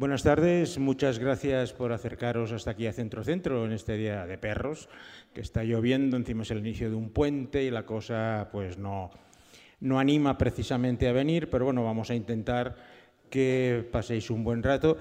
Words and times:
Buenas 0.00 0.22
tardes, 0.22 0.78
muchas 0.78 1.18
gracias 1.18 1.74
por 1.74 1.92
acercaros 1.92 2.52
hasta 2.52 2.70
aquí 2.70 2.86
a 2.86 2.92
Centro 2.94 3.22
Centro 3.22 3.66
en 3.66 3.72
este 3.72 3.98
día 3.98 4.24
de 4.24 4.38
perros, 4.38 4.88
que 5.34 5.42
está 5.42 5.62
lloviendo, 5.62 6.16
encima 6.16 6.42
es 6.42 6.50
el 6.52 6.60
inicio 6.60 6.88
de 6.88 6.96
un 6.96 7.10
puente 7.10 7.62
y 7.64 7.70
la 7.70 7.84
cosa 7.84 8.48
pues 8.50 8.78
no, 8.78 9.10
no 9.80 10.00
anima 10.00 10.38
precisamente 10.38 11.06
a 11.06 11.12
venir, 11.12 11.50
pero 11.50 11.66
bueno, 11.66 11.84
vamos 11.84 12.08
a 12.08 12.14
intentar 12.14 12.76
que 13.28 13.86
paséis 13.92 14.30
un 14.30 14.42
buen 14.42 14.62
rato. 14.62 14.96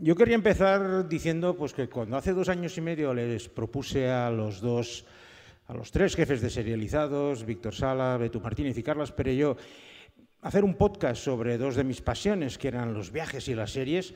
Yo 0.00 0.16
quería 0.16 0.34
empezar 0.34 1.06
diciendo 1.06 1.54
pues, 1.54 1.74
que 1.74 1.90
cuando 1.90 2.16
hace 2.16 2.32
dos 2.32 2.48
años 2.48 2.78
y 2.78 2.80
medio 2.80 3.12
les 3.12 3.50
propuse 3.50 4.08
a 4.08 4.30
los 4.30 4.62
dos, 4.62 5.04
a 5.66 5.74
los 5.74 5.90
tres 5.90 6.16
jefes 6.16 6.40
de 6.40 6.48
serializados, 6.48 7.44
Víctor 7.44 7.74
Sala, 7.74 8.16
Betu 8.16 8.40
Martínez 8.40 8.78
y 8.78 8.82
Carlos 8.82 9.12
Perello, 9.12 9.58
hacer 10.46 10.64
un 10.64 10.74
podcast 10.74 11.22
sobre 11.22 11.58
dos 11.58 11.76
de 11.76 11.84
mis 11.84 12.00
pasiones, 12.00 12.58
que 12.58 12.68
eran 12.68 12.94
los 12.94 13.10
viajes 13.10 13.48
y 13.48 13.54
las 13.54 13.72
series, 13.72 14.14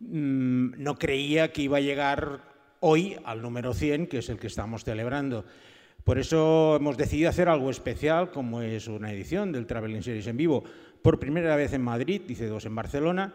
mm, 0.00 0.82
no 0.82 0.96
creía 0.96 1.52
que 1.52 1.62
iba 1.62 1.78
a 1.78 1.80
llegar 1.80 2.40
hoy 2.80 3.16
al 3.24 3.42
número 3.42 3.74
100, 3.74 4.06
que 4.06 4.18
es 4.18 4.28
el 4.28 4.38
que 4.38 4.46
estamos 4.46 4.84
celebrando. 4.84 5.44
Por 6.04 6.18
eso 6.18 6.76
hemos 6.76 6.96
decidido 6.96 7.30
hacer 7.30 7.48
algo 7.48 7.70
especial, 7.70 8.30
como 8.30 8.62
es 8.62 8.86
una 8.86 9.12
edición 9.12 9.50
del 9.50 9.66
Traveling 9.66 10.02
Series 10.02 10.28
en 10.28 10.36
vivo, 10.36 10.62
por 11.02 11.18
primera 11.18 11.56
vez 11.56 11.72
en 11.72 11.82
Madrid, 11.82 12.22
dice 12.26 12.46
dos 12.46 12.64
en 12.64 12.74
Barcelona, 12.74 13.34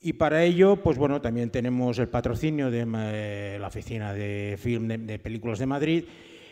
y 0.00 0.14
para 0.14 0.44
ello, 0.44 0.76
pues 0.76 0.98
bueno, 0.98 1.20
también 1.20 1.50
tenemos 1.50 1.98
el 1.98 2.08
patrocinio 2.08 2.70
de 2.70 2.86
eh, 2.86 3.58
la 3.58 3.68
Oficina 3.68 4.12
de 4.12 4.58
Film 4.60 4.86
de, 4.86 5.18
Películas 5.18 5.58
de 5.58 5.66
Madrid 5.66 6.04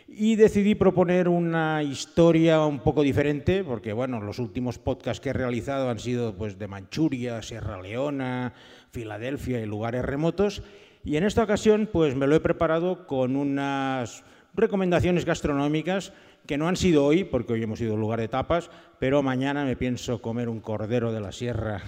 y 0.07 0.35
decidí 0.35 0.75
proponer 0.75 1.27
una 1.27 1.81
historia 1.83 2.65
un 2.65 2.79
poco 2.79 3.03
diferente, 3.03 3.63
porque 3.63 3.93
bueno, 3.93 4.21
los 4.21 4.39
últimos 4.39 4.77
podcasts 4.77 5.21
que 5.21 5.29
he 5.29 5.33
realizado 5.33 5.89
han 5.89 5.99
sido 5.99 6.35
pues 6.35 6.59
de 6.59 6.67
Manchuria, 6.67 7.41
Sierra 7.41 7.81
Leona, 7.81 8.53
Filadelfia 8.91 9.59
y 9.61 9.65
lugares 9.65 10.05
remotos, 10.05 10.63
y 11.03 11.17
en 11.17 11.23
esta 11.23 11.43
ocasión 11.43 11.89
pues 11.91 12.15
me 12.15 12.27
lo 12.27 12.35
he 12.35 12.39
preparado 12.39 13.07
con 13.07 13.35
unas 13.35 14.23
recomendaciones 14.55 15.25
gastronómicas 15.25 16.13
que 16.45 16.57
no 16.57 16.67
han 16.67 16.75
sido 16.75 17.05
hoy, 17.05 17.23
porque 17.23 17.53
hoy 17.53 17.63
hemos 17.63 17.79
ido 17.79 17.91
a 17.91 17.95
un 17.95 18.01
lugar 18.01 18.19
de 18.19 18.27
tapas, 18.27 18.69
pero 18.99 19.23
mañana 19.23 19.63
me 19.63 19.77
pienso 19.77 20.21
comer 20.21 20.49
un 20.49 20.59
cordero 20.59 21.11
de 21.13 21.21
la 21.21 21.31
sierra 21.31 21.81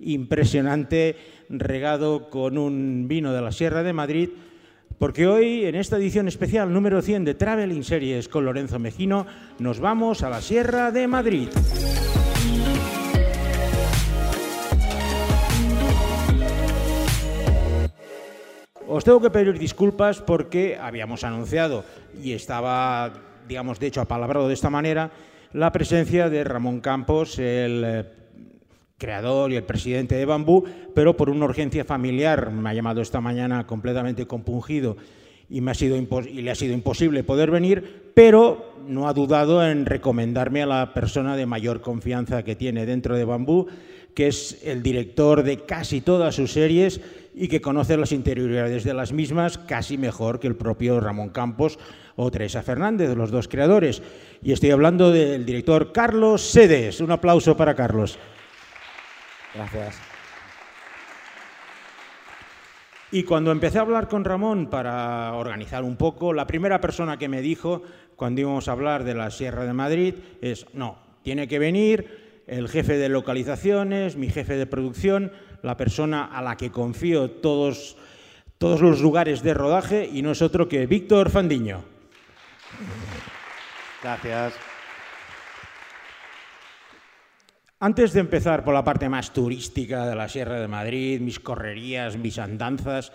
impresionante, 0.00 1.16
regado 1.48 2.30
con 2.30 2.58
un 2.58 3.06
vino 3.08 3.32
de 3.32 3.42
la 3.42 3.52
Sierra 3.52 3.82
de 3.82 3.92
Madrid, 3.92 4.30
porque 4.98 5.26
hoy, 5.26 5.64
en 5.64 5.74
esta 5.74 5.96
edición 5.96 6.28
especial 6.28 6.72
número 6.72 7.00
100 7.02 7.24
de 7.24 7.34
Traveling 7.34 7.84
Series 7.84 8.28
con 8.28 8.44
Lorenzo 8.44 8.78
Mejino, 8.78 9.26
nos 9.58 9.80
vamos 9.80 10.22
a 10.22 10.30
la 10.30 10.40
Sierra 10.40 10.90
de 10.90 11.06
Madrid. 11.06 11.48
Os 18.86 19.04
tengo 19.04 19.20
que 19.20 19.30
pedir 19.30 19.58
disculpas 19.58 20.20
porque 20.20 20.78
habíamos 20.80 21.22
anunciado 21.22 21.84
y 22.22 22.32
estaba 22.32 23.12
digamos, 23.48 23.80
de 23.80 23.86
hecho, 23.88 24.00
apalabrado 24.00 24.46
de 24.46 24.54
esta 24.54 24.70
manera, 24.70 25.10
la 25.52 25.72
presencia 25.72 26.28
de 26.28 26.44
Ramón 26.44 26.80
Campos, 26.80 27.38
el 27.38 27.82
eh, 27.84 28.04
creador 28.98 29.52
y 29.52 29.56
el 29.56 29.62
presidente 29.62 30.16
de 30.16 30.24
Bambú, 30.24 30.64
pero 30.94 31.16
por 31.16 31.30
una 31.30 31.46
urgencia 31.46 31.84
familiar 31.84 32.50
me 32.50 32.68
ha 32.68 32.74
llamado 32.74 33.00
esta 33.00 33.20
mañana 33.20 33.66
completamente 33.66 34.26
compungido 34.26 34.96
y, 35.48 35.60
me 35.60 35.70
ha 35.70 35.74
sido 35.74 35.96
y 35.96 36.42
le 36.42 36.50
ha 36.50 36.54
sido 36.54 36.74
imposible 36.74 37.22
poder 37.22 37.50
venir, 37.50 38.10
pero 38.12 38.74
no 38.86 39.08
ha 39.08 39.14
dudado 39.14 39.66
en 39.66 39.86
recomendarme 39.86 40.62
a 40.62 40.66
la 40.66 40.94
persona 40.94 41.36
de 41.36 41.46
mayor 41.46 41.80
confianza 41.80 42.42
que 42.42 42.56
tiene 42.56 42.86
dentro 42.86 43.16
de 43.16 43.24
Bambú, 43.24 43.66
que 44.14 44.26
es 44.26 44.58
el 44.64 44.82
director 44.82 45.44
de 45.44 45.58
casi 45.58 46.00
todas 46.00 46.34
sus 46.34 46.52
series 46.52 47.00
y 47.34 47.46
que 47.46 47.60
conoce 47.60 47.96
las 47.96 48.10
interioridades 48.10 48.82
de 48.82 48.94
las 48.94 49.12
mismas 49.12 49.58
casi 49.58 49.96
mejor 49.96 50.40
que 50.40 50.48
el 50.48 50.56
propio 50.56 50.98
Ramón 50.98 51.28
Campos 51.28 51.78
o 52.16 52.30
Teresa 52.32 52.62
Fernández, 52.62 53.16
los 53.16 53.30
dos 53.30 53.46
creadores. 53.46 54.02
Y 54.42 54.50
estoy 54.50 54.72
hablando 54.72 55.12
del 55.12 55.46
director 55.46 55.92
Carlos 55.92 56.42
Sedes. 56.42 57.00
Un 57.00 57.12
aplauso 57.12 57.56
para 57.56 57.76
Carlos. 57.76 58.18
Gracias. 59.54 59.98
Y 63.10 63.22
cuando 63.22 63.50
empecé 63.50 63.78
a 63.78 63.82
hablar 63.82 64.08
con 64.08 64.24
Ramón 64.24 64.68
para 64.68 65.32
organizar 65.32 65.82
un 65.82 65.96
poco, 65.96 66.34
la 66.34 66.46
primera 66.46 66.80
persona 66.80 67.16
que 67.16 67.28
me 67.28 67.40
dijo, 67.40 67.82
cuando 68.16 68.42
íbamos 68.42 68.68
a 68.68 68.72
hablar 68.72 69.04
de 69.04 69.14
la 69.14 69.30
Sierra 69.30 69.64
de 69.64 69.72
Madrid, 69.72 70.14
es, 70.42 70.66
no, 70.74 70.98
tiene 71.22 71.48
que 71.48 71.58
venir 71.58 72.42
el 72.46 72.68
jefe 72.68 72.98
de 72.98 73.08
localizaciones, 73.08 74.16
mi 74.16 74.28
jefe 74.28 74.56
de 74.56 74.66
producción, 74.66 75.32
la 75.62 75.76
persona 75.76 76.24
a 76.24 76.42
la 76.42 76.56
que 76.56 76.70
confío 76.70 77.30
todos, 77.30 77.96
todos 78.58 78.82
los 78.82 79.00
lugares 79.00 79.42
de 79.42 79.54
rodaje 79.54 80.08
y 80.12 80.20
no 80.20 80.32
es 80.32 80.42
otro 80.42 80.68
que 80.68 80.86
Víctor 80.86 81.30
Fandiño. 81.30 81.84
Gracias. 84.02 84.54
Antes 87.80 88.12
de 88.12 88.18
empezar 88.18 88.64
por 88.64 88.74
la 88.74 88.82
parte 88.82 89.08
más 89.08 89.32
turística 89.32 90.04
de 90.04 90.16
la 90.16 90.28
Sierra 90.28 90.58
de 90.58 90.66
Madrid, 90.66 91.20
mis 91.20 91.38
correrías, 91.38 92.16
mis 92.16 92.36
andanzas, 92.40 93.12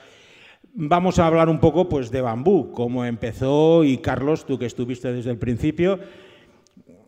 vamos 0.74 1.20
a 1.20 1.28
hablar 1.28 1.50
un 1.50 1.60
poco 1.60 1.90
pues, 1.90 2.12
de 2.12 2.22
Bambú, 2.22 2.72
cómo 2.72 3.04
empezó 3.04 3.84
y 3.84 3.98
Carlos, 3.98 4.46
tú 4.46 4.58
que 4.58 4.66
estuviste 4.66 5.12
desde 5.12 5.32
el 5.32 5.38
principio, 5.38 6.00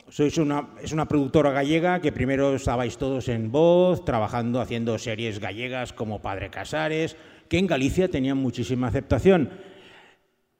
sois 0.09 0.37
una, 0.37 0.71
es 0.83 0.91
una 0.91 1.07
productora 1.07 1.51
gallega 1.51 2.01
que 2.01 2.11
primero 2.11 2.53
estabais 2.53 2.97
todos 2.97 3.29
en 3.29 3.53
voz, 3.53 4.03
trabajando, 4.03 4.59
haciendo 4.59 4.97
series 4.97 5.39
gallegas 5.39 5.93
como 5.93 6.21
Padre 6.21 6.49
Casares, 6.49 7.15
que 7.47 7.57
en 7.57 7.67
Galicia 7.67 8.09
tenían 8.09 8.37
muchísima 8.37 8.87
aceptación. 8.87 9.49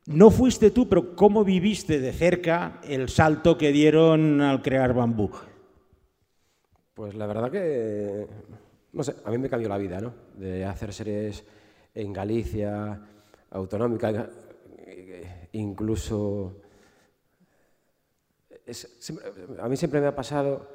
No 0.05 0.31
fuiste 0.31 0.71
tú, 0.71 0.87
pero 0.87 1.13
¿cómo 1.13 1.43
viviste 1.43 1.99
de 1.99 2.13
cerca 2.13 2.79
el 2.87 3.09
salto 3.09 3.57
que 3.57 3.73
dieron 3.73 4.39
al 4.39 4.61
crear 4.61 4.93
Bambú? 4.93 5.31
Pues 6.95 7.13
la 7.13 7.27
verdad 7.27 7.51
que, 7.51 8.25
no 8.93 9.03
sé, 9.03 9.15
a 9.23 9.29
mí 9.29 9.37
me 9.37 9.49
cambió 9.49 9.69
la 9.69 9.77
vida, 9.77 10.01
¿no? 10.01 10.13
De 10.35 10.65
hacer 10.65 10.91
series 10.91 11.43
en 11.93 12.11
Galicia, 12.11 12.99
autonómica, 13.51 14.29
incluso 15.51 16.55
a 19.61 19.69
mí 19.69 19.77
siempre 19.77 20.01
me 20.01 20.07
ha 20.07 20.15
pasado 20.15 20.67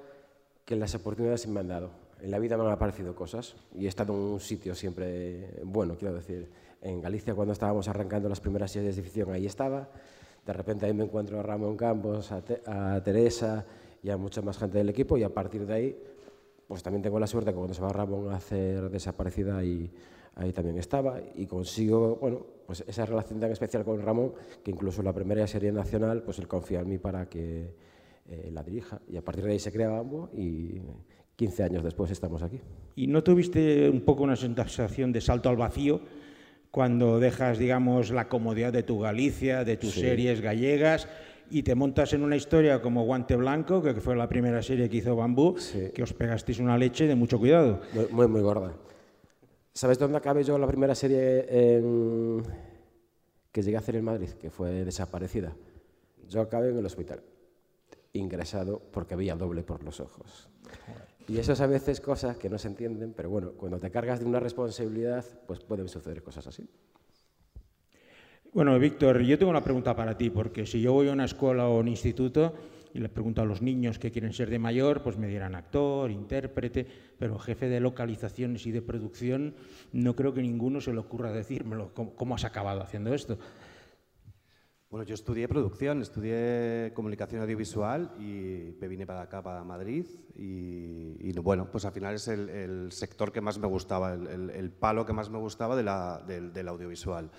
que 0.64 0.76
las 0.76 0.94
oportunidades 0.94 1.42
se 1.42 1.48
me 1.48 1.60
han 1.60 1.68
dado. 1.68 1.90
En 2.20 2.30
la 2.30 2.38
vida 2.38 2.56
me 2.56 2.64
han 2.64 2.70
aparecido 2.70 3.14
cosas 3.14 3.56
y 3.74 3.86
he 3.86 3.88
estado 3.88 4.12
en 4.12 4.20
un 4.20 4.40
sitio 4.40 4.74
siempre 4.74 5.60
bueno, 5.64 5.96
quiero 5.96 6.14
decir. 6.14 6.50
En 6.82 7.02
Galicia, 7.02 7.34
cuando 7.34 7.52
estábamos 7.52 7.88
arrancando 7.88 8.28
las 8.28 8.40
primeras 8.40 8.70
series 8.70 8.96
de 8.96 9.02
ficción, 9.02 9.32
ahí 9.32 9.44
estaba. 9.44 9.88
De 10.46 10.52
repente 10.52 10.86
ahí 10.86 10.94
me 10.94 11.04
encuentro 11.04 11.38
a 11.38 11.42
Ramón 11.42 11.76
Campos, 11.76 12.32
a, 12.32 13.02
Teresa 13.02 13.66
y 14.02 14.10
a 14.10 14.16
mucha 14.16 14.42
más 14.42 14.58
gente 14.58 14.78
del 14.78 14.88
equipo 14.88 15.16
y 15.16 15.22
a 15.22 15.32
partir 15.32 15.66
de 15.66 15.74
ahí, 15.74 15.96
pues 16.66 16.82
también 16.82 17.02
tengo 17.02 17.18
la 17.18 17.26
suerte 17.26 17.50
que 17.50 17.56
cuando 17.56 17.74
se 17.74 17.82
va 17.82 17.88
Ramón 17.88 18.30
a 18.32 18.36
hacer 18.36 18.90
desaparecida 18.90 19.58
ahí, 19.58 19.90
ahí 20.36 20.52
también 20.52 20.78
estaba 20.78 21.20
y 21.34 21.46
consigo, 21.46 22.16
bueno, 22.20 22.46
pues 22.66 22.84
esa 22.86 23.04
relación 23.04 23.40
tan 23.40 23.50
especial 23.50 23.84
con 23.84 24.00
Ramón 24.00 24.32
que 24.62 24.70
incluso 24.70 25.02
la 25.02 25.12
primera 25.12 25.46
serie 25.46 25.72
nacional, 25.72 26.22
pues 26.22 26.38
él 26.38 26.48
confía 26.48 26.80
en 26.80 26.88
mí 26.88 26.98
para 26.98 27.28
que 27.28 27.74
eh, 28.28 28.50
la 28.52 28.62
dirija. 28.62 29.00
Y 29.08 29.16
a 29.16 29.22
partir 29.22 29.44
de 29.44 29.52
ahí 29.52 29.58
se 29.58 29.72
crea 29.72 29.88
Bambo 29.88 30.30
y 30.32 30.80
15 31.36 31.64
años 31.64 31.82
después 31.82 32.10
estamos 32.10 32.42
aquí. 32.42 32.60
¿Y 32.94 33.08
no 33.08 33.24
tuviste 33.24 33.90
un 33.90 34.02
poco 34.02 34.22
una 34.22 34.36
sensación 34.36 35.12
de 35.12 35.20
salto 35.20 35.48
al 35.48 35.56
vacío 35.56 36.00
cuando 36.70 37.18
dejas, 37.18 37.58
digamos, 37.58 38.10
la 38.10 38.28
comodidad 38.28 38.72
de 38.72 38.84
tu 38.84 39.00
Galicia, 39.00 39.64
de 39.64 39.76
tus 39.76 39.94
series 39.94 40.40
gallegas 40.40 41.08
y 41.50 41.62
te 41.62 41.74
montas 41.74 42.12
en 42.12 42.22
una 42.22 42.36
historia 42.36 42.80
como 42.80 43.04
Guante 43.04 43.36
Blanco, 43.36 43.82
que 43.82 43.94
fue 43.94 44.16
la 44.16 44.28
primera 44.28 44.62
serie 44.62 44.88
que 44.88 44.98
hizo 44.98 45.16
Bambú, 45.16 45.56
que 45.94 46.02
os 46.02 46.12
pegasteis 46.12 46.60
una 46.60 46.78
leche 46.78 47.06
de 47.06 47.14
mucho 47.14 47.38
cuidado. 47.38 47.80
Muy, 48.10 48.28
muy 48.28 48.40
gorda. 48.40 48.72
¿Sabes 49.72 49.98
dónde 49.98 50.18
acabé 50.18 50.44
yo 50.44 50.58
la 50.58 50.66
primera 50.66 50.94
serie 50.94 51.46
que 53.52 53.62
llegué 53.62 53.76
a 53.76 53.80
hacer 53.80 53.96
en 53.96 54.04
Madrid? 54.04 54.30
Que 54.30 54.50
fue 54.50 54.84
Desaparecida. 54.84 55.54
Yo 56.28 56.40
acabé 56.40 56.70
en 56.70 56.78
el 56.78 56.86
hospital, 56.86 57.22
ingresado 58.12 58.80
porque 58.92 59.14
había 59.14 59.34
doble 59.34 59.62
por 59.62 59.82
los 59.82 59.98
ojos. 60.00 60.48
Y 61.28 61.38
eso 61.38 61.52
es 61.52 61.60
a 61.60 61.66
veces 61.66 62.00
cosas 62.00 62.36
que 62.36 62.48
no 62.48 62.58
se 62.58 62.68
entienden, 62.68 63.12
pero 63.16 63.30
bueno, 63.30 63.52
cuando 63.52 63.78
te 63.78 63.90
cargas 63.90 64.20
de 64.20 64.26
una 64.26 64.40
responsabilidad, 64.40 65.24
pues 65.46 65.60
pueden 65.60 65.88
suceder 65.88 66.22
cosas 66.22 66.46
así. 66.46 66.68
Bueno, 68.52 68.76
Víctor, 68.80 69.20
yo 69.20 69.38
tengo 69.38 69.50
una 69.50 69.62
pregunta 69.62 69.94
para 69.94 70.18
ti, 70.18 70.28
porque 70.28 70.66
si 70.66 70.80
yo 70.80 70.92
voy 70.92 71.08
a 71.08 71.12
una 71.12 71.24
escuela 71.24 71.68
o 71.68 71.78
un 71.78 71.86
instituto, 71.86 72.52
y 72.92 72.98
le 72.98 73.08
pregunto 73.08 73.40
a 73.40 73.44
los 73.44 73.62
niños 73.62 74.00
que 74.00 74.10
quieren 74.10 74.32
ser 74.32 74.50
de 74.50 74.58
mayor, 74.58 75.04
pues 75.04 75.16
me 75.16 75.28
dirán 75.28 75.54
actor, 75.54 76.10
intérprete, 76.10 76.84
pero 77.16 77.38
jefe 77.38 77.68
de 77.68 77.78
localizaciones 77.78 78.66
y 78.66 78.72
de 78.72 78.82
producción, 78.82 79.54
no 79.92 80.16
creo 80.16 80.34
que 80.34 80.42
ninguno 80.42 80.80
se 80.80 80.92
le 80.92 80.98
ocurra 80.98 81.30
decírmelo. 81.30 81.92
¿Cómo, 81.94 82.34
has 82.34 82.44
acabado 82.44 82.82
haciendo 82.82 83.14
esto? 83.14 83.38
Bueno, 84.90 85.06
yo 85.06 85.14
estudié 85.14 85.46
producción, 85.46 86.02
estudié 86.02 86.90
comunicación 86.94 87.42
audiovisual 87.42 88.10
y 88.18 88.74
me 88.80 88.88
vine 88.88 89.06
para 89.06 89.22
acá, 89.22 89.40
para 89.40 89.62
Madrid. 89.62 90.04
Y, 90.34 91.32
bueno, 91.38 91.70
pues 91.70 91.84
al 91.84 91.92
final 91.92 92.16
es 92.16 92.26
el, 92.26 92.90
sector 92.90 93.30
que 93.30 93.40
más 93.40 93.60
me 93.60 93.68
gustaba, 93.68 94.14
el, 94.14 94.72
palo 94.72 95.06
que 95.06 95.12
más 95.12 95.30
me 95.30 95.38
gustaba 95.38 95.76
del, 95.76 96.68
audiovisual, 96.68 97.30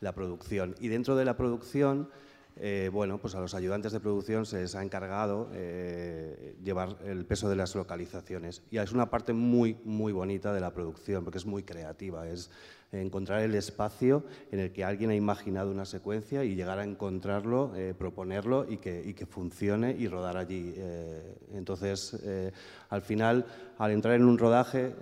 la 0.00 0.12
producción. 0.12 0.74
Y 0.80 0.88
dentro 0.88 1.14
de 1.14 1.24
la 1.24 1.36
producción, 1.36 2.08
eh, 2.56 2.90
bueno, 2.92 3.18
pues 3.18 3.34
a 3.34 3.40
los 3.40 3.54
ayudantes 3.54 3.92
de 3.92 4.00
producción 4.00 4.46
se 4.46 4.60
les 4.60 4.74
ha 4.74 4.82
encargado 4.82 5.50
eh, 5.52 6.56
llevar 6.64 6.96
el 7.04 7.24
peso 7.26 7.48
de 7.48 7.56
las 7.56 7.74
localizaciones. 7.74 8.62
Y 8.70 8.78
es 8.78 8.92
una 8.92 9.10
parte 9.10 9.32
muy, 9.32 9.76
muy 9.84 10.12
bonita 10.12 10.52
de 10.52 10.60
la 10.60 10.72
producción, 10.72 11.24
porque 11.24 11.38
es 11.38 11.46
muy 11.46 11.62
creativa. 11.62 12.26
Es, 12.26 12.50
encontrar 12.92 13.42
el 13.42 13.54
espacio 13.54 14.24
en 14.50 14.60
el 14.60 14.72
que 14.72 14.84
alguien 14.84 15.10
ha 15.10 15.14
imaginado 15.14 15.70
una 15.70 15.84
secuencia 15.84 16.44
y 16.44 16.54
llegar 16.54 16.78
a 16.78 16.84
encontrarlo, 16.84 17.72
eh, 17.76 17.94
proponerlo 17.96 18.66
y 18.68 18.78
que, 18.78 19.14
que, 19.14 19.26
funcione 19.26 19.94
y 19.96 20.08
rodar 20.08 20.36
allí. 20.36 20.74
Eh, 20.76 21.34
entonces, 21.54 22.18
eh, 22.24 22.52
al 22.88 23.02
final, 23.02 23.46
al 23.78 23.92
entrar 23.92 24.14
en 24.14 24.24
un 24.24 24.38
rodaje, 24.38 24.94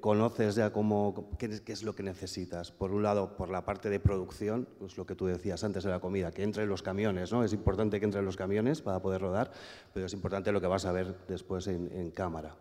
conoces 0.00 0.54
ya 0.56 0.72
cómo, 0.72 1.30
qué, 1.38 1.60
es 1.66 1.82
lo 1.82 1.94
que 1.94 2.02
necesitas. 2.02 2.70
Por 2.70 2.92
un 2.92 3.02
lado, 3.02 3.36
por 3.36 3.48
la 3.48 3.64
parte 3.64 3.88
de 3.88 3.98
producción, 3.98 4.68
pues 4.78 4.96
lo 4.96 5.06
que 5.06 5.14
tú 5.14 5.26
decías 5.26 5.64
antes 5.64 5.84
de 5.84 5.90
la 5.90 6.00
comida, 6.00 6.30
que 6.30 6.42
entre 6.42 6.66
los 6.66 6.82
camiones, 6.82 7.32
¿no? 7.32 7.42
Es 7.42 7.52
importante 7.52 7.98
que 7.98 8.04
entre 8.04 8.22
los 8.22 8.36
camiones 8.36 8.82
para 8.82 9.00
poder 9.00 9.22
rodar, 9.22 9.50
pero 9.94 10.06
es 10.06 10.12
importante 10.12 10.52
lo 10.52 10.60
que 10.60 10.66
vas 10.66 10.84
a 10.84 10.92
ver 10.92 11.14
después 11.26 11.66
en 11.66 12.10
cámara. 12.10 12.54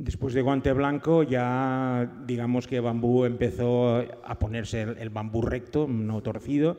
Después 0.00 0.32
de 0.32 0.40
Guante 0.40 0.72
Blanco 0.72 1.24
ya 1.24 2.10
digamos 2.24 2.66
que 2.66 2.80
Bambú 2.80 3.26
empezó 3.26 3.98
a 3.98 4.38
ponerse 4.38 4.80
el, 4.80 5.10
bambú 5.10 5.42
recto, 5.42 5.86
no 5.86 6.22
torcido. 6.22 6.78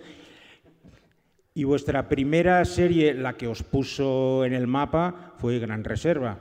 Y 1.54 1.64
vuestra 1.64 2.10
primera 2.10 2.66
serie, 2.66 3.14
la 3.14 3.38
que 3.38 3.48
os 3.48 3.62
puso 3.62 4.44
en 4.44 4.54
el 4.54 4.66
mapa, 4.66 5.36
fue 5.38 5.60
Gran 5.60 5.84
Reserva, 5.84 6.40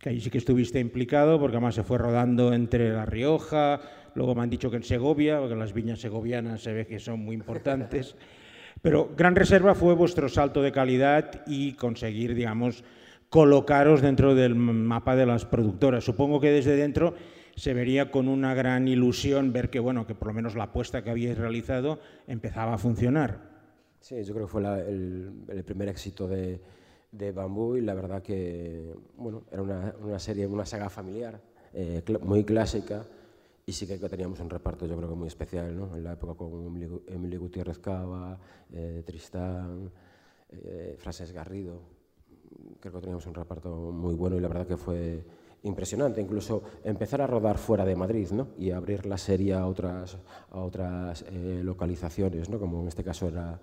que 0.00 0.08
ahí 0.08 0.20
sí 0.20 0.28
que 0.28 0.38
estuviste 0.38 0.80
implicado 0.80 1.38
porque 1.38 1.58
además 1.58 1.76
se 1.76 1.84
fue 1.84 1.98
rodando 1.98 2.52
entre 2.52 2.90
La 2.90 3.06
Rioja, 3.06 3.80
luego 4.16 4.34
me 4.34 4.42
han 4.42 4.50
dicho 4.50 4.72
que 4.72 4.78
en 4.78 4.82
Segovia, 4.82 5.38
porque 5.38 5.54
las 5.54 5.72
viñas 5.72 6.00
segovianas 6.00 6.62
se 6.62 6.72
ve 6.72 6.88
que 6.88 6.98
son 6.98 7.20
muy 7.20 7.36
importantes. 7.36 8.16
Pero 8.82 9.14
Gran 9.16 9.36
Reserva 9.36 9.76
fue 9.76 9.94
vuestro 9.94 10.28
salto 10.28 10.62
de 10.62 10.72
calidad 10.72 11.42
y 11.46 11.74
conseguir, 11.74 12.34
digamos, 12.34 12.82
colocaros 13.30 14.02
dentro 14.02 14.34
del 14.34 14.54
mapa 14.54 15.16
de 15.16 15.26
las 15.26 15.44
productoras. 15.44 16.04
Supongo 16.04 16.40
que 16.40 16.50
desde 16.50 16.76
dentro 16.76 17.14
se 17.56 17.74
vería 17.74 18.10
con 18.10 18.28
una 18.28 18.54
gran 18.54 18.86
ilusión 18.86 19.52
ver 19.52 19.70
que, 19.70 19.80
bueno, 19.80 20.06
que 20.06 20.14
por 20.14 20.28
lo 20.28 20.34
menos 20.34 20.54
la 20.54 20.64
apuesta 20.64 21.02
que 21.02 21.10
habíais 21.10 21.38
realizado 21.38 21.98
empezaba 22.26 22.74
a 22.74 22.78
funcionar. 22.78 23.56
Sí, 24.00 24.22
yo 24.22 24.34
creo 24.34 24.46
que 24.46 24.52
fue 24.52 24.62
el, 24.62 25.64
primer 25.64 25.88
éxito 25.88 26.28
de, 26.28 26.60
de, 27.10 27.32
Bambú 27.32 27.76
y 27.76 27.80
la 27.80 27.94
verdad 27.94 28.22
que, 28.22 28.94
bueno, 29.16 29.44
era 29.50 29.62
una, 29.62 29.94
una 30.00 30.18
serie, 30.18 30.46
una 30.46 30.66
saga 30.66 30.90
familiar, 30.90 31.40
eh, 31.72 32.02
muy 32.22 32.44
clásica 32.44 33.04
y 33.68 33.72
sí 33.72 33.86
que 33.86 33.98
teníamos 33.98 34.38
un 34.38 34.48
reparto 34.48 34.86
yo 34.86 34.96
creo 34.96 35.08
que 35.08 35.16
muy 35.16 35.26
especial, 35.26 35.76
¿no? 35.76 35.96
En 35.96 36.04
la 36.04 36.12
época 36.12 36.34
con 36.34 36.64
Emilio, 37.08 37.40
Gutiérrez 37.40 37.80
Cava, 37.80 38.38
eh, 38.72 39.02
Tristán, 39.04 39.90
eh, 40.50 40.94
Frases 40.98 41.32
Garrido, 41.32 41.82
creo 42.80 42.92
que 42.92 43.00
teníamos 43.00 43.26
un 43.26 43.34
reparto 43.34 43.70
muy 43.74 44.14
bueno 44.14 44.36
y 44.36 44.40
la 44.40 44.48
verdad 44.48 44.66
que 44.66 44.76
fue 44.76 45.24
impresionante, 45.62 46.20
incluso 46.20 46.62
empezar 46.84 47.20
a 47.22 47.26
rodar 47.26 47.58
fuera 47.58 47.84
de 47.84 47.96
Madrid 47.96 48.30
¿no? 48.30 48.48
y 48.58 48.70
abrir 48.70 49.06
la 49.06 49.18
serie 49.18 49.54
a 49.54 49.66
otras, 49.66 50.16
a 50.50 50.60
otras 50.60 51.24
eh, 51.28 51.60
localizaciones, 51.62 52.48
¿no? 52.48 52.58
como 52.58 52.80
en 52.82 52.88
este 52.88 53.02
caso 53.02 53.28
era 53.28 53.60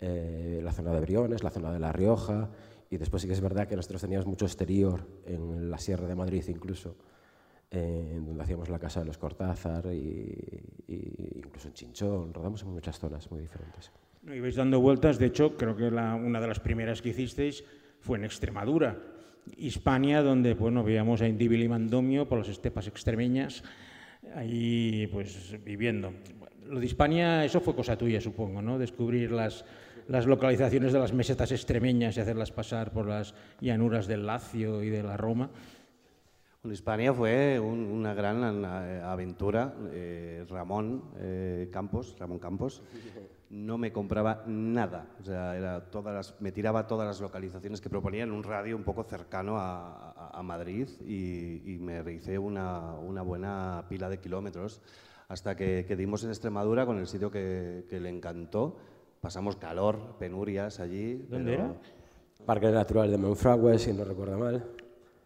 eh, 0.00 0.60
la 0.62 0.72
zona 0.72 0.92
de 0.92 1.00
Briones, 1.00 1.42
la 1.42 1.50
zona 1.50 1.72
de 1.72 1.80
La 1.80 1.92
Rioja, 1.92 2.50
y 2.90 2.96
después 2.96 3.22
sí 3.22 3.28
que 3.28 3.34
es 3.34 3.40
verdad 3.40 3.66
que 3.66 3.76
nosotros 3.76 4.02
teníamos 4.02 4.26
mucho 4.26 4.44
exterior 4.44 5.06
en 5.24 5.70
la 5.70 5.78
Sierra 5.78 6.06
de 6.06 6.14
Madrid 6.14 6.44
incluso, 6.48 6.96
eh, 7.70 8.20
donde 8.24 8.42
hacíamos 8.42 8.68
la 8.68 8.78
casa 8.78 9.00
de 9.00 9.06
los 9.06 9.16
Cortázar 9.16 9.86
y, 9.94 10.62
incluso 11.36 11.68
en 11.68 11.74
Chinchón, 11.74 12.34
rodamos 12.34 12.62
en 12.62 12.68
muchas 12.68 12.98
zonas 12.98 13.30
muy 13.30 13.40
diferentes. 13.40 13.90
Y 14.24 14.38
vais 14.38 14.54
dando 14.54 14.78
vueltas, 14.78 15.18
de 15.18 15.26
hecho, 15.26 15.56
creo 15.56 15.74
que 15.74 15.90
la, 15.90 16.14
una 16.14 16.40
de 16.40 16.46
las 16.46 16.60
primeras 16.60 17.00
que 17.00 17.08
hicisteis 17.08 17.64
fue 18.02 18.18
en 18.18 18.24
Extremadura, 18.24 18.98
Hispania, 19.56 20.22
donde 20.22 20.54
bueno, 20.54 20.84
veíamos 20.84 21.22
a 21.22 21.28
Indíbil 21.28 21.62
y 21.62 21.68
Mandomio 21.68 22.28
por 22.28 22.38
las 22.38 22.48
estepas 22.48 22.86
extremeñas, 22.88 23.62
ahí 24.34 25.08
pues 25.12 25.56
viviendo. 25.64 26.12
Lo 26.66 26.80
de 26.80 26.86
Hispania, 26.86 27.44
eso 27.44 27.60
fue 27.60 27.74
cosa 27.74 27.96
tuya, 27.96 28.20
supongo, 28.20 28.62
¿no? 28.62 28.78
Descubrir 28.78 29.30
las, 29.30 29.64
las 30.08 30.26
localizaciones 30.26 30.92
de 30.92 30.98
las 30.98 31.12
mesetas 31.12 31.52
extremeñas 31.52 32.16
y 32.16 32.20
hacerlas 32.20 32.50
pasar 32.50 32.92
por 32.92 33.06
las 33.06 33.34
llanuras 33.60 34.06
del 34.06 34.26
Lacio 34.26 34.82
y 34.82 34.90
de 34.90 35.02
la 35.02 35.16
Roma. 35.16 35.50
Bueno, 36.62 36.74
Hispania 36.74 37.12
fue 37.12 37.58
una 37.58 38.14
gran 38.14 38.64
eh, 38.64 39.02
aventura. 39.04 39.74
Eh, 39.90 40.44
Ramón 40.48 41.02
eh, 41.18 41.68
Campos, 41.72 42.16
Ramón 42.18 42.38
Campos, 42.38 42.82
no 43.52 43.76
me 43.76 43.92
compraba 43.92 44.42
nada. 44.46 45.06
O 45.20 45.24
sea, 45.24 45.56
era 45.56 45.82
todas 45.90 46.14
las, 46.14 46.40
me 46.40 46.52
tiraba 46.52 46.86
todas 46.86 47.06
las 47.06 47.20
localizaciones 47.20 47.82
que 47.82 47.90
proponía 47.90 48.24
en 48.24 48.32
un 48.32 48.42
radio 48.42 48.74
un 48.74 48.82
poco 48.82 49.04
cercano 49.04 49.58
a, 49.58 50.30
a, 50.32 50.42
Madrid 50.42 50.88
y, 51.06 51.76
me 51.78 52.02
hice 52.12 52.38
una, 52.38 52.94
una, 52.94 53.20
buena 53.20 53.84
pila 53.90 54.08
de 54.08 54.18
kilómetros 54.18 54.80
hasta 55.28 55.54
que, 55.54 55.84
que, 55.86 55.96
dimos 55.96 56.24
en 56.24 56.30
Extremadura 56.30 56.86
con 56.86 56.98
el 56.98 57.06
sitio 57.06 57.30
que, 57.30 57.84
que, 57.90 58.00
le 58.00 58.08
encantó. 58.08 58.78
Pasamos 59.20 59.56
calor, 59.56 60.16
penurias 60.18 60.80
allí. 60.80 61.26
¿Dónde 61.28 61.54
era? 61.54 61.74
Parque 62.46 62.70
Natural 62.70 63.10
de 63.10 63.18
Monfragüe, 63.18 63.78
si 63.78 63.92
no 63.92 64.04
recuerdo 64.04 64.38
mal. 64.38 64.64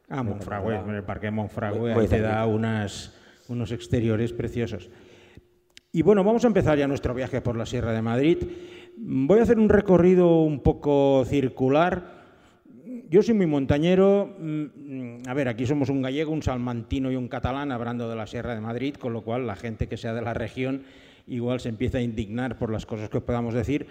Ah, 0.08 0.24
Monfragüe, 0.24 0.74
en 0.74 0.90
el 0.90 1.04
Parque 1.04 1.30
Monfragüe, 1.30 1.92
ahí 1.92 2.08
te 2.08 2.20
da 2.20 2.44
unas, 2.46 3.14
unos 3.48 3.70
exteriores 3.70 4.32
preciosos. 4.32 4.90
Y 5.96 6.02
bueno, 6.02 6.22
vamos 6.22 6.44
a 6.44 6.48
empezar 6.48 6.76
ya 6.76 6.86
nuestro 6.86 7.14
viaje 7.14 7.40
por 7.40 7.56
la 7.56 7.64
Sierra 7.64 7.94
de 7.94 8.02
Madrid. 8.02 8.36
Voy 8.98 9.38
a 9.38 9.44
hacer 9.44 9.58
un 9.58 9.70
recorrido 9.70 10.42
un 10.42 10.60
poco 10.60 11.24
circular. 11.24 12.26
Yo 13.08 13.22
soy 13.22 13.32
muy 13.32 13.46
montañero. 13.46 14.36
Mm, 14.38 15.26
a 15.26 15.32
ver, 15.32 15.48
aquí 15.48 15.64
somos 15.64 15.88
un 15.88 16.02
gallego, 16.02 16.32
un 16.32 16.42
salmantino 16.42 17.10
y 17.10 17.16
un 17.16 17.28
catalán 17.28 17.72
hablando 17.72 18.10
de 18.10 18.16
la 18.16 18.26
Sierra 18.26 18.54
de 18.54 18.60
Madrid, 18.60 18.96
con 18.96 19.14
lo 19.14 19.22
cual 19.22 19.46
la 19.46 19.56
gente 19.56 19.88
que 19.88 19.96
sea 19.96 20.12
de 20.12 20.20
la 20.20 20.34
región 20.34 20.82
igual 21.26 21.60
se 21.60 21.70
empieza 21.70 21.96
a 21.96 22.02
indignar 22.02 22.58
por 22.58 22.70
las 22.70 22.84
cosas 22.84 23.08
que 23.08 23.22
podamos 23.22 23.54
decir. 23.54 23.86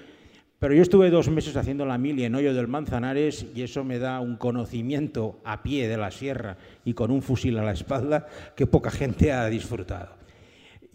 Pero 0.60 0.75
yo 0.75 0.84
estuve 0.84 1.10
dos 1.10 1.31
meses 1.31 1.58
haciendo 1.58 1.88
la 1.88 1.98
mili 1.98 2.24
en 2.25 2.36
Hoyo 2.36 2.54
del 2.54 2.68
Manzanares 2.68 3.48
y 3.56 3.63
eso 3.63 3.84
me 3.84 3.98
da 3.98 4.19
un 4.19 4.36
conocimiento 4.36 5.40
a 5.44 5.63
pie 5.63 5.88
de 5.88 5.98
la 5.98 6.12
sierra 6.12 6.58
y 6.86 6.94
con 6.94 7.10
un 7.10 7.24
fusil 7.24 7.58
a 7.58 7.63
la 7.63 7.72
espalda 7.72 8.28
que 8.56 8.68
poca 8.68 8.92
gente 8.92 9.31
ha 9.31 9.48
disfrutado. 9.48 10.24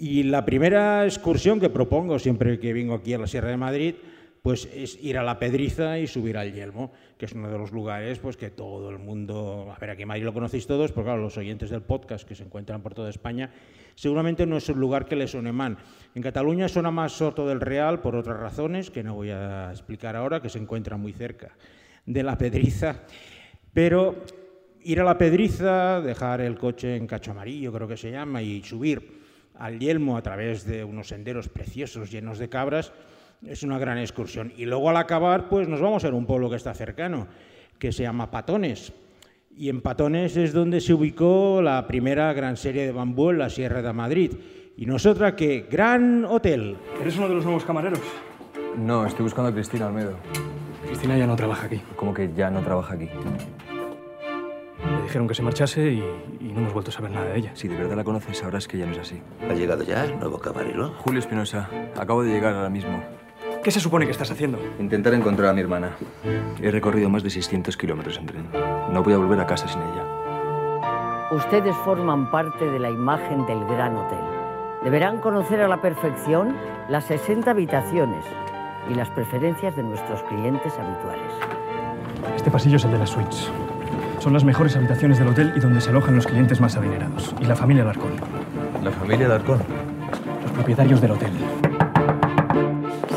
Y 0.01 0.23
la 0.23 0.47
primera 0.47 1.05
excursión 1.05 1.61
que 1.61 1.69
propongo 1.69 2.19
siempre 2.19 2.59
que 2.59 2.73
vengo 2.73 2.95
aquí 2.95 3.13
a 3.13 3.19
la 3.19 3.27
Sierra 3.27 3.51
de 3.51 3.59
Madrid, 3.59 3.97
pues 4.41 4.67
es 4.75 4.99
ir 5.05 5.19
a 5.19 5.23
la 5.23 5.39
Pedriza 5.39 5.99
y 5.99 6.07
subir 6.07 6.39
al 6.39 6.55
Yelmo, 6.55 6.91
que 7.19 7.27
es 7.27 7.33
uno 7.35 7.51
de 7.51 7.59
los 7.59 7.71
lugares 7.71 8.19
pues 8.19 8.39
que 8.39 8.49
todo 8.49 8.89
el 8.89 8.99
mundo, 8.99 9.71
a 9.71 9.79
ver, 9.79 9.91
aquí 9.91 10.01
en 10.01 10.09
Madrid 10.09 10.25
lo 10.25 10.33
conocéis 10.33 10.67
todos, 10.67 10.91
porque 10.91 11.09
claro, 11.09 11.21
los 11.21 11.37
oyentes 11.37 11.69
del 11.69 11.83
podcast 11.83 12.27
que 12.27 12.35
se 12.35 12.45
encuentran 12.45 12.81
por 12.81 12.95
toda 12.95 13.11
España, 13.11 13.51
seguramente 13.95 14.47
no 14.47 14.57
es 14.57 14.67
un 14.71 14.81
lugar 14.81 15.05
que 15.05 15.17
les 15.17 15.33
suene 15.33 15.53
mal. 15.53 15.77
En 16.15 16.23
Cataluña 16.23 16.67
suena 16.71 16.91
más 16.91 17.13
Soto 17.13 17.47
del 17.47 17.61
Real 17.61 18.01
por 18.01 18.17
otras 18.17 18.41
razones 18.41 18.91
que 18.91 19.03
no 19.03 19.17
voy 19.17 19.29
a 19.29 19.71
explicar 19.71 20.17
ahora, 20.17 20.41
que 20.41 20.49
se 20.49 20.61
encuentra 20.61 20.97
muy 20.97 21.13
cerca 21.13 21.51
de 22.07 22.23
la 22.23 22.39
Pedriza, 22.39 23.03
pero 23.75 24.25
ir 24.83 24.99
a 24.99 25.05
la 25.05 25.19
Pedriza, 25.19 26.01
dejar 26.01 26.41
el 26.41 26.57
coche 26.57 26.97
en 26.97 27.07
Cacho 27.07 27.33
Amarillo, 27.33 27.71
creo 27.71 27.87
que 27.87 27.99
se 27.99 28.11
llama, 28.11 28.41
y 28.41 28.63
subir 28.63 29.20
al 29.61 29.79
Yelmo 29.79 30.17
a 30.17 30.23
través 30.23 30.65
de 30.65 30.83
unos 30.83 31.09
senderos 31.09 31.49
preciosos 31.49 32.11
llenos 32.11 32.39
de 32.39 32.49
cabras, 32.49 32.93
es 33.47 33.63
una 33.63 33.79
gran 33.79 33.99
excursión. 33.99 34.53
Y 34.57 34.65
luego 34.65 34.89
al 34.89 34.97
acabar, 34.97 35.49
pues 35.49 35.69
nos 35.69 35.81
vamos 35.81 36.05
a 36.05 36.09
un 36.09 36.27
pueblo 36.27 36.49
que 36.51 36.57
está 36.57 36.75
cercano, 36.75 37.29
que 37.79 37.93
se 37.93 38.03
llama 38.03 38.31
Patones. 38.31 38.93
Y 39.55 39.69
en 39.69 39.83
Patones 39.83 40.37
es 40.37 40.55
donde 40.55 40.81
se 40.81 40.95
ubicó 40.95 41.61
la 41.63 41.87
primera 41.87 42.33
gran 42.33 42.57
serie 42.57 42.87
de 42.87 42.93
bambú 42.93 43.31
en 43.31 43.39
la 43.39 43.51
Sierra 43.51 43.83
de 43.83 43.93
Madrid. 43.93 44.33
Y 44.79 44.87
nosotras 44.87 45.35
que 45.35 45.67
Gran 45.71 46.25
Hotel. 46.25 46.77
¿Eres 47.01 47.19
uno 47.19 47.29
de 47.29 47.35
los 47.35 47.45
nuevos 47.45 47.65
camareros? 47.65 48.01
No, 48.79 49.05
estoy 49.05 49.25
buscando 49.25 49.51
a 49.51 49.53
Cristina 49.53 49.89
Almedo. 49.89 50.17
Cristina 50.87 51.19
ya 51.19 51.27
no 51.27 51.37
trabaja 51.37 51.67
aquí. 51.67 51.83
¿Cómo 51.97 52.15
que 52.15 52.33
ya 52.35 52.51
no 52.51 52.63
trabaja 52.63 52.95
aquí? 52.95 53.09
Le 54.85 55.03
dijeron 55.03 55.29
que 55.29 55.35
se 55.35 55.43
marchase 55.43 55.93
y, 55.93 56.01
no 56.41 56.61
hemos 56.61 56.73
vuelto 56.73 56.91
a 56.91 56.95
saber 56.95 57.11
nada 57.11 57.27
de 57.27 57.39
ella. 57.39 57.51
Si 57.55 57.69
de 57.69 57.77
verdad 57.77 57.97
la 57.97 58.05
conoces, 58.05 58.39
sabrás 58.39 58.67
que 58.67 58.79
ya 58.79 58.87
no 58.87 58.93
es 58.93 58.99
así. 58.99 59.21
¿Ha 59.49 59.55
llegado 59.55 59.83
ya 59.83 60.05
el 60.05 60.19
nuevo 60.19 60.39
camarero? 60.39 60.95
Julio 60.99 61.21
Espinosa. 61.21 61.69
Acabo 61.97 62.23
de 62.23 62.33
llegar 62.33 62.55
ahora 62.55 62.71
mismo. 62.71 63.03
¿Qué 63.63 63.71
se 63.71 63.81
supone 63.81 64.07
que 64.07 64.13
estás 64.13 64.31
haciendo? 64.31 64.59
Intentar 64.79 65.13
encontrar 65.15 65.51
a 65.51 65.53
mi 65.53 65.61
hermana. 65.61 65.97
He 66.61 66.71
recorrido 66.71 67.11
más 67.11 67.23
de 67.23 67.31
600 67.31 67.77
kilómetros 67.77 68.19
en 68.19 68.27
tren. 68.27 68.49
No 68.93 69.03
voy 69.03 69.13
a 69.13 69.19
volver 69.19 69.41
a 69.41 69.47
casa 69.47 69.69
sin 69.69 69.83
ella. 69.83 71.29
Ustedes 71.33 71.77
forman 71.85 72.31
parte 72.31 72.65
de 72.65 72.79
la 72.79 72.91
imagen 72.91 73.47
del 73.47 73.65
Gran 73.67 73.97
Hotel. 73.97 74.25
Deberán 74.83 75.19
conocer 75.19 75.61
a 75.61 75.69
la 75.69 75.81
perfección 75.83 76.57
las 76.89 77.05
60 77.05 77.51
habitaciones, 77.51 78.25
y 78.89 78.95
las 78.95 79.09
preferencias 79.11 79.77
de 79.77 79.83
nuestros 79.83 80.23
clientes 80.25 80.73
habituales. 80.79 81.33
Este 82.35 82.51
pasillo 82.51 82.77
es 82.77 82.85
el 82.85 82.93
de 82.93 82.99
las 82.99 83.11
suites. 83.11 83.51
Son 84.19 84.33
las 84.33 84.45
mejores 84.45 84.77
habitaciones 84.77 85.19
del 85.19 85.29
hotel 85.29 85.53
y 85.57 85.61
donde 85.61 85.81
se 85.81 85.91
alojan 85.91 86.15
los 86.17 86.27
clientes 86.27 86.61
más 86.61 86.77
adinerados. 86.77 87.35
Y 87.41 87.45
la 87.45 87.57
familia 87.57 87.83
Alarcón, 87.83 88.13
La 88.83 88.91
familia 88.91 89.27
Alarcón. 89.27 89.61
los 90.43 90.51
propietarios 90.53 91.01
del 91.01 91.13
hotel. 91.13 91.31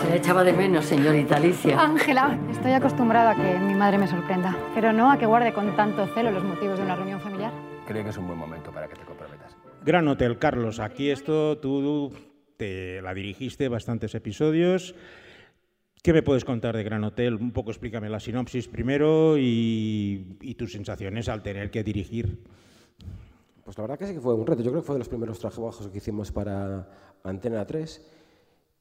Se 0.01 0.10
le 0.10 0.18
echaba 0.18 0.44
de 0.44 0.53
menos, 0.53 0.86
señorita 0.86 1.38
Alicia. 1.38 1.80
Ángela, 1.80 2.38
estoy 2.51 2.72
acostumbrada 2.72 3.32
a 3.32 3.36
que 3.36 3.60
mi 3.60 3.74
madre 3.74 3.98
me 3.98 4.08
sorprenda, 4.08 4.56
pero 4.75 4.94
no 4.94 5.12
a 5.12 5.18
que 5.18 5.25
guarde 5.25 5.53
con 5.53 5.75
tanto 5.75 6.08
celo 6.13 6.32
los 6.32 6.44
motivos 6.44 6.77
de 6.77 6.86
una 6.86 6.96
reunión 6.96 7.20
familiar. 7.20 7.51
Creo 7.88 8.03
que 8.03 8.10
es 8.10 8.18
un 8.18 8.27
buen 8.27 8.39
momento 8.39 8.72
para 8.72 8.88
que 8.88 8.96
te 8.96 9.01
comprometas. 9.03 9.56
Gran 9.86 10.08
Hotel, 10.08 10.38
Carlos. 10.39 10.80
Aquí 10.80 11.10
esto 11.10 11.58
tú 11.58 12.13
te 12.58 13.01
la 13.01 13.13
dirigiste 13.13 13.68
bastantes 13.68 14.15
episodios. 14.15 14.96
¿Qué 16.03 16.12
me 16.12 16.22
puedes 16.22 16.43
contar 16.43 16.75
de 16.75 16.83
Gran 16.83 17.01
Hotel? 17.05 17.36
Un 17.36 17.53
poco 17.53 17.72
explícame 17.72 18.10
la 18.10 18.19
sinopsis 18.19 18.67
primero 18.67 19.38
y, 19.38 20.38
y 20.41 20.55
tus 20.55 20.74
sensaciones 20.74 21.29
al 21.29 21.41
tener 21.41 21.72
que 21.72 21.81
dirigir. 21.81 22.43
Pues 23.63 23.77
la 23.77 23.83
verdad 23.83 23.98
que 23.98 24.07
sí 24.07 24.13
que 24.13 24.19
fue 24.19 24.33
un 24.33 24.45
reto. 24.45 24.62
Yo 24.62 24.72
creo 24.72 24.81
que 24.81 24.86
fue 24.86 24.95
de 24.95 25.00
los 25.00 25.07
primeros 25.07 25.39
trabajos 25.39 25.88
que 25.88 25.98
hicimos 26.00 26.29
para 26.29 26.89
Antena 27.24 27.65
3. 27.65 28.12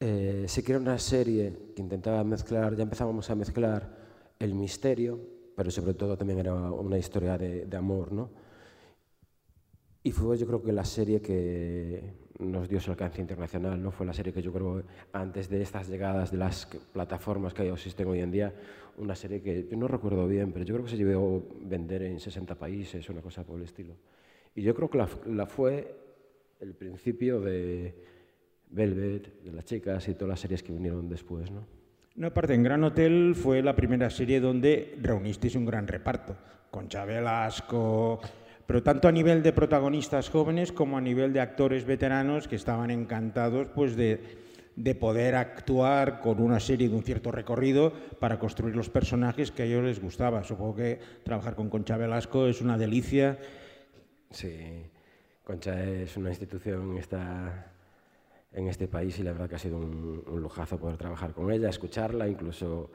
Eh, 0.01 0.45
sí 0.49 0.63
que 0.63 0.73
era 0.73 0.81
una 0.81 0.99
serie 0.99 1.71
que 1.73 1.81
intentaba 1.81 2.25
mezclar, 2.25 2.75
ya 2.75 2.83
empezábamos 2.83 3.29
a 3.29 3.35
mezclar 3.35 3.89
el 4.37 4.53
misterio, 4.53 5.17
pero 5.55 5.71
sobre 5.71 5.93
todo 5.93 6.17
también 6.17 6.39
era 6.39 6.53
una 6.53 6.97
historia 6.97 7.37
de, 7.37 7.67
de 7.67 7.77
amor, 7.77 8.11
¿no? 8.11 8.31
Y 10.03 10.11
fue 10.11 10.37
yo 10.37 10.45
creo 10.45 10.61
que 10.61 10.73
la 10.73 10.83
serie 10.83 11.21
que 11.21 12.15
nos 12.43 12.69
dio 12.69 12.79
alcance 12.87 13.21
internacional, 13.21 13.81
¿no? 13.81 13.91
Fue 13.91 14.05
la 14.05 14.13
serie 14.13 14.33
que 14.33 14.41
yo 14.41 14.51
creo, 14.51 14.83
antes 15.11 15.49
de 15.49 15.61
estas 15.61 15.87
llegadas 15.87 16.31
de 16.31 16.37
las 16.37 16.65
plataformas 16.91 17.53
que 17.53 17.67
existen 17.67 18.07
hoy 18.07 18.19
en 18.19 18.31
día, 18.31 18.53
una 18.97 19.15
serie 19.15 19.41
que 19.41 19.67
yo 19.69 19.77
no 19.77 19.87
recuerdo 19.87 20.27
bien, 20.27 20.51
pero 20.51 20.65
yo 20.65 20.75
creo 20.75 20.85
que 20.85 20.91
se 20.91 20.97
llevó 20.97 21.37
a 21.37 21.67
vender 21.67 22.03
en 22.03 22.19
60 22.19 22.55
países, 22.55 23.09
una 23.09 23.21
cosa 23.21 23.43
por 23.43 23.57
el 23.57 23.63
estilo. 23.63 23.95
Y 24.55 24.61
yo 24.61 24.75
creo 24.75 24.89
que 24.89 24.97
la, 24.97 25.45
fue 25.45 25.95
el 26.59 26.75
principio 26.75 27.39
de 27.41 27.95
Velvet, 28.69 29.41
de 29.43 29.51
las 29.51 29.65
chicas 29.65 30.07
y 30.07 30.13
todas 30.13 30.29
las 30.29 30.39
series 30.39 30.61
que 30.61 30.73
vinieron 30.73 31.09
después, 31.09 31.49
¿no? 31.51 31.65
No, 32.15 32.27
aparte, 32.27 32.53
en 32.53 32.61
Gran 32.61 32.83
Hotel 32.83 33.33
fue 33.35 33.63
la 33.63 33.75
primera 33.75 34.07
serie 34.11 34.39
donde 34.39 34.95
reunisteis 35.01 35.55
un 35.55 35.65
gran 35.65 35.87
reparto, 35.87 36.35
con 36.69 36.87
Velasco, 36.87 38.21
pero 38.65 38.83
tanto 38.83 39.07
a 39.07 39.11
nivel 39.11 39.43
de 39.43 39.53
protagonistas 39.53 40.29
jóvenes 40.29 40.71
como 40.71 40.97
a 40.97 41.01
nivel 41.01 41.33
de 41.33 41.41
actores 41.41 41.85
veteranos 41.85 42.47
que 42.47 42.55
estaban 42.55 42.91
encantados 42.91 43.67
pues, 43.75 43.95
de, 43.95 44.21
de 44.75 44.95
poder 44.95 45.35
actuar 45.35 46.21
con 46.21 46.41
una 46.41 46.59
serie 46.59 46.89
de 46.89 46.95
un 46.95 47.03
cierto 47.03 47.31
recorrido 47.31 47.93
para 48.19 48.39
construir 48.39 48.75
los 48.75 48.89
personajes 48.89 49.51
que 49.51 49.63
a 49.63 49.65
ellos 49.65 49.83
les 49.83 50.01
gustaba. 50.01 50.43
Supongo 50.43 50.75
que 50.75 50.99
trabajar 51.23 51.55
con 51.55 51.69
Concha 51.69 51.97
Velasco 51.97 52.47
es 52.47 52.61
una 52.61 52.77
delicia. 52.77 53.37
Sí, 54.31 54.85
Concha 55.43 55.83
es 55.83 56.15
una 56.17 56.29
institución 56.29 56.97
esta, 56.97 57.71
en 58.53 58.67
este 58.67 58.87
país 58.87 59.19
y 59.19 59.23
la 59.23 59.33
verdad 59.33 59.49
que 59.49 59.55
ha 59.55 59.59
sido 59.59 59.77
un, 59.77 60.23
un 60.25 60.41
lujazo 60.41 60.79
poder 60.79 60.97
trabajar 60.97 61.33
con 61.33 61.51
ella, 61.51 61.69
escucharla, 61.69 62.27
incluso 62.27 62.89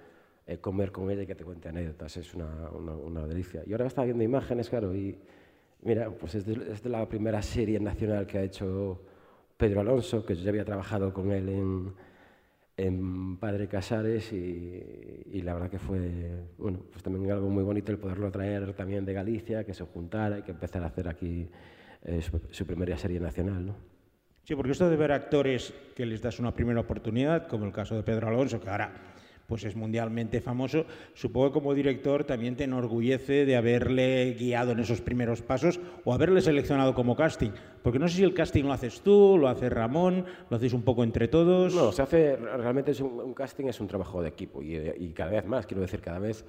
eh, 0.47 0.59
comer 0.59 0.91
con 0.91 1.11
ella 1.11 1.23
y 1.23 1.27
que 1.27 1.35
te 1.35 1.45
cuente 1.45 1.69
anécdotas, 1.69 2.17
es 2.17 2.35
una, 2.35 2.71
una, 2.71 2.93
una 2.93 3.27
delicia. 3.27 3.63
Y 3.67 3.73
ahora 3.73 3.87
estaba 3.87 4.07
viendo 4.07 4.25
imágenes, 4.25 4.71
claro, 4.71 4.95
y 4.95 5.19
mira, 5.83 6.11
pues 6.11 6.35
es 6.35 6.47
de, 6.47 6.73
es 6.73 6.83
de 6.83 6.91
la 6.91 7.09
primera 7.09 7.43
serie 7.43 7.79
nacional 7.81 8.27
que 8.27 8.39
ha 8.39 8.43
hecho 8.43 9.03
Pedro 9.57 9.81
Alonso, 9.81 10.25
que 10.25 10.35
yo 10.35 10.43
ya 10.43 10.51
había 10.51 10.65
trabajado 10.65 11.13
con 11.13 11.33
él 11.33 11.49
en, 11.49 11.95
en 12.77 13.37
Padre 13.39 13.69
Casares 13.69 14.33
y, 14.33 15.25
y 15.33 15.43
la 15.43 15.55
verdad 15.55 15.71
que 15.71 15.79
fue, 15.79 16.47
bueno, 16.59 16.81
pues 16.91 17.03
también 17.03 17.31
algo 17.31 17.49
muy 17.49 17.65
bonito 17.65 17.91
el 17.93 17.99
poderlo 17.99 18.31
traer 18.31 18.75
también 18.75 19.05
de 19.05 19.13
Galicia, 19.13 19.65
que 19.65 19.75
se 19.75 19.85
juntara 19.85 20.39
y 20.39 20.43
que 20.43 20.53
empezara 20.53 20.87
a 20.87 20.89
hacer 20.89 21.09
aquí 21.09 21.49
eh, 22.05 22.23
su, 22.23 22.41
su 22.51 22.67
primera 22.67 22.97
serie 22.97 23.19
nacional, 23.19 23.67
¿no? 23.67 23.75
Sí, 24.45 24.55
porque 24.55 24.73
esto 24.73 24.89
de 24.89 24.97
ver 24.97 25.13
actores 25.13 25.75
que 25.95 26.07
les 26.07 26.23
das 26.23 26.39
una 26.39 26.55
primera 26.55 26.81
oportunidad, 26.81 27.49
como 27.49 27.67
el 27.67 27.73
caso 27.73 27.97
de 27.97 28.03
Pedro 28.03 28.29
Alonso, 28.29 28.59
que 28.59 28.71
ahora 28.71 28.95
pues 29.49 29.65
es 29.65 29.75
mundialmente 29.77 30.43
famoso, 30.43 30.85
supongo 31.15 31.49
que 31.49 31.53
como 31.55 31.73
director 31.73 32.25
también 32.25 32.55
te 32.55 32.65
enorgullece 32.65 33.47
de 33.47 33.57
haberle 33.57 34.35
guiado 34.39 34.73
en 34.73 34.81
esos 34.81 35.01
primeros 35.01 35.41
pasos 35.41 35.81
o 36.05 36.13
haberle 36.13 36.43
seleccionado 36.43 36.95
como 36.95 37.17
casting. 37.17 37.53
Porque 37.83 37.99
no 37.99 38.09
sé 38.09 38.19
si 38.19 38.25
el 38.25 38.35
casting 38.35 38.65
lo 38.65 38.75
haces 38.75 39.01
tú, 39.01 39.39
lo 39.39 39.49
hace 39.49 39.71
Ramón, 39.71 40.27
lo 40.51 40.57
hacéis 40.59 40.75
un 40.75 40.83
poco 40.83 41.03
entre 41.03 41.29
todos. 41.29 41.75
No, 41.75 41.93
se 41.93 42.03
hace, 42.03 42.37
realmente 42.37 42.93
un, 43.03 43.33
casting 43.33 43.69
es 43.69 43.81
un 43.81 43.87
trabajo 43.87 44.21
de 44.21 44.29
equipo 44.29 44.63
y, 44.63 45.15
cada 45.15 45.31
vez 45.31 45.47
más, 45.47 45.67
quiero 45.67 45.81
decir, 45.81 46.03
cada 46.03 46.19
vez 46.19 46.45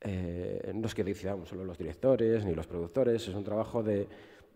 eh, 0.00 0.70
no 0.72 0.86
es 0.86 0.94
que 0.94 1.02
decidamos 1.02 1.48
solo 1.48 1.64
los 1.64 1.76
directores 1.76 2.44
ni 2.44 2.54
los 2.54 2.68
productores, 2.68 3.26
es 3.26 3.34
un 3.34 3.42
trabajo 3.42 3.82
de 3.82 4.06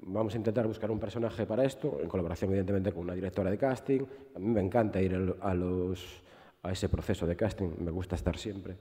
vamos 0.05 0.35
a 0.35 0.37
intentar 0.37 0.67
buscar 0.69 0.93
un 0.93 1.01
personaje 1.01 1.45
para 1.45 1.65
esto, 1.65 1.99
en 2.01 2.09
colaboración 2.09 2.51
evidentemente 2.51 2.93
con 2.93 3.03
una 3.03 3.15
directora 3.15 3.51
de 3.51 3.59
casting. 3.59 4.03
A 4.35 4.39
mí 4.39 4.47
me 4.47 4.61
encanta 4.61 5.01
ir 5.01 5.15
a, 5.41 5.55
los, 5.55 6.23
a 6.63 6.73
ese 6.73 6.89
proceso 6.89 7.27
de 7.27 7.37
casting, 7.37 7.71
me 7.81 7.91
gusta 7.91 8.15
estar 8.17 8.37
siempre. 8.37 8.77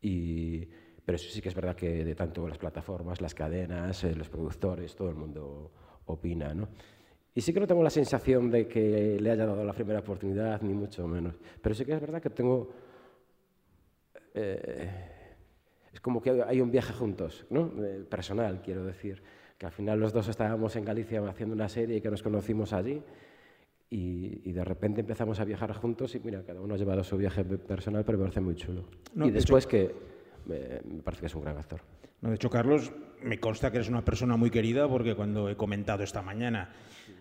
Y, 0.00 0.66
pero 1.04 1.16
eso 1.16 1.30
sí 1.30 1.40
que 1.40 1.48
es 1.48 1.54
verdad 1.54 1.74
que 1.74 2.04
de 2.04 2.14
tanto 2.14 2.46
las 2.46 2.58
plataformas, 2.58 3.20
las 3.20 3.34
cadenas, 3.34 4.04
eh, 4.04 4.14
los 4.14 4.28
productores, 4.28 4.94
todo 4.94 5.08
el 5.08 5.16
mundo 5.16 5.72
opina, 6.06 6.54
¿no? 6.54 6.68
Y 7.34 7.40
sí 7.42 7.52
que 7.52 7.60
no 7.60 7.66
tengo 7.66 7.82
la 7.82 7.90
sensación 7.90 8.50
de 8.50 8.66
que 8.66 9.18
le 9.20 9.30
haya 9.30 9.46
dado 9.46 9.62
la 9.64 9.74
primera 9.74 10.00
oportunidad, 10.00 10.62
ni 10.62 10.72
mucho 10.72 11.06
menos. 11.06 11.34
Pero 11.60 11.74
sí 11.74 11.84
que 11.84 11.92
es 11.92 12.00
verdad 12.00 12.22
que 12.22 12.30
tengo... 12.30 12.72
eh, 14.34 14.90
es 15.92 16.00
como 16.00 16.20
que 16.20 16.42
hay 16.42 16.60
un 16.60 16.70
viaje 16.70 16.92
juntos, 16.92 17.46
¿no? 17.50 17.72
Eh, 17.84 18.04
personal, 18.08 18.62
quiero 18.62 18.84
decir. 18.84 19.22
Que 19.58 19.66
al 19.66 19.72
final 19.72 19.98
los 19.98 20.12
dos 20.12 20.28
estábamos 20.28 20.76
en 20.76 20.84
Galicia 20.84 21.26
haciendo 21.26 21.54
una 21.54 21.68
serie 21.68 21.96
y 21.96 22.00
que 22.00 22.10
nos 22.10 22.22
conocimos 22.22 22.72
allí. 22.72 23.02
Y, 23.88 24.40
y 24.48 24.52
de 24.52 24.64
repente 24.64 25.00
empezamos 25.02 25.38
a 25.38 25.44
viajar 25.44 25.72
juntos 25.74 26.14
y 26.16 26.20
mira, 26.20 26.42
cada 26.42 26.60
uno 26.60 26.74
ha 26.74 26.76
llevado 26.76 27.04
su 27.04 27.16
viaje 27.16 27.44
pe- 27.44 27.56
personal, 27.58 28.04
pero 28.04 28.18
me 28.18 28.24
parece 28.24 28.40
muy 28.40 28.56
chulo. 28.56 28.84
No, 29.14 29.26
y 29.26 29.30
de 29.30 29.34
después 29.36 29.66
que 29.66 29.94
me, 30.46 30.58
me 30.96 31.02
parece 31.02 31.20
que 31.20 31.26
es 31.26 31.34
un 31.36 31.42
gran 31.42 31.56
actor. 31.56 31.80
No, 32.20 32.30
de 32.30 32.34
hecho, 32.34 32.50
Carlos, 32.50 32.90
me 33.22 33.38
consta 33.38 33.70
que 33.70 33.76
eres 33.76 33.88
una 33.88 34.04
persona 34.04 34.36
muy 34.36 34.50
querida 34.50 34.88
porque 34.88 35.14
cuando 35.14 35.48
he 35.48 35.56
comentado 35.56 36.02
esta 36.02 36.20
mañana 36.20 36.70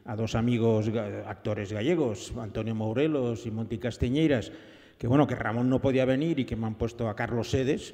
a 0.05 0.15
dos 0.15 0.33
amigos 0.33 0.89
actores 1.27 1.71
gallegos, 1.71 2.33
Antonio 2.37 2.73
Mourelos 2.73 3.45
y 3.45 3.51
Monti 3.51 3.77
Castiñeiras, 3.77 4.51
que 4.97 5.05
bueno, 5.07 5.27
que 5.27 5.35
Ramón 5.35 5.69
no 5.69 5.79
podía 5.81 6.05
venir 6.05 6.39
y 6.39 6.45
que 6.45 6.55
me 6.55 6.65
han 6.65 6.75
puesto 6.75 7.09
a 7.09 7.15
Carlos 7.15 7.51
Sedes. 7.51 7.93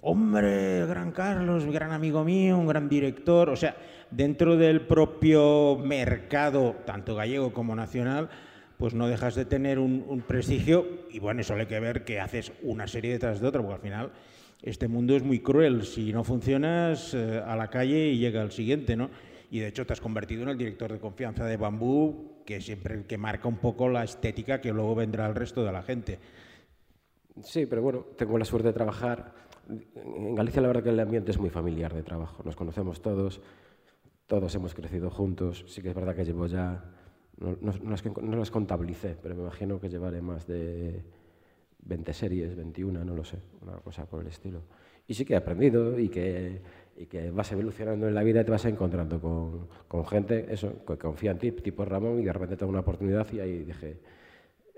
Hombre, 0.00 0.86
gran 0.86 1.10
Carlos, 1.10 1.64
gran 1.66 1.92
amigo 1.92 2.24
mío, 2.24 2.56
un 2.56 2.66
gran 2.66 2.88
director. 2.88 3.50
O 3.50 3.56
sea, 3.56 3.76
dentro 4.10 4.56
del 4.56 4.86
propio 4.86 5.76
mercado, 5.76 6.76
tanto 6.86 7.16
gallego 7.16 7.52
como 7.52 7.74
nacional, 7.74 8.30
pues 8.76 8.94
no 8.94 9.08
dejas 9.08 9.34
de 9.34 9.44
tener 9.44 9.78
un, 9.78 10.24
prestigio 10.26 11.06
y 11.10 11.18
bueno, 11.18 11.40
eso 11.40 11.54
hay 11.54 11.66
que 11.66 11.80
ver 11.80 12.04
que 12.04 12.20
haces 12.20 12.52
una 12.62 12.86
serie 12.86 13.12
detrás 13.12 13.40
de 13.40 13.46
otra, 13.48 13.60
porque 13.60 13.74
al 13.74 13.80
final 13.80 14.12
este 14.62 14.88
mundo 14.88 15.16
es 15.16 15.22
muy 15.22 15.40
cruel. 15.40 15.84
Si 15.84 16.12
no 16.12 16.22
funcionas, 16.24 17.14
eh, 17.14 17.42
a 17.44 17.56
la 17.56 17.68
calle 17.68 18.08
y 18.08 18.18
llega 18.18 18.42
el 18.42 18.52
siguiente, 18.52 18.96
¿no? 18.96 19.10
Y 19.50 19.58
de 19.58 19.68
hecho 19.68 19.84
te 19.84 19.92
has 19.92 20.00
convertido 20.00 20.44
en 20.44 20.48
el 20.48 20.58
director 20.58 20.92
de 20.92 20.98
confianza 20.98 21.44
de 21.44 21.56
Bambú, 21.56 22.42
que 22.46 22.60
siempre 22.60 22.94
el 22.94 23.04
que 23.04 23.18
marca 23.18 23.48
un 23.48 23.58
poco 23.58 23.88
la 23.88 24.04
estética 24.04 24.60
que 24.60 24.72
luego 24.72 24.94
vendrá 24.94 25.26
al 25.26 25.34
resto 25.34 25.64
de 25.64 25.72
la 25.72 25.82
gente. 25.82 26.18
Sí, 27.42 27.66
pero 27.66 27.82
bueno, 27.82 28.06
tengo 28.16 28.38
la 28.38 28.44
suerte 28.44 28.68
de 28.68 28.74
trabajar. 28.74 29.32
En 29.68 30.34
Galicia 30.34 30.60
la 30.60 30.68
verdad 30.68 30.82
que 30.82 30.90
el 30.90 31.00
ambiente 31.00 31.30
es 31.30 31.38
muy 31.38 31.50
familiar 31.50 31.94
de 31.94 32.02
trabajo. 32.02 32.42
Nos 32.44 32.56
conocemos 32.56 33.00
todos, 33.00 33.40
todos 34.26 34.54
hemos 34.54 34.74
crecido 34.74 35.10
juntos. 35.10 35.64
Sí 35.68 35.82
que 35.82 35.90
es 35.90 35.94
verdad 35.94 36.14
que 36.14 36.24
llevo 36.24 36.46
ya, 36.46 36.84
no, 37.38 37.56
no, 37.60 37.72
no 37.82 37.90
las, 37.90 38.04
no 38.04 38.36
las 38.36 38.50
contabilicé, 38.50 39.16
pero 39.22 39.34
me 39.34 39.42
imagino 39.42 39.80
que 39.80 39.88
llevaré 39.88 40.20
más 40.20 40.46
de 40.46 41.02
20 41.84 42.12
series, 42.12 42.56
21, 42.56 43.04
no 43.04 43.14
lo 43.14 43.24
sé, 43.24 43.38
una 43.60 43.76
cosa 43.78 44.06
por 44.06 44.20
el 44.22 44.28
estilo. 44.28 44.62
Y 45.06 45.14
sí 45.14 45.24
que 45.24 45.34
he 45.34 45.36
aprendido 45.36 45.98
y 45.98 46.08
que, 46.08 46.62
y 46.96 47.06
que 47.06 47.30
vas 47.30 47.50
evolucionando 47.52 48.06
en 48.06 48.14
la 48.14 48.22
vida 48.22 48.40
y 48.40 48.44
te 48.44 48.50
vas 48.50 48.64
encontrando 48.66 49.20
con, 49.20 49.68
con 49.88 50.06
gente 50.06 50.46
eso, 50.52 50.84
que 50.86 50.96
confía 50.96 51.32
en 51.32 51.38
ti, 51.38 51.52
tipo 51.52 51.84
Ramón, 51.84 52.20
y 52.20 52.24
de 52.24 52.32
repente 52.32 52.56
tengo 52.56 52.70
una 52.70 52.80
oportunidad 52.80 53.26
y 53.32 53.40
ahí 53.40 53.64
dije, 53.64 53.98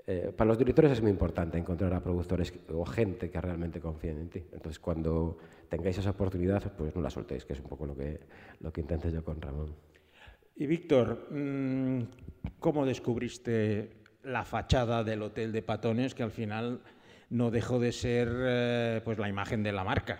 eh, 0.07 0.31
para 0.35 0.49
los 0.49 0.57
directores 0.57 0.91
es 0.91 1.01
muy 1.01 1.09
importante 1.09 1.57
encontrar 1.57 1.91
a 1.93 2.03
productores 2.03 2.53
o 2.71 2.85
gente 2.85 3.31
que 3.31 3.41
realmente 3.41 3.79
confíen 3.79 4.19
en 4.19 4.29
ti. 4.29 4.43
Entonces, 4.51 4.79
cuando 4.79 5.37
tengáis 5.67 5.97
esa 5.97 6.11
oportunidad, 6.11 6.71
pues 6.73 6.95
no 6.95 7.01
la 7.01 7.09
soltéis, 7.09 7.43
que 7.45 7.53
es 7.53 7.59
un 7.59 7.67
poco 7.67 7.87
lo 7.87 7.95
que, 7.95 8.19
lo 8.59 8.71
que 8.71 8.81
intenté 8.81 9.11
yo 9.11 9.23
con 9.23 9.41
Ramón. 9.41 9.73
Y 10.55 10.67
Víctor, 10.67 11.27
mm, 11.31 12.01
¿cómo 12.59 12.85
descubriste 12.85 14.03
la 14.23 14.45
fachada 14.45 15.03
del 15.03 15.23
Hotel 15.23 15.51
de 15.51 15.63
Patones 15.63 16.13
que 16.13 16.23
al 16.23 16.31
final 16.31 16.81
no 17.31 17.49
dejó 17.49 17.79
de 17.79 17.91
ser 17.91 18.29
eh, 18.31 19.01
pues 19.03 19.17
la 19.17 19.27
imagen 19.27 19.63
de 19.63 19.71
la 19.71 19.83
marca? 19.83 20.19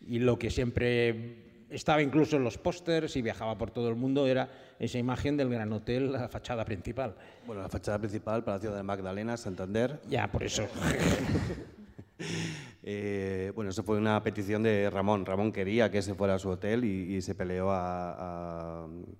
Y 0.00 0.20
lo 0.20 0.38
que 0.38 0.50
siempre 0.50 1.66
estaba 1.70 2.02
incluso 2.02 2.36
en 2.36 2.44
los 2.44 2.56
pósters 2.56 3.16
y 3.16 3.22
viajaba 3.22 3.58
por 3.58 3.70
todo 3.72 3.88
el 3.88 3.96
mundo, 3.96 4.26
era 4.26 4.48
esa 4.78 4.98
imagen 4.98 5.36
del 5.36 5.50
Gran 5.50 5.72
Hotel, 5.72 6.12
la 6.12 6.28
fachada 6.28 6.64
principal. 6.64 7.14
Bueno, 7.46 7.62
la 7.62 7.68
fachada 7.68 7.98
principal, 7.98 8.44
Palacio 8.44 8.72
de 8.72 8.82
Magdalena, 8.82 9.36
Santander. 9.36 10.00
Ya, 10.08 10.30
por 10.30 10.42
eso. 10.42 10.66
Eh, 12.82 13.50
bueno, 13.54 13.70
eso 13.70 13.82
fue 13.82 13.98
una 13.98 14.22
petición 14.22 14.62
de 14.62 14.88
Ramón. 14.88 15.26
Ramón 15.26 15.52
quería 15.52 15.90
que 15.90 15.98
ese 15.98 16.14
fuera 16.14 16.38
su 16.38 16.48
hotel 16.48 16.84
y, 16.84 17.20
se 17.22 17.34
peleó 17.34 17.66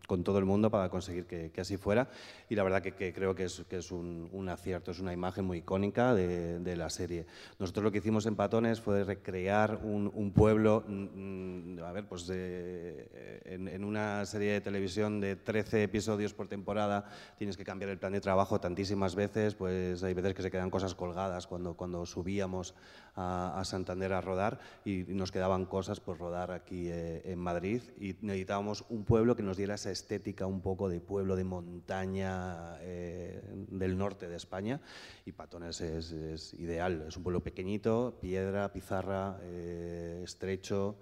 con 0.06 0.22
todo 0.22 0.38
el 0.38 0.44
mundo 0.44 0.70
para 0.70 0.88
conseguir 0.88 1.26
que, 1.26 1.52
así 1.60 1.76
fuera. 1.76 2.08
Y 2.48 2.54
la 2.54 2.62
verdad 2.62 2.82
que, 2.82 3.12
creo 3.12 3.34
que 3.34 3.44
es, 3.44 3.64
que 3.68 3.78
es 3.78 3.90
un, 3.90 4.48
acierto, 4.48 4.92
es 4.92 5.00
una 5.00 5.12
imagen 5.12 5.44
muy 5.44 5.58
icónica 5.58 6.14
de, 6.14 6.76
la 6.76 6.88
serie. 6.90 7.26
Nosotros 7.58 7.82
lo 7.82 7.90
que 7.90 7.98
hicimos 7.98 8.26
en 8.26 8.36
Patones 8.36 8.80
fue 8.80 9.02
recrear 9.02 9.80
un, 9.82 10.32
pueblo, 10.34 10.84
mm, 10.86 11.74
mm, 11.74 11.82
a 11.82 11.92
ver, 11.92 12.06
pues 12.06 12.30
en, 12.30 13.68
en, 13.68 13.84
una 13.84 14.24
serie 14.26 14.52
de 14.52 14.60
televisión 14.60 15.20
de 15.20 15.34
13 15.34 15.82
episodios 15.82 16.34
por 16.34 16.46
temporada 16.46 17.10
tienes 17.36 17.56
que 17.56 17.64
cambiar 17.64 17.90
el 17.90 17.98
plan 17.98 18.12
de 18.12 18.20
trabajo 18.20 18.60
tantísimas 18.60 19.14
veces, 19.14 19.54
pues 19.54 20.02
hay 20.02 20.14
veces 20.14 20.34
que 20.34 20.42
se 20.42 20.50
quedan 20.50 20.70
cosas 20.70 20.94
colgadas 20.94 21.46
cuando, 21.46 21.74
cuando 21.74 22.06
subíamos 22.06 22.74
a, 23.16 23.47
Santander 23.64 24.12
a 24.12 24.20
rodar 24.20 24.58
y, 24.84 25.04
nos 25.08 25.32
quedaban 25.32 25.66
cosas 25.66 26.00
por 26.00 26.18
rodar 26.18 26.50
aquí 26.50 26.88
eh, 26.88 27.22
en 27.24 27.38
Madrid. 27.38 27.82
Y 28.00 28.16
necesitábamos 28.20 28.84
un 28.88 29.04
pueblo 29.04 29.36
que 29.36 29.42
nos 29.42 29.56
diera 29.56 29.74
esa 29.74 29.90
estética 29.90 30.46
un 30.46 30.60
poco 30.60 30.88
de 30.88 31.00
pueblo 31.00 31.36
de 31.36 31.44
montaña 31.44 32.76
eh, 32.80 33.42
del 33.70 33.96
norte 33.96 34.28
de 34.28 34.36
España. 34.36 34.80
Y 35.24 35.32
Patones 35.32 35.80
es, 35.80 36.54
ideal, 36.54 37.04
es 37.08 37.16
un 37.16 37.22
pueblo 37.22 37.42
pequeñito, 37.42 38.18
piedra, 38.20 38.72
pizarra, 38.72 39.38
eh, 39.42 40.20
estrecho, 40.24 40.96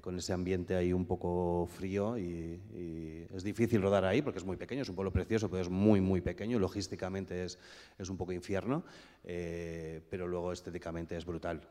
con 0.00 0.16
ese 0.16 0.32
ambiente 0.32 0.76
ahí 0.76 0.92
un 0.92 1.06
poco 1.06 1.66
frío. 1.66 2.16
Y, 2.16 3.26
es 3.34 3.42
difícil 3.42 3.82
rodar 3.82 4.04
ahí 4.04 4.22
porque 4.22 4.38
es 4.38 4.44
muy 4.44 4.56
pequeño, 4.56 4.82
es 4.82 4.88
un 4.88 4.94
pueblo 4.94 5.12
precioso, 5.12 5.50
pero 5.50 5.62
es 5.62 5.68
muy, 5.68 6.00
muy 6.00 6.20
pequeño, 6.20 6.60
logísticamente 6.60 7.42
es, 7.42 7.58
es 7.98 8.08
un 8.08 8.16
poco 8.16 8.30
infierno, 8.30 8.84
pero 9.24 10.28
luego 10.28 10.52
estéticamente 10.52 11.16
es 11.16 11.26
brutal. 11.26 11.62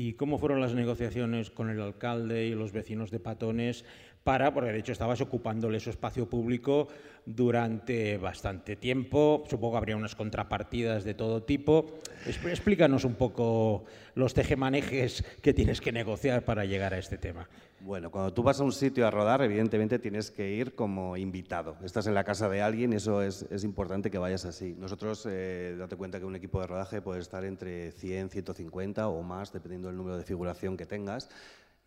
¿Y 0.00 0.12
cómo 0.12 0.38
fueron 0.38 0.60
las 0.60 0.74
negociaciones 0.74 1.50
con 1.50 1.70
el 1.70 1.80
alcalde 1.80 2.46
y 2.46 2.54
los 2.54 2.70
vecinos 2.70 3.10
de 3.10 3.18
Patones 3.18 3.84
para, 4.22 4.54
porque 4.54 4.70
de 4.70 4.78
hecho 4.78 4.92
estabas 4.92 5.20
ocupándole 5.20 5.80
su 5.80 5.90
espacio 5.90 6.30
público 6.30 6.86
durante 7.26 8.16
bastante 8.16 8.76
tiempo, 8.76 9.42
supongo 9.50 9.72
que 9.72 9.78
habría 9.78 9.96
unas 9.96 10.14
contrapartidas 10.14 11.02
de 11.02 11.14
todo 11.14 11.42
tipo. 11.42 11.98
Explícanos 12.26 13.04
un 13.04 13.16
poco 13.16 13.86
los 14.14 14.34
tejemanejes 14.34 15.24
que 15.42 15.52
tienes 15.52 15.80
que 15.80 15.90
negociar 15.90 16.44
para 16.44 16.64
llegar 16.64 16.94
a 16.94 16.98
este 16.98 17.18
tema. 17.18 17.48
Bueno, 17.80 18.10
cuando 18.10 18.32
tú 18.32 18.42
vas 18.42 18.60
a 18.60 18.64
un 18.64 18.72
sitio 18.72 19.06
a 19.06 19.10
rodar, 19.10 19.40
evidentemente 19.40 20.00
tienes 20.00 20.32
que 20.32 20.50
ir 20.50 20.74
como 20.74 21.16
invitado. 21.16 21.76
Estás 21.84 22.08
en 22.08 22.14
la 22.14 22.24
casa 22.24 22.48
de 22.48 22.60
alguien, 22.60 22.92
eso 22.92 23.22
es, 23.22 23.46
importante 23.62 24.10
que 24.10 24.18
vayas 24.18 24.44
así. 24.44 24.74
Nosotros, 24.76 25.26
eh, 25.30 25.76
date 25.78 25.94
cuenta 25.94 26.18
que 26.18 26.24
un 26.24 26.34
equipo 26.34 26.60
de 26.60 26.66
rodaje 26.66 27.00
puede 27.00 27.20
estar 27.20 27.44
entre 27.44 27.92
100, 27.92 28.30
150 28.30 29.06
o 29.08 29.22
más, 29.22 29.52
dependiendo 29.52 29.88
del 29.88 29.96
número 29.96 30.16
de 30.16 30.24
figuración 30.24 30.76
que 30.76 30.86
tengas 30.86 31.28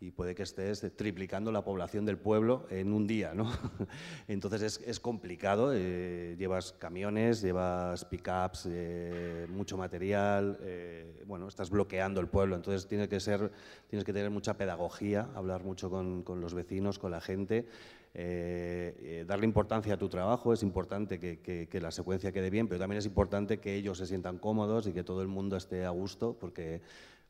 y 0.02 0.10
puede 0.10 0.34
que 0.34 0.42
estés 0.42 0.84
triplicando 0.96 1.52
la 1.52 1.62
población 1.62 2.04
del 2.04 2.18
pueblo 2.18 2.66
en 2.70 2.92
un 2.92 3.06
día, 3.06 3.34
¿no? 3.34 3.52
Entonces 4.26 4.82
es, 4.84 4.98
complicado, 4.98 5.70
eh, 5.72 6.34
llevas 6.36 6.72
camiones, 6.72 7.40
llevas 7.40 8.04
pickups, 8.06 8.66
eh, 8.68 9.46
mucho 9.48 9.76
material, 9.76 10.58
eh, 10.62 11.22
bueno, 11.26 11.46
estás 11.46 11.70
bloqueando 11.70 12.20
el 12.20 12.26
pueblo, 12.26 12.56
entonces 12.56 12.88
tienes 12.88 13.06
que, 13.06 13.20
ser, 13.20 13.52
tienes 13.88 14.04
que 14.04 14.12
tener 14.12 14.30
mucha 14.30 14.56
pedagogía, 14.56 15.28
hablar 15.36 15.62
mucho 15.62 15.88
con, 15.88 16.24
los 16.40 16.52
vecinos, 16.52 16.98
con 16.98 17.12
la 17.12 17.20
gente, 17.20 17.66
darle 19.24 19.46
importancia 19.46 19.94
a 19.94 19.96
tu 19.96 20.08
trabajo, 20.08 20.52
es 20.52 20.64
importante 20.64 21.20
que, 21.20 21.68
que 21.68 21.80
la 21.80 21.92
secuencia 21.92 22.32
quede 22.32 22.50
bien, 22.50 22.66
pero 22.66 22.80
también 22.80 22.98
es 22.98 23.06
importante 23.06 23.58
que 23.58 23.74
ellos 23.76 23.98
se 23.98 24.06
sientan 24.06 24.38
cómodos 24.38 24.86
y 24.88 24.92
que 24.92 25.04
todo 25.04 25.22
el 25.22 25.28
mundo 25.28 25.56
esté 25.56 25.84
a 25.84 25.90
gusto, 25.90 26.36
porque 26.38 26.82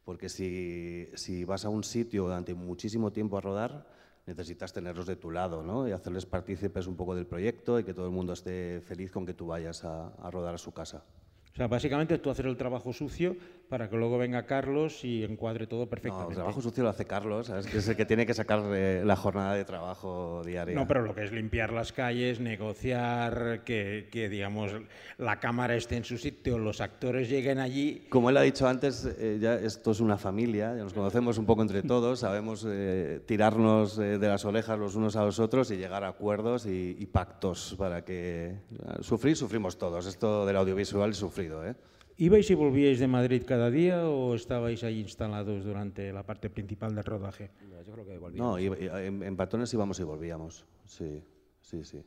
porque 0.04 0.28
si, 0.28 1.08
si, 1.14 1.44
vas 1.44 1.64
a 1.64 1.68
un 1.68 1.84
sitio 1.84 2.24
durante 2.24 2.54
muchísimo 2.54 3.12
tiempo 3.12 3.38
a 3.38 3.40
rodar, 3.40 3.86
necesitas 4.26 4.72
tenerlos 4.72 5.06
de 5.06 5.16
tu 5.16 5.30
lado 5.30 5.62
¿no? 5.62 5.88
y 5.88 5.92
hacerles 5.92 6.26
partícipes 6.26 6.86
un 6.86 6.96
poco 6.96 7.14
del 7.14 7.26
proyecto 7.26 7.78
y 7.78 7.84
que 7.84 7.94
todo 7.94 8.06
el 8.06 8.12
mundo 8.12 8.32
esté 8.32 8.80
feliz 8.80 9.10
con 9.10 9.26
que 9.26 9.34
tú 9.34 9.46
vayas 9.46 9.84
a, 9.84 10.08
a 10.08 10.30
rodar 10.30 10.54
a 10.54 10.58
su 10.58 10.72
casa. 10.72 11.04
O 11.52 11.54
sea, 11.54 11.66
básicamente 11.66 12.16
tú 12.18 12.30
hacer 12.30 12.46
el 12.46 12.56
trabajo 12.56 12.94
sucio 12.94 13.36
para 13.68 13.90
que 13.90 13.96
luego 13.96 14.16
venga 14.16 14.46
Carlos 14.46 15.04
y 15.04 15.22
encuadre 15.22 15.66
todo 15.66 15.86
perfectamente. 15.86 16.24
No, 16.24 16.30
el 16.30 16.36
trabajo 16.36 16.62
sucio 16.62 16.82
lo 16.82 16.88
hace 16.88 17.04
Carlos, 17.04 17.48
¿sabes? 17.48 17.66
que 17.66 17.78
es 17.78 17.88
el 17.88 17.96
que 17.96 18.06
tiene 18.06 18.24
que 18.24 18.32
sacar 18.32 18.62
eh, 18.74 19.02
la 19.04 19.16
jornada 19.16 19.54
de 19.54 19.64
trabajo 19.64 20.42
diaria. 20.44 20.74
No, 20.74 20.88
pero 20.88 21.02
lo 21.02 21.14
que 21.14 21.24
es 21.24 21.32
limpiar 21.32 21.72
las 21.72 21.92
calles, 21.92 22.40
negociar, 22.40 23.62
que, 23.64 24.08
digamos 24.30 24.72
la 25.18 25.40
cámara 25.40 25.76
esté 25.76 25.96
en 25.96 26.04
su 26.04 26.16
sitio, 26.16 26.58
los 26.58 26.80
actores 26.80 27.28
lleguen 27.28 27.58
allí. 27.58 28.06
Como 28.08 28.30
él 28.30 28.36
ha 28.38 28.42
dicho 28.42 28.66
antes, 28.66 29.06
eh, 29.18 29.38
ya 29.40 29.54
esto 29.54 29.90
es 29.90 30.00
una 30.00 30.16
familia, 30.16 30.74
ya 30.74 30.82
nos 30.82 30.94
conocemos 30.94 31.36
un 31.36 31.44
poco 31.44 31.60
entre 31.60 31.82
todos, 31.82 32.20
sabemos 32.20 32.66
eh, 32.66 33.20
tirarnos 33.26 33.96
de 33.96 34.18
las 34.18 34.44
orejas 34.46 34.78
los 34.78 34.94
unos 34.94 35.16
a 35.16 35.24
los 35.24 35.38
otros 35.38 35.70
y 35.70 35.76
llegar 35.76 36.04
a 36.04 36.08
acuerdos 36.08 36.64
y, 36.64 36.96
y 36.98 37.06
pactos 37.06 37.74
para 37.78 38.04
que 38.04 38.54
sufrir 39.00 39.36
sufrimos 39.36 39.78
todos. 39.78 40.06
Esto 40.06 40.46
del 40.46 40.56
audiovisual 40.56 41.10
es 41.10 41.16
¿eh? 41.42 41.74
¿Ibais 42.18 42.50
y 42.50 42.54
volvíais 42.54 43.00
de 43.00 43.08
Madrid 43.08 43.42
cada 43.46 43.70
día 43.70 44.06
o 44.06 44.34
estabais 44.34 44.84
ahí 44.84 45.00
instalados 45.00 45.64
durante 45.64 46.12
la 46.12 46.22
parte 46.22 46.50
principal 46.50 46.94
del 46.94 47.04
rodaje? 47.04 47.50
No, 47.68 47.82
yo 47.82 47.92
creo 47.92 48.06
que 48.06 48.18
volvíamos. 48.18 48.60
No, 48.60 48.98
en, 48.98 49.22
en 49.22 49.36
Patones 49.36 49.72
íbamos 49.72 49.98
y 49.98 50.04
volvíamos, 50.04 50.66
sí, 50.84 51.22
sí, 51.62 51.84
sí. 51.84 52.04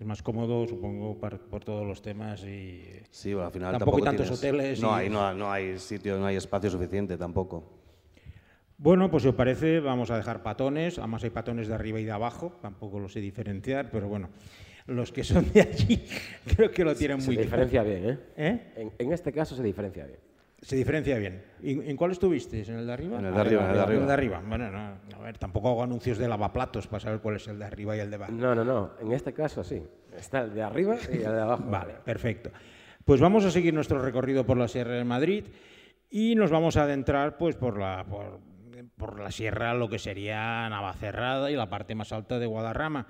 Es 0.00 0.06
más 0.06 0.22
cómodo, 0.22 0.66
supongo, 0.66 1.16
por 1.18 1.62
todos 1.62 1.86
los 1.86 2.02
temas 2.02 2.42
y... 2.42 2.82
Sí, 3.10 3.32
al 3.32 3.52
final 3.52 3.78
tampoco, 3.78 3.98
hay 3.98 4.02
tantos 4.02 4.30
hoteles. 4.32 4.80
No, 4.80 4.92
hay, 4.92 5.08
no, 5.08 5.32
no 5.34 5.52
hay 5.52 5.78
sitio, 5.78 6.18
no 6.18 6.26
hay 6.26 6.34
espacio 6.34 6.70
suficiente 6.70 7.16
tampoco. 7.16 7.78
Bueno, 8.78 9.12
pues 9.12 9.22
si 9.22 9.28
os 9.28 9.36
parece, 9.36 9.78
vamos 9.78 10.10
a 10.10 10.16
dejar 10.16 10.42
patones. 10.42 10.98
Además 10.98 11.22
hay 11.22 11.30
patones 11.30 11.68
de 11.68 11.74
arriba 11.74 12.00
y 12.00 12.04
de 12.04 12.10
abajo, 12.10 12.58
tampoco 12.60 12.98
los 12.98 13.12
sé 13.12 13.20
diferenciar, 13.20 13.90
pero 13.92 14.08
bueno 14.08 14.30
los 14.96 15.12
que 15.12 15.24
son 15.24 15.50
de 15.52 15.62
allí 15.62 16.04
creo 16.56 16.70
que 16.70 16.84
lo 16.84 16.94
tienen 16.94 17.18
muy 17.18 17.36
claro. 17.36 17.40
Se 17.40 17.44
diferencia 17.44 17.82
bien, 17.82 18.10
¿eh? 18.10 18.18
¿Eh? 18.36 18.90
En, 18.98 19.12
este 19.12 19.32
caso 19.32 19.56
se 19.56 19.62
diferencia 19.62 20.06
bien. 20.06 20.18
Se 20.60 20.76
diferencia 20.76 21.18
bien. 21.18 21.42
¿En 21.62 21.96
cuál 21.96 22.12
estuvisteis? 22.12 22.68
¿En 22.68 22.76
el 22.76 22.86
de 22.86 22.92
arriba? 22.92 23.18
En 23.18 23.26
el 23.26 23.34
de 23.34 23.40
arriba, 23.40 23.64
en 23.64 23.70
el 23.70 23.74
de 23.74 23.82
arriba. 23.82 24.00
El 24.00 24.06
de 24.06 24.12
arriba. 24.12 24.42
Bueno, 24.46 24.70
no, 24.70 25.16
a 25.16 25.22
ver, 25.22 25.36
tampoco 25.38 25.70
hago 25.70 25.82
anuncios 25.82 26.18
de 26.18 26.28
lavaplatos 26.28 26.86
para 26.86 27.00
saber 27.00 27.20
cuál 27.20 27.36
es 27.36 27.48
el 27.48 27.58
de 27.58 27.64
arriba 27.64 27.96
y 27.96 28.00
el 28.00 28.10
de 28.10 28.16
abajo. 28.16 28.32
No, 28.32 28.54
no, 28.54 28.64
no. 28.64 28.92
En 29.00 29.10
este 29.12 29.32
caso 29.32 29.64
sí. 29.64 29.82
Está 30.16 30.42
el 30.42 30.54
de 30.54 30.62
arriba 30.62 30.96
y 31.12 31.16
el 31.16 31.22
de 31.22 31.40
abajo. 31.40 31.64
vale, 31.66 31.94
perfecto. 32.04 32.50
Pues 33.04 33.20
vamos 33.20 33.44
a 33.44 33.50
seguir 33.50 33.74
nuestro 33.74 34.00
recorrido 34.00 34.46
por 34.46 34.56
la 34.56 34.68
Sierra 34.68 34.94
de 34.94 35.04
Madrid 35.04 35.46
y 36.08 36.36
nos 36.36 36.50
vamos 36.50 36.76
a 36.76 36.84
adentrar 36.84 37.36
pues 37.38 37.56
por 37.56 37.78
la, 37.78 38.04
por, 38.04 38.38
por 38.96 39.18
la 39.18 39.30
sierra, 39.32 39.74
lo 39.74 39.88
que 39.88 39.98
sería 39.98 40.68
Navacerrada 40.68 41.50
y 41.50 41.56
la 41.56 41.68
parte 41.68 41.94
más 41.94 42.12
alta 42.12 42.38
de 42.38 42.46
Guadarrama. 42.46 43.08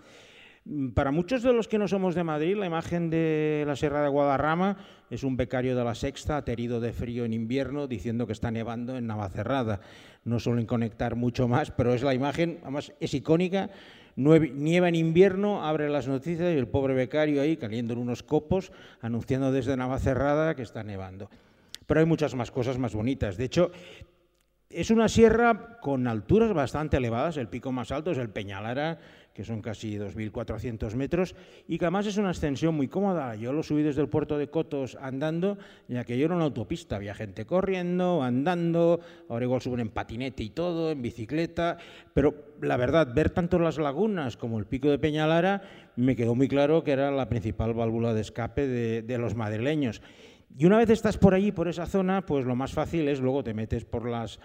Mm, 0.64 0.90
para 0.90 1.10
muchos 1.10 1.42
de 1.42 1.52
los 1.52 1.66
que 1.66 1.78
no 1.78 1.88
somos 1.88 2.14
de 2.14 2.24
Madrid, 2.24 2.56
la 2.56 2.66
imagen 2.66 3.10
de 3.10 3.64
la 3.66 3.74
Sierra 3.74 4.02
de 4.02 4.08
Guadarrama 4.08 4.76
es 5.10 5.24
un 5.24 5.36
becario 5.36 5.76
de 5.76 5.84
la 5.84 5.94
Sexta 5.94 6.36
aterido 6.36 6.80
de 6.80 6.92
frío 6.92 7.24
en 7.24 7.32
invierno 7.32 7.88
diciendo 7.88 8.26
que 8.26 8.32
está 8.32 8.50
nevando 8.50 8.96
en 8.96 9.06
Navacerrada. 9.06 9.80
No 10.24 10.38
suelen 10.38 10.66
conectar 10.66 11.16
mucho 11.16 11.48
más, 11.48 11.70
pero 11.72 11.94
es 11.94 12.02
la 12.02 12.14
imagen, 12.14 12.58
además 12.62 12.92
es 13.00 13.14
icónica. 13.14 13.70
Nieva 14.14 14.88
en 14.88 14.94
invierno, 14.94 15.64
abre 15.64 15.88
las 15.88 16.06
noticias 16.06 16.54
y 16.54 16.58
el 16.58 16.68
pobre 16.68 16.94
becario 16.94 17.40
ahí 17.40 17.56
caliendo 17.56 17.94
en 17.94 17.98
unos 17.98 18.22
copos, 18.22 18.70
anunciando 19.00 19.50
desde 19.50 19.76
Navacerrada 19.76 20.54
que 20.54 20.62
está 20.62 20.84
nevando. 20.84 21.30
Pero 21.86 22.00
hay 22.00 22.06
muchas 22.06 22.34
más 22.34 22.50
cosas 22.50 22.78
más 22.78 22.94
bonitas. 22.94 23.36
De 23.36 23.44
hecho, 23.44 23.72
es 24.74 24.90
una 24.90 25.08
sierra 25.08 25.78
con 25.80 26.06
alturas 26.06 26.52
bastante 26.52 26.96
elevadas. 26.96 27.36
El 27.36 27.48
pico 27.48 27.72
más 27.72 27.90
alto 27.90 28.10
es 28.10 28.18
el 28.18 28.30
Peñalara, 28.30 28.98
que 29.34 29.44
son 29.44 29.62
casi 29.62 29.96
2.400 29.96 30.94
metros, 30.94 31.34
y 31.66 31.78
que 31.78 31.86
además 31.86 32.06
es 32.06 32.18
una 32.18 32.30
extensión 32.30 32.74
muy 32.74 32.88
cómoda. 32.88 33.34
Yo 33.34 33.52
lo 33.52 33.62
subí 33.62 33.82
desde 33.82 34.02
el 34.02 34.08
puerto 34.08 34.36
de 34.36 34.50
Cotos 34.50 34.98
andando, 35.00 35.56
ya 35.88 36.04
que 36.04 36.18
yo 36.18 36.26
era 36.26 36.34
una 36.34 36.44
autopista, 36.44 36.96
había 36.96 37.14
gente 37.14 37.46
corriendo, 37.46 38.22
andando, 38.22 39.00
ahora 39.28 39.44
igual 39.44 39.62
suben 39.62 39.80
en 39.80 39.88
patinete 39.88 40.42
y 40.42 40.50
todo, 40.50 40.90
en 40.90 41.00
bicicleta, 41.00 41.78
pero 42.12 42.52
la 42.60 42.76
verdad, 42.76 43.14
ver 43.14 43.30
tanto 43.30 43.58
las 43.58 43.78
lagunas 43.78 44.36
como 44.36 44.58
el 44.58 44.66
pico 44.66 44.90
de 44.90 44.98
Peñalara, 44.98 45.62
me 45.96 46.14
quedó 46.14 46.34
muy 46.34 46.48
claro 46.48 46.84
que 46.84 46.92
era 46.92 47.10
la 47.10 47.28
principal 47.28 47.72
válvula 47.74 48.12
de 48.12 48.20
escape 48.20 48.66
de 48.66 49.18
los 49.18 49.34
madrileños. 49.34 50.02
Y 50.56 50.66
una 50.66 50.78
vez 50.78 50.90
estás 50.90 51.16
por 51.16 51.34
allí, 51.34 51.52
por 51.52 51.68
esa 51.68 51.86
zona, 51.86 52.26
pues 52.26 52.44
lo 52.44 52.54
más 52.54 52.72
fácil 52.72 53.08
es 53.08 53.20
luego 53.20 53.42
te 53.42 53.54
metes 53.54 53.84
por, 53.84 54.08
las, 54.08 54.38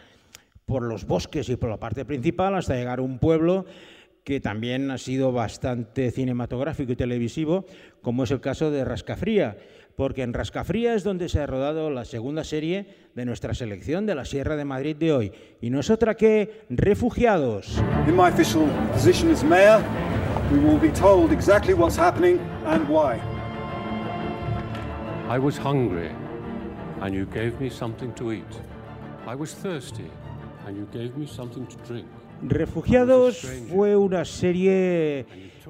por 0.66 0.84
los 0.84 1.06
bosques 1.06 1.50
y 1.50 1.58
por 1.58 1.70
la 1.70 1.78
parte 1.78 2.06
principal 2.06 2.56
hasta 2.56 2.76
llegar 2.76 3.00
a 3.00 3.04
un 3.04 3.20
pueblo 3.20 3.66
que 4.24 4.42
también 4.42 4.92
ha 4.92 4.98
sido 4.98 5.32
bastante 5.32 6.12
cinematográfico 6.12 6.92
y 6.92 6.98
televisivo, 6.98 7.66
como 8.02 8.26
es 8.26 8.32
el 8.32 8.42
caso 8.42 8.72
de 8.72 8.84
Rascafría, 8.84 9.58
porque 9.96 10.22
en 10.22 10.34
Rascafría 10.34 10.96
es 10.96 11.06
donde 11.06 11.30
se 11.30 11.40
ha 11.40 11.46
rodado 11.46 11.90
la 11.90 12.04
segunda 12.04 12.44
serie 12.44 12.88
de 13.16 13.24
nuestra 13.24 13.54
selección 13.54 14.06
de 14.06 14.16
la 14.16 14.26
Sierra 14.26 14.58
de 14.58 14.66
Madrid 14.66 14.98
de 14.98 15.14
hoy, 15.14 15.32
y 15.62 15.70
no 15.70 15.80
es 15.80 15.90
otra 15.90 16.16
que 16.16 16.66
Refugiados. 16.70 17.82
In 18.06 18.18
my 18.18 18.28
official 18.28 18.66
position 18.92 19.34
mayor, 19.48 19.82
we 20.52 20.60
will 20.60 20.80
be 20.80 20.90
told 20.90 21.32
exactly 21.32 21.74
what's 21.74 21.98
happening 21.98 22.38
and 22.66 22.86
why. 22.90 23.37
I 25.30 25.38
was 25.40 25.58
hungry, 25.58 26.10
and 27.02 27.14
you 27.14 27.26
gave 27.26 27.60
me 27.60 27.70
something 27.70 28.14
to 28.16 28.32
eat. 28.32 28.46
I 29.28 29.36
was 29.36 29.54
thirsty, 29.56 30.10
and 30.66 30.78
you 30.78 30.88
gave 30.92 31.18
me 31.18 31.28
something 31.28 31.66
to 31.68 31.76
drink. 31.86 32.08
Refugiados 32.42 33.40
fue 33.70 33.96
una 33.98 34.24
serie 34.24 35.26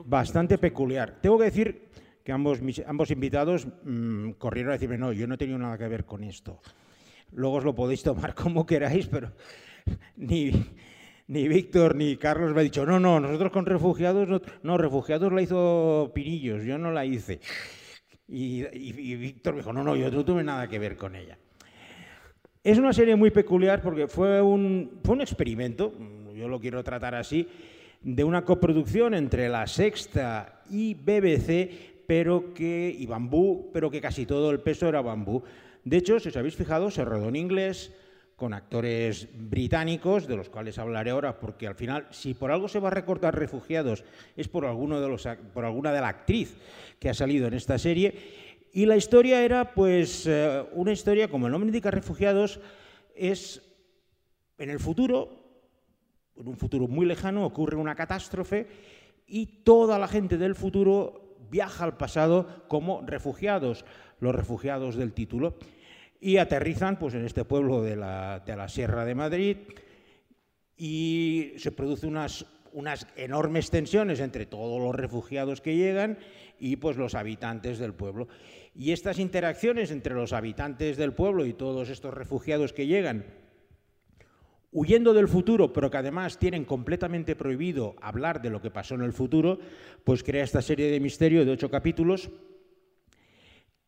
bastante 0.06 0.58
peculiar. 0.58 1.20
Tengo 1.22 1.38
que 1.40 1.46
decir 1.46 1.88
que 2.24 2.32
ambos, 2.34 2.62
mis- 2.62 2.84
ambos 2.86 3.10
invitados 3.10 3.68
mm, 3.84 4.32
corrieron 4.38 4.72
a 4.72 4.74
decirme, 4.74 4.98
no, 4.98 5.12
yo 5.14 5.28
no 5.28 5.36
he 5.36 5.38
tenido 5.38 5.58
nada 5.58 5.78
que 5.78 5.88
ver 5.88 6.06
con 6.06 6.24
esto. 6.24 6.60
Luego 7.32 7.56
os 7.58 7.64
lo 7.64 7.74
podéis 7.74 8.04
tomar 8.04 8.36
como 8.36 8.66
queráis, 8.66 9.08
pero 9.08 9.32
ni, 10.18 10.52
ni 11.28 11.48
Víctor 11.48 11.96
ni 11.96 12.18
Carlos 12.18 12.54
me 12.54 12.60
ha 12.60 12.64
dicho, 12.64 12.86
no, 12.86 13.00
no, 13.00 13.20
nosotros 13.20 13.52
con 13.52 13.66
refugiados, 13.66 14.28
no, 14.28 14.42
no, 14.62 14.78
refugiados 14.78 15.32
la 15.34 15.42
hizo 15.42 16.12
Pinillos, 16.14 16.64
yo 16.64 16.78
no 16.78 16.92
la 16.92 17.06
hice. 17.06 17.40
Y, 18.28 18.64
Víctor 19.16 19.54
me 19.54 19.60
dijo, 19.60 19.72
no, 19.72 19.84
no, 19.84 19.96
yo 19.96 20.12
no 20.12 20.26
tuve 20.26 20.44
nada 20.44 20.68
que 20.68 20.80
ver 20.80 20.98
con 20.98 21.16
ella. 21.16 21.38
Es 22.64 22.78
una 22.78 22.92
serie 22.92 23.16
muy 23.16 23.32
peculiar 23.32 23.82
porque 23.82 24.08
fue 24.08 24.42
un, 24.42 25.00
fue 25.04 25.16
un 25.16 25.22
experimento, 25.22 25.94
yo 26.36 26.50
lo 26.50 26.60
quiero 26.60 26.84
tratar 26.84 27.16
así, 27.16 27.48
de 28.02 28.24
una 28.24 28.44
coproducción 28.44 29.14
entre 29.14 29.48
La 29.48 29.66
Sexta 29.68 30.62
y 30.70 30.94
BBC, 30.94 32.06
pero 32.06 32.54
que, 32.54 32.94
y 32.98 33.06
Bambú, 33.06 33.70
pero 33.72 33.90
que 33.90 34.02
casi 34.02 34.26
todo 34.26 34.52
el 34.52 34.60
peso 34.60 34.88
era 34.88 35.02
Bambú. 35.02 35.44
De 35.84 35.98
hecho, 35.98 36.20
si 36.20 36.30
os 36.30 36.38
habéis 36.38 36.56
fijado, 36.56 36.92
se 36.92 37.06
rodó 37.06 37.30
en 37.30 37.38
inglés, 37.38 37.94
con 38.38 38.54
actores 38.54 39.28
británicos, 39.34 40.28
de 40.28 40.38
los 40.38 40.48
cuales 40.48 40.78
hablaré 40.78 41.10
ahora, 41.10 41.40
porque 41.40 41.66
al 41.66 41.74
final, 41.74 42.06
si 42.12 42.36
por 42.36 42.52
algo 42.52 42.68
se 42.68 42.80
va 42.80 42.90
a 42.90 42.92
recordar 42.92 43.36
refugiados, 43.36 44.06
es 44.36 44.48
por, 44.48 44.64
alguno 44.66 45.02
de 45.02 45.10
los, 45.10 45.28
por 45.56 45.66
alguna 45.66 45.92
de 45.92 46.02
la 46.02 46.10
actriz 46.10 46.56
que 47.00 47.10
ha 47.10 47.16
salido 47.16 47.48
en 47.48 47.56
esta 47.56 47.80
serie. 47.80 48.14
Y 48.72 48.86
la 48.86 48.96
historia 48.96 49.42
era, 49.42 49.74
pues, 49.74 50.28
eh, 50.28 50.64
una 50.74 50.92
historia, 50.92 51.30
como 51.30 51.48
el 51.48 51.52
nombre 51.52 51.70
indica, 51.70 51.90
refugiados, 51.90 52.60
es 53.16 53.64
en 54.60 54.70
el 54.70 54.80
futuro, 54.80 55.64
en 56.36 56.48
un 56.48 56.58
futuro 56.58 56.88
muy 56.88 57.08
lejano, 57.08 57.44
ocurre 57.44 57.76
una 57.76 57.96
catástrofe 57.96 58.68
y 59.26 59.64
toda 59.64 59.98
la 59.98 60.08
gente 60.08 60.38
del 60.38 60.54
futuro 60.54 61.38
viaja 61.50 61.84
al 61.86 61.98
pasado 61.98 62.66
como 62.68 63.02
refugiados, 63.02 63.84
los 64.20 64.36
refugiados 64.36 64.96
del 64.96 65.14
título, 65.14 65.56
y 66.20 66.38
aterrizan 66.38 66.98
pues, 66.98 67.14
en 67.14 67.26
este 67.26 67.46
pueblo 67.46 67.82
de 67.82 67.96
la, 67.96 68.68
Sierra 68.68 69.06
de 69.06 69.16
Madrid 69.16 69.58
y 70.76 71.54
se 71.58 71.72
producen 71.72 72.10
unas, 72.10 72.46
unas 72.74 73.08
enormes 73.16 73.70
tensiones 73.70 74.20
entre 74.20 74.46
todos 74.46 74.82
los 74.82 74.96
refugiados 74.96 75.62
que 75.62 75.76
llegan 75.76 76.18
y 76.60 76.78
pues 76.78 76.98
los 76.98 77.16
habitantes 77.16 77.80
del 77.80 77.94
pueblo. 77.94 78.28
Y 78.74 78.92
estas 78.92 79.20
interacciones 79.20 79.92
entre 79.92 80.14
los 80.14 80.34
habitantes 80.34 80.98
del 80.98 81.14
pueblo 81.14 81.46
y 81.46 81.54
todos 81.54 81.90
estos 81.90 82.14
refugiados 82.14 82.74
que 82.74 82.88
llegan, 82.88 83.26
huyendo 84.72 85.14
del 85.14 85.28
futuro, 85.28 85.74
pero 85.74 85.90
que 85.90 85.98
además 85.98 86.38
tienen 86.38 86.66
completamente 86.66 87.36
prohibido 87.36 87.96
hablar 88.02 88.42
de 88.42 88.50
lo 88.50 88.62
que 88.62 88.70
pasó 88.70 88.96
en 88.96 89.02
el 89.02 89.14
futuro, 89.14 89.60
pues 90.04 90.24
crea 90.24 90.44
esta 90.44 90.62
serie 90.62 90.92
de 90.92 91.00
misterio 91.00 91.46
de 91.46 91.52
ocho 91.52 91.72
capítulos 91.72 92.30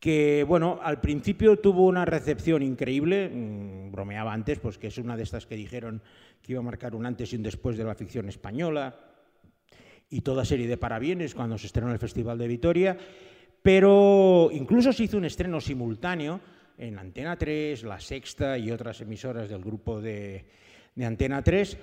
que, 0.00 0.44
bueno, 0.48 0.80
al 0.82 1.00
principio 1.00 1.58
tuvo 1.58 1.86
una 1.86 2.06
recepción 2.06 2.62
increíble, 2.62 3.28
mm, 3.28 3.92
bromeaba 3.92 4.32
antes, 4.32 4.58
pues 4.58 4.78
que 4.78 4.86
es 4.86 4.96
una 4.96 5.16
de 5.16 5.22
estas 5.22 5.46
que 5.46 5.56
dijeron 5.56 6.02
que 6.42 6.52
iba 6.52 6.60
a 6.60 6.64
marcar 6.64 6.94
un 6.94 7.04
antes 7.04 7.32
y 7.32 7.36
un 7.36 7.42
después 7.42 7.76
de 7.76 7.84
la 7.84 7.94
ficción 7.94 8.26
española, 8.28 8.98
y 10.08 10.22
toda 10.22 10.44
serie 10.44 10.66
de 10.66 10.78
parabienes 10.78 11.34
cuando 11.34 11.58
se 11.58 11.66
estrenó 11.66 11.88
en 11.88 11.92
el 11.92 11.98
Festival 12.00 12.38
de 12.38 12.48
Vitoria, 12.48 12.96
pero 13.62 14.48
incluso 14.52 14.92
se 14.92 15.04
hizo 15.04 15.18
un 15.18 15.26
estreno 15.26 15.60
simultáneo 15.60 16.40
en 16.78 16.98
Antena 16.98 17.36
3, 17.36 17.84
La 17.84 18.00
Sexta 18.00 18.56
y 18.56 18.70
otras 18.70 19.02
emisoras 19.02 19.50
del 19.50 19.62
grupo 19.62 20.00
de, 20.00 20.46
de 20.94 21.04
Antena 21.04 21.44
3, 21.44 21.76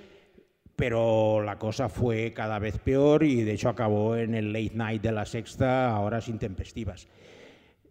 pero 0.74 1.40
la 1.40 1.56
cosa 1.56 1.88
fue 1.88 2.32
cada 2.34 2.58
vez 2.58 2.78
peor 2.78 3.22
y 3.22 3.42
de 3.42 3.52
hecho 3.52 3.68
acabó 3.68 4.16
en 4.16 4.34
el 4.34 4.52
late 4.52 4.72
night 4.74 5.02
de 5.02 5.12
La 5.12 5.24
Sexta 5.24 5.90
a 5.90 6.00
horas 6.00 6.28
intempestivas. 6.28 7.08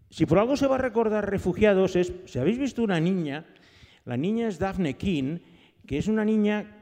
Si 0.10 0.26
por 0.26 0.40
algo 0.40 0.56
se 0.56 0.68
va 0.68 0.76
a 0.76 0.80
recordar 0.80 1.30
refugiados 1.30 1.96
es, 1.96 2.14
si 2.26 2.40
habéis 2.40 2.58
visto 2.58 2.84
una 2.84 3.00
niña, 3.00 3.46
la 4.06 4.18
niña 4.18 4.48
es 4.48 4.58
Daphne 4.58 4.96
King, 4.96 5.40
que 5.86 5.98
es 5.98 6.08
una 6.08 6.24
niña 6.24 6.82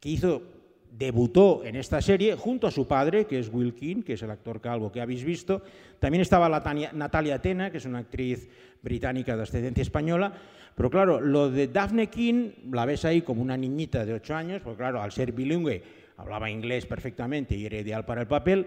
que 0.00 0.08
hizo, 0.08 0.42
debutó 0.90 1.64
en 1.64 1.76
esta 1.76 2.00
serie 2.00 2.36
junto 2.36 2.66
a 2.66 2.70
su 2.70 2.86
padre, 2.86 3.26
que 3.26 3.38
es 3.38 3.50
Will 3.52 3.74
King, 3.74 4.02
que 4.02 4.14
es 4.14 4.22
el 4.22 4.30
actor 4.30 4.60
calvo 4.60 4.90
que 4.92 5.00
habéis 5.00 5.24
visto. 5.24 5.62
También 5.98 6.22
estaba 6.22 6.48
la 6.48 6.62
Tania- 6.62 6.92
Natalia 6.92 7.40
Tena, 7.42 7.70
que 7.70 7.78
es 7.78 7.84
una 7.84 7.98
actriz 7.98 8.48
británica 8.82 9.36
de 9.36 9.42
ascendencia 9.42 9.82
española. 9.82 10.32
Pero 10.74 10.90
claro, 10.90 11.20
lo 11.20 11.50
de 11.50 11.68
Daphne 11.68 12.08
King 12.08 12.50
la 12.72 12.84
ves 12.84 13.04
ahí 13.04 13.22
como 13.22 13.42
una 13.42 13.56
niñita 13.56 14.04
de 14.04 14.14
8 14.14 14.34
años, 14.34 14.62
porque 14.62 14.78
claro, 14.78 15.00
al 15.02 15.12
ser 15.12 15.32
bilingüe 15.32 15.82
hablaba 16.16 16.48
inglés 16.50 16.86
perfectamente 16.86 17.56
y 17.56 17.66
era 17.66 17.78
ideal 17.78 18.04
para 18.04 18.20
el 18.20 18.26
papel, 18.28 18.66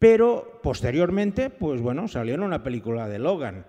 pero 0.00 0.60
posteriormente, 0.62 1.50
pues 1.50 1.82
bueno, 1.82 2.08
salió 2.08 2.34
en 2.34 2.42
una 2.42 2.64
película 2.64 3.06
de 3.06 3.18
Logan, 3.18 3.66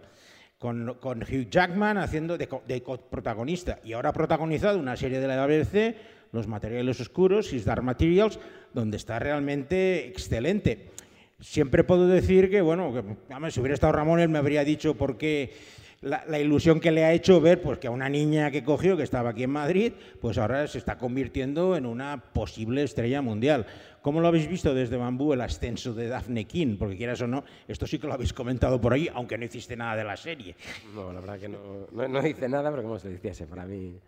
con, 0.57 0.89
Hugh 0.89 1.49
Jackman 1.49 1.97
haciendo 1.97 2.37
de, 2.37 2.47
de 2.67 2.83
protagonista, 3.09 3.79
y 3.83 3.91
ahora 3.91 4.09
ha 4.09 4.13
protagonizado 4.13 4.79
una 4.79 4.95
serie 4.95 5.19
de 5.19 5.27
la 5.27 5.45
BBC, 5.45 5.97
Los 6.31 6.47
Materiales 6.47 7.01
Oscuros, 7.01 7.51
His 7.51 7.65
Dark 7.65 7.83
Materials, 7.83 8.39
donde 8.73 8.95
está 8.95 9.19
realmente 9.19 10.07
excelente. 10.07 10.91
Siempre 11.41 11.83
puedo 11.83 12.07
decir 12.07 12.49
que, 12.49 12.61
bueno, 12.61 12.93
si 13.49 13.59
hubiera 13.59 13.73
estado 13.73 13.91
Ramón, 13.91 14.21
él 14.21 14.29
me 14.29 14.37
habría 14.37 14.63
dicho 14.63 14.95
por 14.95 15.17
qué 15.17 15.51
la, 16.01 16.39
ilusión 16.39 16.79
que 16.79 16.91
le 16.91 17.05
ha 17.05 17.13
hecho 17.13 17.39
ver 17.39 17.61
pues, 17.61 17.77
que 17.77 17.87
a 17.87 17.91
una 17.91 18.09
niña 18.09 18.49
que 18.49 18.63
cogió, 18.63 18.97
que 18.97 19.03
estaba 19.03 19.29
aquí 19.29 19.43
en 19.43 19.51
Madrid, 19.51 19.93
pues 20.19 20.37
ahora 20.37 20.67
se 20.67 20.79
está 20.79 20.97
convirtiendo 20.97 21.75
en 21.75 21.85
una 21.85 22.33
posible 22.33 22.83
estrella 22.83 23.21
mundial. 23.21 23.65
¿Cómo 24.01 24.19
lo 24.19 24.27
habéis 24.27 24.47
visto 24.47 24.73
desde 24.73 24.97
Bambú 24.97 25.33
el 25.33 25.41
ascenso 25.41 25.93
de 25.93 26.07
Daphne 26.07 26.45
King? 26.45 26.77
Porque 26.79 26.97
quieras 26.97 27.21
o 27.21 27.27
no, 27.27 27.43
esto 27.67 27.85
sí 27.85 27.99
que 27.99 28.07
lo 28.07 28.13
habéis 28.13 28.33
comentado 28.33 28.81
por 28.81 28.93
ahí, 28.93 29.09
aunque 29.13 29.37
no 29.37 29.45
hiciste 29.45 29.75
nada 29.75 29.95
de 29.95 30.03
la 30.03 30.17
serie. 30.17 30.55
No, 30.95 31.13
la 31.13 31.19
verdad 31.19 31.39
que 31.39 31.49
no, 31.49 31.59
no, 31.91 32.07
no 32.07 32.27
hice 32.27 32.49
nada, 32.49 32.71
pero 32.71 32.81
como 32.81 32.97
se 32.97 33.11
hiciese, 33.11 33.45
para 33.45 33.65
mí 33.65 33.99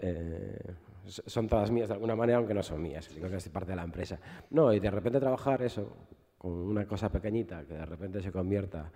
eh, 0.00 0.58
son 1.06 1.46
todas 1.46 1.70
mías 1.70 1.88
de 1.88 1.94
alguna 1.94 2.16
manera, 2.16 2.38
aunque 2.38 2.54
no 2.54 2.62
son 2.64 2.82
mías, 2.82 3.08
digo 3.14 3.28
que 3.28 3.36
es 3.36 3.48
parte 3.50 3.70
de 3.70 3.76
la 3.76 3.84
empresa. 3.84 4.18
No, 4.50 4.72
y 4.72 4.80
de 4.80 4.90
repente 4.90 5.20
trabajar 5.20 5.62
eso, 5.62 5.96
con 6.36 6.50
una 6.50 6.84
cosa 6.86 7.08
pequeñita, 7.08 7.64
que 7.64 7.74
de 7.74 7.86
repente 7.86 8.20
se 8.20 8.32
convierta 8.32 8.90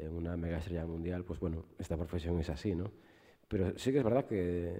en 0.00 0.12
una 0.14 0.36
mega 0.36 0.58
estrella 0.58 0.86
mundial, 0.86 1.24
pues 1.24 1.38
bueno, 1.40 1.64
esta 1.78 1.96
profesión 1.96 2.38
es 2.40 2.48
así, 2.50 2.74
¿no? 2.74 2.90
Pero 3.48 3.76
sí 3.78 3.92
que 3.92 3.98
es 3.98 4.04
verdad 4.04 4.24
que, 4.24 4.74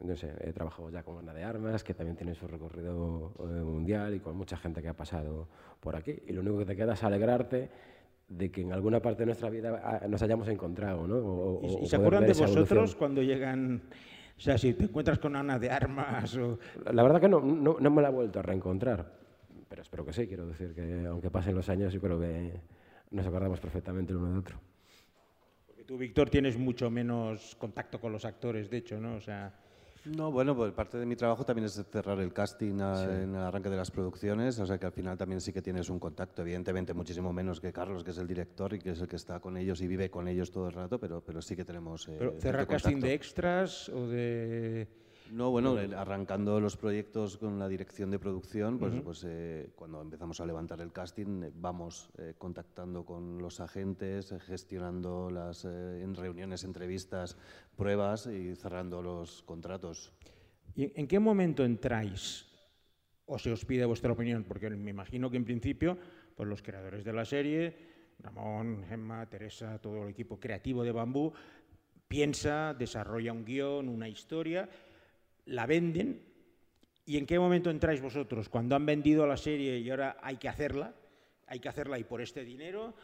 no 0.00 0.16
sé, 0.16 0.32
he 0.40 0.52
trabajado 0.52 0.90
ya 0.90 1.02
con 1.02 1.18
Ana 1.18 1.32
de 1.32 1.44
Armas, 1.44 1.82
que 1.84 1.94
también 1.94 2.16
tiene 2.16 2.34
su 2.34 2.46
recorrido 2.46 3.32
eh, 3.40 3.42
mundial 3.64 4.14
y 4.14 4.20
con 4.20 4.36
mucha 4.36 4.56
gente 4.56 4.82
que 4.82 4.88
ha 4.88 4.96
pasado 4.96 5.48
por 5.80 5.96
aquí. 5.96 6.14
Y 6.26 6.32
lo 6.32 6.40
único 6.42 6.58
que 6.58 6.66
te 6.66 6.76
queda 6.76 6.94
es 6.94 7.02
alegrarte 7.02 7.70
de 8.28 8.50
que 8.50 8.60
en 8.62 8.72
alguna 8.72 9.00
parte 9.00 9.20
de 9.22 9.26
nuestra 9.26 9.50
vida 9.50 9.80
ah, 9.84 10.06
nos 10.08 10.22
hayamos 10.22 10.48
encontrado, 10.48 11.06
¿no? 11.06 11.16
O- 11.18 11.60
¿Y, 11.62 11.84
o 11.84 11.86
se 11.86 11.96
acuerdan 11.96 12.22
de 12.26 12.28
vosotros 12.34 12.70
evolución. 12.70 12.98
cuando 12.98 13.22
llegan, 13.22 13.82
o 14.36 14.40
sea, 14.40 14.58
si 14.58 14.74
te 14.74 14.84
encuentras 14.84 15.18
con 15.18 15.36
Ana 15.36 15.58
de 15.58 15.70
Armas 15.70 16.36
o... 16.36 16.58
La 16.92 17.02
verdad 17.02 17.20
que 17.20 17.28
no, 17.28 17.40
no, 17.40 17.76
no 17.78 17.90
me 17.90 18.02
la 18.02 18.08
he 18.08 18.12
vuelto 18.12 18.38
a 18.38 18.42
reencontrar, 18.42 19.12
pero 19.68 19.82
espero 19.82 20.04
que 20.04 20.12
sí, 20.12 20.26
quiero 20.26 20.46
decir 20.46 20.74
que 20.74 21.06
aunque 21.06 21.30
pasen 21.30 21.54
los 21.54 21.68
años, 21.68 21.92
yo 21.92 22.00
creo 22.00 22.18
que 22.20 22.60
nos 23.12 23.26
acordamos 23.26 23.60
perfectamente 23.60 24.12
el 24.12 24.18
uno 24.18 24.28
del 24.30 24.38
otro. 24.38 24.60
Porque 25.66 25.84
tú, 25.84 25.96
Víctor, 25.98 26.30
tienes 26.30 26.56
mucho 26.56 26.90
menos 26.90 27.54
contacto 27.56 28.00
con 28.00 28.12
los 28.12 28.24
actores, 28.24 28.70
de 28.70 28.78
hecho, 28.78 29.00
¿no? 29.00 29.16
O 29.16 29.20
sea, 29.20 29.52
No, 30.04 30.32
bueno, 30.32 30.56
pues 30.56 30.72
parte 30.72 30.98
de 30.98 31.06
mi 31.06 31.14
trabajo 31.14 31.44
también 31.44 31.66
es 31.66 31.74
cerrar 31.92 32.18
el 32.18 32.32
casting 32.32 32.80
a- 32.80 33.04
en 33.22 33.36
el 33.36 33.40
arranque 33.40 33.70
de 33.70 33.76
las 33.76 33.92
producciones, 33.92 34.58
o 34.58 34.66
sea 34.66 34.76
que 34.76 34.86
al 34.86 34.90
final 34.92 35.16
también 35.16 35.40
sí 35.40 35.52
que 35.52 35.62
tienes 35.62 35.88
un 35.90 36.00
contacto, 36.00 36.42
evidentemente 36.42 36.92
muchísimo 36.92 37.32
menos 37.32 37.60
que 37.60 37.72
Carlos, 37.72 38.02
que 38.02 38.10
es 38.10 38.18
el 38.18 38.26
director 38.26 38.74
y 38.74 38.80
que 38.80 38.90
es 38.90 39.00
el 39.00 39.06
que 39.06 39.14
está 39.14 39.38
con 39.38 39.56
ellos 39.56 39.80
y 39.80 39.86
vive 39.86 40.10
con 40.10 40.26
ellos 40.26 40.50
todo 40.50 40.66
el 40.66 40.72
rato, 40.72 40.98
pero, 40.98 41.20
pero 41.20 41.40
sí 41.40 41.54
que 41.54 41.64
tenemos... 41.64 42.08
eh, 42.08 42.16
pero 42.18 42.30
cierto 42.32 42.40
cerrar 42.40 42.66
casting 42.66 42.98
de 42.98 43.14
extras 43.14 43.88
o 43.90 44.08
de... 44.08 44.88
No, 45.30 45.50
bueno, 45.50 45.76
arrancando 45.96 46.60
los 46.60 46.76
proyectos 46.76 47.38
con 47.38 47.58
la 47.58 47.68
dirección 47.68 48.10
de 48.10 48.18
producción, 48.18 48.78
pues, 48.78 48.94
pues 49.02 49.24
eh, 49.26 49.72
cuando 49.74 50.02
empezamos 50.02 50.40
a 50.40 50.46
levantar 50.46 50.80
el 50.80 50.92
casting, 50.92 51.44
eh, 51.44 51.52
vamos 51.54 52.10
eh, 52.18 52.34
contactando 52.36 53.04
con 53.04 53.38
los 53.38 53.60
agentes, 53.60 54.34
gestionando 54.46 55.30
las 55.30 55.64
eh, 55.64 56.02
en 56.02 56.14
reuniones, 56.14 56.64
entrevistas, 56.64 57.36
pruebas 57.76 58.26
y 58.26 58.54
cerrando 58.56 59.02
los 59.02 59.42
contratos. 59.42 60.12
¿Y 60.74 60.98
en 60.98 61.06
qué 61.06 61.18
momento 61.18 61.64
entráis 61.64 62.46
o 63.26 63.38
se 63.38 63.52
os 63.52 63.64
pide 63.64 63.84
vuestra 63.84 64.12
opinión? 64.12 64.44
Porque 64.44 64.68
me 64.70 64.90
imagino 64.90 65.30
que 65.30 65.36
en 65.36 65.44
principio 65.44 65.96
pues 66.34 66.48
los 66.48 66.62
creadores 66.62 67.04
de 67.04 67.12
la 67.12 67.24
serie, 67.24 67.76
Ramón, 68.18 68.84
Gemma, 68.88 69.28
Teresa, 69.28 69.78
todo 69.80 70.04
el 70.04 70.10
equipo 70.10 70.38
creativo 70.38 70.82
de 70.82 70.92
Bambú, 70.92 71.32
piensa, 72.08 72.74
desarrolla 72.74 73.32
un 73.32 73.44
guion, 73.44 73.88
una 73.88 74.08
historia, 74.08 74.68
la 75.46 75.66
venden. 75.66 76.20
¿Y 77.04 77.16
en 77.18 77.26
qué 77.26 77.38
momento 77.38 77.70
entráis 77.70 78.00
vosotros? 78.00 78.48
¿Cuando 78.48 78.76
han 78.76 78.86
vendido 78.86 79.26
la 79.26 79.36
serie 79.36 79.78
y 79.78 79.90
ahora 79.90 80.16
hay 80.22 80.36
que 80.36 80.48
hacerla? 80.48 80.94
¿Hay 81.48 81.58
que 81.58 81.68
hacerla 81.68 81.98
y 81.98 82.04
por 82.04 82.20
este 82.20 82.44
dinero? 82.44 82.94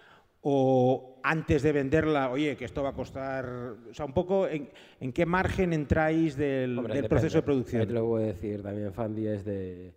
o 0.40 1.18
antes 1.24 1.64
de 1.64 1.72
venderla, 1.72 2.30
oye, 2.30 2.56
que 2.56 2.64
esto 2.64 2.80
va 2.80 2.90
a 2.90 2.92
costar, 2.92 3.44
o 3.90 3.92
sea, 3.92 4.04
un 4.06 4.12
poco 4.12 4.46
en, 4.46 4.70
en 5.00 5.12
qué 5.12 5.26
margen 5.26 5.72
entráis 5.72 6.36
del, 6.36 6.78
Hombre, 6.78 6.94
del 6.94 7.02
depende. 7.02 7.08
proceso 7.08 7.38
de 7.38 7.42
producción. 7.42 7.80
Ahí 7.82 7.88
te 7.88 7.92
lo 7.92 8.04
voy 8.04 8.22
a 8.22 8.26
decir 8.26 8.62
también, 8.62 8.92
Fandi, 8.92 9.26
es 9.26 9.44
de... 9.44 9.92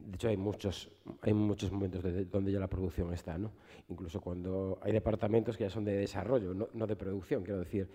De 0.00 0.14
hecho, 0.14 0.28
hay 0.28 0.36
muchos, 0.36 0.90
hay 1.22 1.32
muchos 1.32 1.72
momentos 1.72 2.02
de- 2.04 2.26
donde 2.26 2.52
ya 2.52 2.60
la 2.60 2.66
producción 2.68 3.10
está, 3.14 3.38
¿no? 3.38 3.50
Incluso 3.88 4.20
cuando 4.20 4.78
hay 4.82 4.92
departamentos 4.92 5.56
que 5.56 5.64
ya 5.64 5.70
son 5.70 5.86
de 5.86 5.96
desarrollo, 5.96 6.52
no, 6.52 6.68
no 6.74 6.86
de 6.86 6.96
producción, 6.96 7.42
quiero 7.42 7.60
decir. 7.60 7.88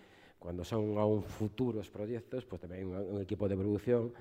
Cuando 0.44 0.66
son 0.66 0.98
aún 0.98 1.24
futuros 1.24 1.90
proyectos, 1.90 2.46
pues 2.46 2.60
también 2.60 2.88
un, 2.88 2.98
un 2.98 3.22
equipo 3.22 3.48
de 3.48 3.56
producción 3.56 4.12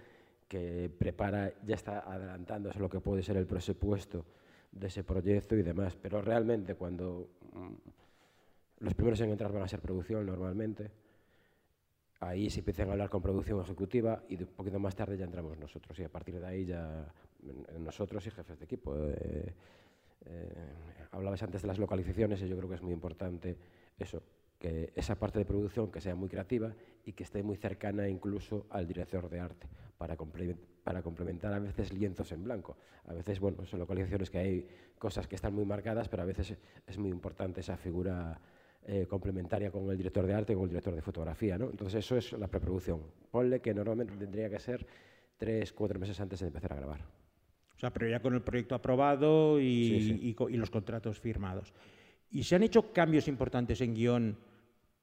que 0.47 0.89
prepara, 0.97 1.53
ya 1.67 1.75
está 1.75 1.99
adelantándose 1.99 2.79
lo 2.79 2.89
que 2.89 3.01
puede 3.01 3.25
ser 3.25 3.37
el 3.39 3.47
presupuesto 3.49 4.25
de 4.71 4.87
ese 4.87 5.03
proyecto 5.03 5.57
y 5.57 5.65
demás. 5.65 5.97
Pero 6.01 6.23
realmente 6.23 6.77
cuando 6.77 7.29
mm, 7.53 8.85
los 8.85 8.95
primeros 8.95 9.21
en 9.21 9.31
entrar 9.31 9.51
van 9.51 9.65
a 9.65 9.69
ser 9.69 9.81
producción 9.81 10.25
normalmente, 10.25 10.93
ahí 12.21 12.49
se 12.51 12.61
empiezan 12.61 12.91
a 12.91 12.93
hablar 12.93 13.11
con 13.11 13.21
producción 13.21 13.61
ejecutiva 13.61 14.23
y 14.29 14.41
un 14.41 14.47
poquito 14.47 14.79
más 14.79 14.95
tarde 14.95 15.19
ya 15.19 15.25
entramos 15.25 15.59
nosotros 15.59 15.99
y 15.99 16.05
a 16.05 16.09
partir 16.09 16.39
de 16.39 16.47
ahí 16.47 16.67
ya 16.67 17.05
nosotros 17.81 18.25
y 18.29 18.31
jefes 18.31 18.61
de 18.61 18.65
equipo. 18.65 18.95
eh, 18.97 19.53
eh, 20.27 20.53
hablabas 21.11 21.43
antes 21.43 21.63
de 21.63 21.67
las 21.67 21.79
localizaciones 21.79 22.41
y 22.43 22.49
yo 22.49 22.57
creo 22.57 22.69
que 22.69 22.77
es 22.77 22.83
muy 22.83 22.93
importante 22.93 23.59
eso, 23.99 24.23
que 24.63 24.93
esa 24.95 25.17
parte 25.19 25.41
de 25.41 25.45
producción 25.45 25.91
que 25.91 26.01
sea 26.01 26.15
muy 26.15 26.29
creativa 26.29 26.73
y 27.05 27.13
que 27.15 27.25
esté 27.25 27.43
muy 27.43 27.57
cercana 27.57 28.09
incluso 28.09 28.67
al 28.71 28.87
director 28.87 29.29
de 29.29 29.41
arte 29.41 29.67
para, 29.99 30.17
comple- 30.17 30.57
para 30.85 31.03
complementar 31.03 31.53
a 31.53 31.59
veces 31.59 31.93
lienzos 31.93 32.31
en 32.31 32.45
blanco. 32.45 32.77
A 33.07 33.13
veces, 33.13 33.41
bueno, 33.41 33.67
son 33.67 33.81
localizaciones 33.81 34.31
que 34.31 34.39
hay 34.39 34.69
cosas 34.99 35.27
que 35.27 35.35
están 35.35 35.53
muy 35.53 35.65
marcadas, 35.65 36.09
pero 36.09 36.23
a 36.23 36.27
veces 36.27 36.57
es 36.87 36.97
muy 36.97 37.11
importante 37.11 37.61
esa 37.61 37.77
figura 37.77 38.41
eh, 38.87 39.07
complementaria 39.09 39.73
con 39.73 39.91
el 39.91 39.97
director 39.97 40.25
de 40.27 40.35
arte 40.35 40.55
con 40.55 40.63
el 40.63 40.69
director 40.69 40.95
de 40.95 41.03
fotografía. 41.03 41.59
¿no? 41.59 41.69
Entonces 41.69 41.97
eso 42.05 42.17
es 42.17 42.33
la 42.35 42.47
preproducción. 42.47 43.01
Ponle 43.33 43.61
que 43.61 43.75
normalmente 43.75 44.15
tendría 44.17 44.49
que 44.49 44.61
ser 44.61 44.87
tres, 45.37 45.73
cuatro 45.73 45.99
meses 45.99 46.21
antes 46.21 46.39
de 46.39 46.47
empezar 46.47 46.73
a 46.73 46.77
grabar. 46.77 47.01
O 47.75 47.79
sea, 47.81 47.91
pero 47.93 48.09
ya 48.09 48.21
con 48.23 48.33
el 48.35 48.43
proyecto 48.43 48.77
aprobado 48.77 49.59
y, 49.61 49.89
Sí, 49.89 50.01
sí. 50.21 50.37
y 50.39 50.55
y 50.55 50.57
los 50.57 50.71
contratos 50.71 51.19
firmados. 51.19 51.75
¿Y 52.31 52.45
se 52.45 52.55
han 52.55 52.63
hecho 52.63 52.93
cambios 52.93 53.27
importantes 53.27 53.81
en 53.81 53.93
guion 53.95 54.37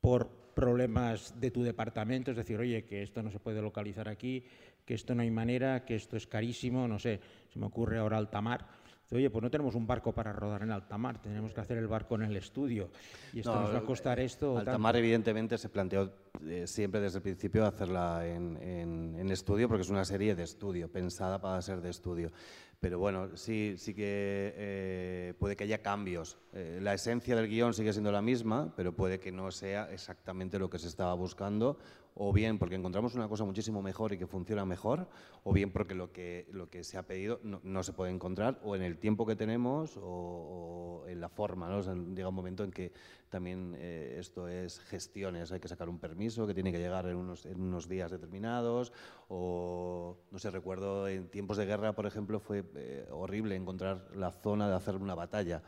por 0.02 0.28
problemas 0.54 1.40
de 1.40 1.52
tu 1.52 1.64
departamento? 1.64 2.32
Es 2.32 2.38
decir, 2.38 2.60
oye, 2.60 2.84
que 2.86 3.04
esto 3.04 3.22
no 3.24 3.32
se 3.32 3.40
puede 3.40 3.62
localizar 3.62 4.08
aquí, 4.10 4.44
que 4.86 4.94
esto 4.94 5.14
no 5.16 5.22
hay 5.22 5.32
manera, 5.32 5.86
que 5.86 5.96
esto 5.96 6.18
es 6.18 6.28
carísimo, 6.28 6.88
no 6.88 7.00
sé, 7.00 7.20
se 7.52 7.60
me 7.60 7.66
ocurre 7.66 8.00
ahora 8.00 8.18
altamar. 8.18 8.66
Oye, 9.12 9.32
pues 9.32 9.42
no 9.42 9.50
tenemos 9.50 9.74
un 9.74 9.88
barco 9.88 10.14
para 10.14 10.32
rodar 10.32 10.62
en 10.62 10.70
alta 10.70 10.96
mar, 10.96 11.20
tenemos 11.20 11.52
que 11.52 11.62
hacer 11.62 11.78
el 11.80 11.88
barco 11.88 12.14
en 12.14 12.22
el 12.24 12.38
estudio. 12.38 12.92
Y 13.34 13.40
esto 13.40 13.56
No, 13.56 13.62
nos 13.62 13.74
va 13.74 13.80
a 13.80 13.84
costar 13.84 14.20
esto. 14.20 14.52
o 14.52 14.56
tanto". 14.58 14.70
Altamar, 14.72 14.96
evidentemente, 14.98 15.58
se 15.58 15.68
planteó 15.70 16.14
eh, 16.46 16.68
siempre 16.68 17.02
desde 17.02 17.18
el 17.18 17.24
principio 17.24 17.66
hacerla 17.66 18.28
en, 18.28 18.56
en- 18.62 19.16
en 19.18 19.32
estudio, 19.32 19.68
porque 19.68 19.82
es 19.82 19.90
una 19.90 20.06
serie 20.06 20.36
de 20.36 20.44
estudio, 20.44 20.92
pensada 20.92 21.42
para 21.42 21.60
ser 21.64 21.82
de 21.82 21.90
estudio. 21.90 22.32
Pero 22.80 22.98
bueno, 22.98 23.36
sí, 23.36 23.76
sí 23.78 23.94
que 23.94 24.54
eh, 24.56 25.34
puede 25.38 25.58
que 25.58 25.66
haya 25.66 25.82
cambios. 25.82 26.38
Eh, 26.54 26.80
la 26.82 26.94
esencia 26.94 27.36
del 27.36 27.50
guion 27.50 27.74
sigue 27.74 27.92
siendo 27.92 28.12
la 28.12 28.22
misma, 28.22 28.74
pero 28.78 28.94
puede 28.94 29.20
que 29.20 29.34
no 29.34 29.52
sea 29.52 29.92
exactamente 29.92 30.60
lo 30.60 30.70
que 30.70 30.80
se 30.80 30.88
estaba 30.88 31.14
buscando, 31.14 31.78
o 32.16 32.34
bien 32.34 32.60
porque 32.60 32.76
encontramos 32.76 33.16
una 33.16 33.28
cosa 33.28 33.46
muchísimo 33.46 33.82
mejor 33.82 34.14
y 34.14 34.18
que 34.18 34.28
funciona 34.28 34.66
mejor, 34.66 35.08
o 35.44 35.54
bien 35.54 35.72
porque 35.72 35.96
lo 35.96 36.12
que, 36.12 36.48
lo 36.52 36.70
que 36.70 36.84
se 36.84 36.98
ha 36.98 37.04
pedido 37.04 37.40
no, 37.44 37.84
se 37.84 37.94
puede 37.94 38.12
encontrar, 38.12 38.60
o 38.64 38.76
en 38.76 38.82
el 38.82 38.98
tiempo 38.98 39.26
que 39.26 39.36
tenemos, 39.36 39.98
o, 40.02 41.06
en 41.08 41.22
la 41.22 41.30
forma. 41.30 41.70
¿no? 41.70 41.82
Llega 42.14 42.30
un 42.30 42.36
momento 42.36 42.64
en 42.64 42.72
que 42.72 42.92
también 43.30 43.76
eh, 43.78 44.18
esto 44.20 44.48
es 44.48 44.80
gestiones, 44.80 45.52
hay 45.52 45.60
que 45.60 45.68
sacar 45.68 45.88
un 45.88 46.00
permiso 46.00 46.46
que 46.46 46.54
tiene 46.54 46.72
que 46.72 46.80
llegar 46.80 47.06
en 47.08 47.16
unos, 47.16 47.46
en 47.46 47.62
unos 47.62 47.88
días 47.88 48.12
determinados, 48.12 48.92
o 49.28 50.18
no 50.32 50.40
sé, 50.40 50.50
recuerdo 50.50 51.08
en 51.08 51.30
tiempos 51.30 51.58
de 51.58 51.66
guerra, 51.66 51.94
por 51.94 52.06
ejemplo, 52.06 52.40
fue 52.40 52.64
eh, 52.76 53.08
horrible 53.12 53.56
encontrar 53.56 54.10
la 54.16 54.32
zona 54.32 54.68
de 54.68 54.76
hacer 54.76 54.96
una 54.96 55.16
batalla. 55.16 55.64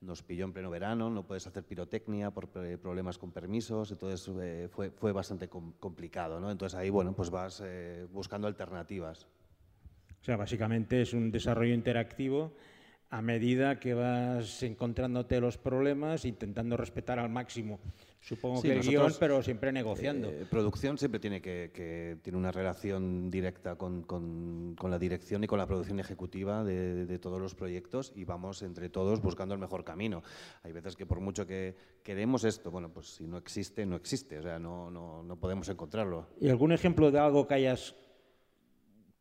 Nos 0.00 0.22
pilló 0.22 0.44
en 0.44 0.52
pleno 0.52 0.70
verano, 0.70 1.08
no 1.10 1.26
puedes 1.26 1.46
hacer 1.46 1.64
pirotecnia 1.64 2.30
por 2.30 2.50
eh, 2.56 2.76
problemas 2.76 3.16
con 3.16 3.32
permisos, 3.32 3.90
entonces 3.90 4.30
eh, 4.40 4.68
fue, 4.70 5.12
bastante 5.12 5.48
com- 5.48 5.72
complicado. 5.80 6.38
¿no? 6.38 6.50
Entonces 6.50 6.78
ahí, 6.78 6.90
bueno, 6.90 7.14
pues 7.14 7.30
vas 7.30 7.62
eh, 7.64 8.06
buscando 8.12 8.46
alternativas. 8.46 9.26
O 10.20 10.24
sea, 10.24 10.36
básicamente 10.36 11.00
es 11.00 11.14
un 11.14 11.30
desarrollo 11.30 11.72
interactivo 11.72 12.52
a 13.10 13.22
medida 13.22 13.78
que 13.78 13.94
vas 13.94 14.62
encontrándote 14.62 15.40
los 15.40 15.56
problemas, 15.56 16.24
intentando 16.24 16.76
respetar 16.76 17.18
al 17.18 17.30
máximo, 17.30 17.78
supongo 18.20 18.60
Sí, 18.60 18.68
que 18.68 18.74
el 18.74 18.82
guion, 18.82 19.12
pero 19.20 19.42
siempre 19.42 19.70
negociando. 19.72 20.30
Eh, 20.30 20.46
producción 20.50 20.98
siempre 20.98 21.20
tiene 21.20 21.40
que, 21.40 21.70
que- 21.72 22.18
tiene 22.22 22.36
una 22.38 22.50
relación 22.50 23.30
directa 23.30 23.76
con, 23.76 24.02
con- 24.02 24.74
con 24.78 24.90
la 24.90 24.98
dirección 24.98 25.44
y 25.44 25.46
con 25.46 25.58
la 25.58 25.66
producción 25.66 26.00
ejecutiva 26.00 26.64
de, 26.64 27.06
de 27.06 27.18
todos 27.18 27.40
los 27.40 27.54
proyectos 27.54 28.12
y 28.14 28.24
vamos 28.24 28.62
entre 28.62 28.88
todos 28.88 29.20
buscando 29.20 29.54
el 29.54 29.60
mejor 29.60 29.84
camino. 29.84 30.22
Hay 30.62 30.72
veces 30.72 30.96
que 30.96 31.06
por 31.06 31.20
mucho 31.20 31.46
que 31.46 31.76
queremos 32.02 32.44
esto, 32.44 32.70
bueno, 32.70 32.88
pues 32.92 33.06
si 33.14 33.26
no 33.26 33.36
existe, 33.38 33.86
no 33.86 33.96
existe, 33.96 34.38
o 34.38 34.42
sea, 34.42 34.58
no, 34.58 34.90
no, 34.90 35.22
no 35.22 35.36
podemos 35.38 35.68
encontrarlo. 35.68 36.26
¿Y 36.40 36.48
algún 36.48 36.72
ejemplo 36.72 37.10
de 37.10 37.18
algo 37.18 37.46
que 37.46 37.54
hayas 37.54 37.94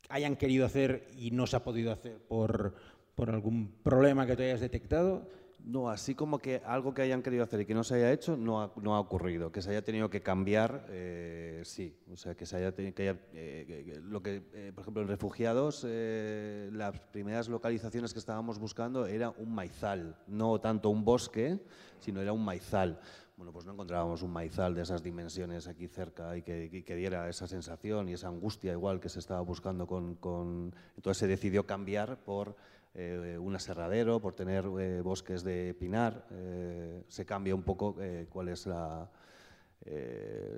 hayan 0.10 0.36
querido 0.36 0.66
hacer 0.66 1.08
y 1.18 1.32
no 1.32 1.48
se 1.48 1.56
ha 1.56 1.64
podido 1.64 1.92
hacer 1.92 2.20
por, 2.20 2.76
por 3.16 3.30
algún 3.30 3.72
problema 3.84 4.26
que 4.28 4.36
te 4.36 4.44
hayas 4.46 4.62
detectado? 4.62 5.28
No, 5.66 5.90
así 5.90 6.14
como 6.14 6.38
que 6.38 6.62
algo 6.64 6.94
que 6.94 7.02
hayan 7.02 7.24
querido 7.24 7.44
hacer 7.44 7.62
y 7.62 7.66
que 7.66 7.74
no 7.74 7.84
se 7.84 7.96
haya 7.96 8.12
hecho, 8.12 8.38
no 8.38 8.62
ha, 8.62 9.00
ocurrido. 9.00 9.52
Que 9.52 9.64
se 9.64 9.72
haya 9.72 9.84
tenido 9.84 10.12
que 10.12 10.22
cambiar, 10.22 10.86
eh, 10.90 11.64
sí. 11.66 11.98
O 12.14 12.16
sea, 12.16 12.36
que 12.36 12.46
se 12.46 12.58
haya 12.58 12.72
tenido 12.72 12.94
que 12.94 13.10
haya, 13.10 13.20
eh, 13.34 14.00
lo 14.04 14.22
que, 14.22 14.44
eh, 14.54 14.72
por 14.76 14.84
ejemplo, 14.84 15.02
en 15.02 15.08
refugiados, 15.08 15.84
las 15.84 17.00
primeras 17.12 17.50
localizaciones 17.50 18.14
que 18.14 18.20
estábamos 18.20 18.60
buscando 18.60 19.08
era 19.08 19.32
un 19.32 19.56
maizal, 19.56 20.16
no 20.28 20.60
tanto 20.62 20.92
un 20.92 21.04
bosque, 21.04 21.60
sino 22.00 22.22
era 22.22 22.32
un 22.32 22.46
maizal. 22.46 23.00
Bueno, 23.36 23.52
pues 23.52 23.66
no 23.66 23.74
encontrábamos 23.74 24.22
un 24.22 24.32
maizal 24.32 24.76
de 24.76 24.84
esas 24.84 25.04
dimensiones 25.04 25.68
aquí 25.68 25.88
cerca 25.88 26.38
y 26.38 26.44
que, 26.44 26.96
diera 26.96 27.28
esa 27.28 27.48
sensación 27.48 28.08
y 28.08 28.14
esa 28.14 28.28
angustia 28.30 28.72
igual 28.72 29.00
que 29.02 29.10
se 29.10 29.20
estaba 29.20 29.42
buscando 29.42 29.88
con- 29.88 30.74
Entonces 30.96 31.18
se 31.18 31.28
decidió 31.28 31.66
cambiar 31.66 32.24
por 32.24 32.56
eh, 32.96 33.38
un 33.40 33.56
aserradero, 33.56 34.20
por 34.20 34.34
tener 34.34 34.66
eh, 34.80 35.02
bosques 35.02 35.44
de 35.44 35.74
pinar. 35.74 36.26
eh, 36.32 37.04
se 37.08 37.26
cambia 37.26 37.54
un 37.56 37.64
poco 37.64 37.96
cuál 38.30 38.50
es 38.50 38.66
la, 38.66 39.10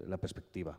la 0.08 0.18
perspectiva. 0.18 0.78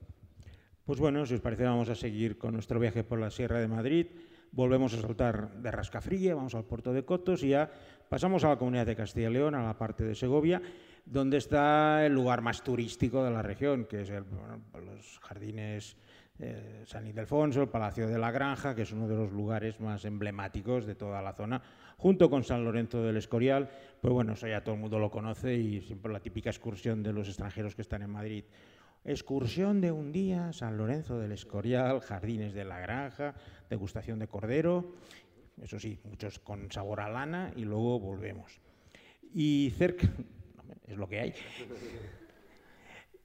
Pues 0.85 0.99
bueno, 1.01 1.27
si 1.27 1.35
os 1.35 1.41
parece, 1.41 1.65
vamos 1.65 1.89
a 1.91 1.95
seguir 1.95 2.39
con 2.39 2.55
nuestro 2.55 2.81
viaje 2.81 3.05
por 3.05 3.19
la 3.19 3.31
Sierra 3.31 3.61
de 3.61 3.69
Madrid. 3.69 4.07
Volvemos 4.53 4.95
a 4.95 5.03
saltar 5.03 5.53
de 5.61 5.71
Rascafrilla, 5.71 6.35
vamos 6.35 6.55
al 6.55 6.65
puerto 6.65 6.95
de 6.95 7.05
Cotos 7.05 7.43
y 7.43 7.51
ya 7.51 7.71
pasamos 8.09 8.45
a 8.45 8.49
la 8.49 8.57
comunidad 8.57 8.87
de 8.87 8.97
Castilla 8.97 9.29
y 9.29 9.33
León, 9.35 9.55
a 9.55 9.63
la 9.65 9.77
parte 9.77 10.05
de 10.05 10.15
Segovia, 10.15 10.63
donde 11.05 11.37
está 11.37 12.07
el 12.07 12.15
lugar 12.15 12.41
más 12.41 12.65
turístico 12.65 13.23
de 13.23 13.31
la 13.31 13.43
región, 13.43 13.85
que 13.85 14.01
es 14.01 14.09
el- 14.11 14.25
los 14.87 15.19
jardines 15.21 15.99
eh, 16.41 16.85
San 16.87 17.07
Ildefonso, 17.07 17.63
el 17.63 17.69
Palacio 17.69 18.07
de 18.07 18.19
la 18.19 18.31
Granja, 18.31 18.75
que 18.75 18.83
es 18.83 18.93
uno 18.93 19.09
de 19.09 19.17
los 19.17 19.33
lugares 19.33 19.81
más 19.81 20.05
emblemáticos 20.05 20.87
de 20.87 20.95
toda 20.95 21.21
la 21.21 21.33
zona, 21.33 21.61
junto 21.97 22.31
con 22.31 22.45
San 22.45 22.65
Lorenzo 22.65 23.03
del 23.03 23.17
Escorial. 23.17 23.69
Pues 24.01 24.13
bueno, 24.13 24.35
eso 24.35 24.47
ya 24.47 24.63
todo 24.63 24.77
el 24.77 24.81
mundo 24.81 24.99
lo 24.99 25.11
conoce 25.11 25.55
y 25.55 25.81
siempre 25.81 26.13
la 26.13 26.21
típica 26.21 26.51
excursión 26.51 27.03
de 27.03 27.13
los 27.13 27.29
extranjeros 27.29 27.75
que 27.75 27.83
están 27.83 28.03
en 28.03 28.11
Madrid. 28.11 28.45
Excursión 29.05 29.81
de 29.81 29.91
un 29.91 30.13
día, 30.13 30.53
San 30.53 30.77
Lorenzo 30.77 31.19
del 31.19 31.33
Escorial, 31.33 32.01
Jardines 32.01 32.53
de 32.53 32.65
la 32.65 32.79
Granja, 32.79 33.35
degustación 33.69 34.19
de 34.19 34.29
cordero, 34.29 34.95
eso 35.63 35.79
sí, 35.81 35.99
muchos 36.05 36.39
con 36.39 36.71
sabor 36.71 37.01
a 37.01 37.09
lana 37.09 37.53
y 37.57 37.65
luego 37.65 37.99
volvemos. 37.99 38.61
Y 39.35 39.73
cerca, 39.77 40.09
es 40.87 40.97
lo 40.97 41.09
que 41.09 41.21
hay. 41.21 41.35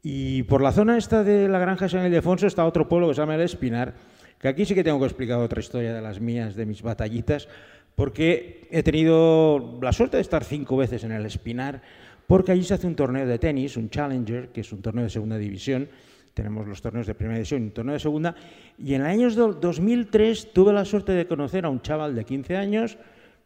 Y 0.05 0.43
por 0.43 0.61
la 0.61 0.73
zona 0.73 0.97
esta 0.97 1.23
de 1.23 1.47
la 1.47 1.59
Granja 1.59 1.87
San 1.87 2.05
Ildefonso 2.05 2.45
está 2.45 2.65
otro 2.65 2.89
pueblo 2.89 3.07
que 3.07 3.13
se 3.13 3.21
llama 3.21 3.35
El 3.35 3.41
Espinar, 3.41 3.93
que 4.37 4.49
aquí 4.49 4.65
sí 4.65 4.75
que 4.75 4.83
tengo 4.83 4.99
que 4.99 5.05
explicar 5.05 5.39
otra 5.39 5.61
historia 5.61 5.93
de 5.93 6.01
las 6.01 6.19
mías, 6.19 6.55
de 6.55 6.65
mis 6.65 6.81
batallitas, 6.81 7.47
porque 7.95 8.67
he 8.69 8.83
tenido 8.83 9.79
la 9.81 9.93
suerte 9.93 10.17
de 10.17 10.21
estar 10.21 10.43
cinco 10.43 10.75
veces 10.75 11.05
en 11.05 11.13
El 11.13 11.25
Espinar, 11.25 11.81
porque 12.27 12.51
allí 12.51 12.63
se 12.63 12.73
hace 12.73 12.85
un 12.85 12.95
torneo 12.95 13.25
de 13.25 13.39
tenis, 13.39 13.77
un 13.77 13.89
Challenger, 13.89 14.49
que 14.49 14.59
es 14.59 14.73
un 14.73 14.81
torneo 14.81 15.05
de 15.05 15.09
segunda 15.09 15.37
división, 15.37 15.87
tenemos 16.33 16.67
los 16.67 16.81
torneos 16.81 17.07
de 17.07 17.15
primera 17.15 17.37
división 17.37 17.61
y 17.61 17.65
un 17.67 17.71
torneo 17.71 17.93
de 17.93 17.99
segunda, 17.99 18.35
y 18.77 18.95
en 18.95 19.01
el 19.01 19.07
año 19.07 19.29
2003 19.29 20.51
tuve 20.51 20.73
la 20.73 20.83
suerte 20.83 21.13
de 21.13 21.27
conocer 21.27 21.63
a 21.63 21.69
un 21.69 21.81
chaval 21.81 22.13
de 22.13 22.25
15 22.25 22.57
años 22.57 22.97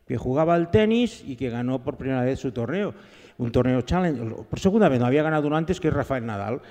que 0.07 0.17
jugaba 0.17 0.55
al 0.55 0.71
tenis 0.71 1.23
y 1.27 1.35
que 1.35 1.51
ganó 1.51 1.83
por 1.83 1.97
primera 1.97 2.23
vez 2.23 2.39
su 2.39 2.51
torneo, 2.51 2.95
un 3.37 3.51
torneo 3.51 3.81
challenge, 3.81 4.21
por 4.49 4.59
segunda 4.59 4.89
vez, 4.89 4.99
no 4.99 5.05
había 5.05 5.23
ganado 5.23 5.47
uno 5.47 5.57
antes 5.57 5.79
que 5.79 5.89
es 5.89 5.93
Rafael 5.93 6.25
Nadal. 6.25 6.61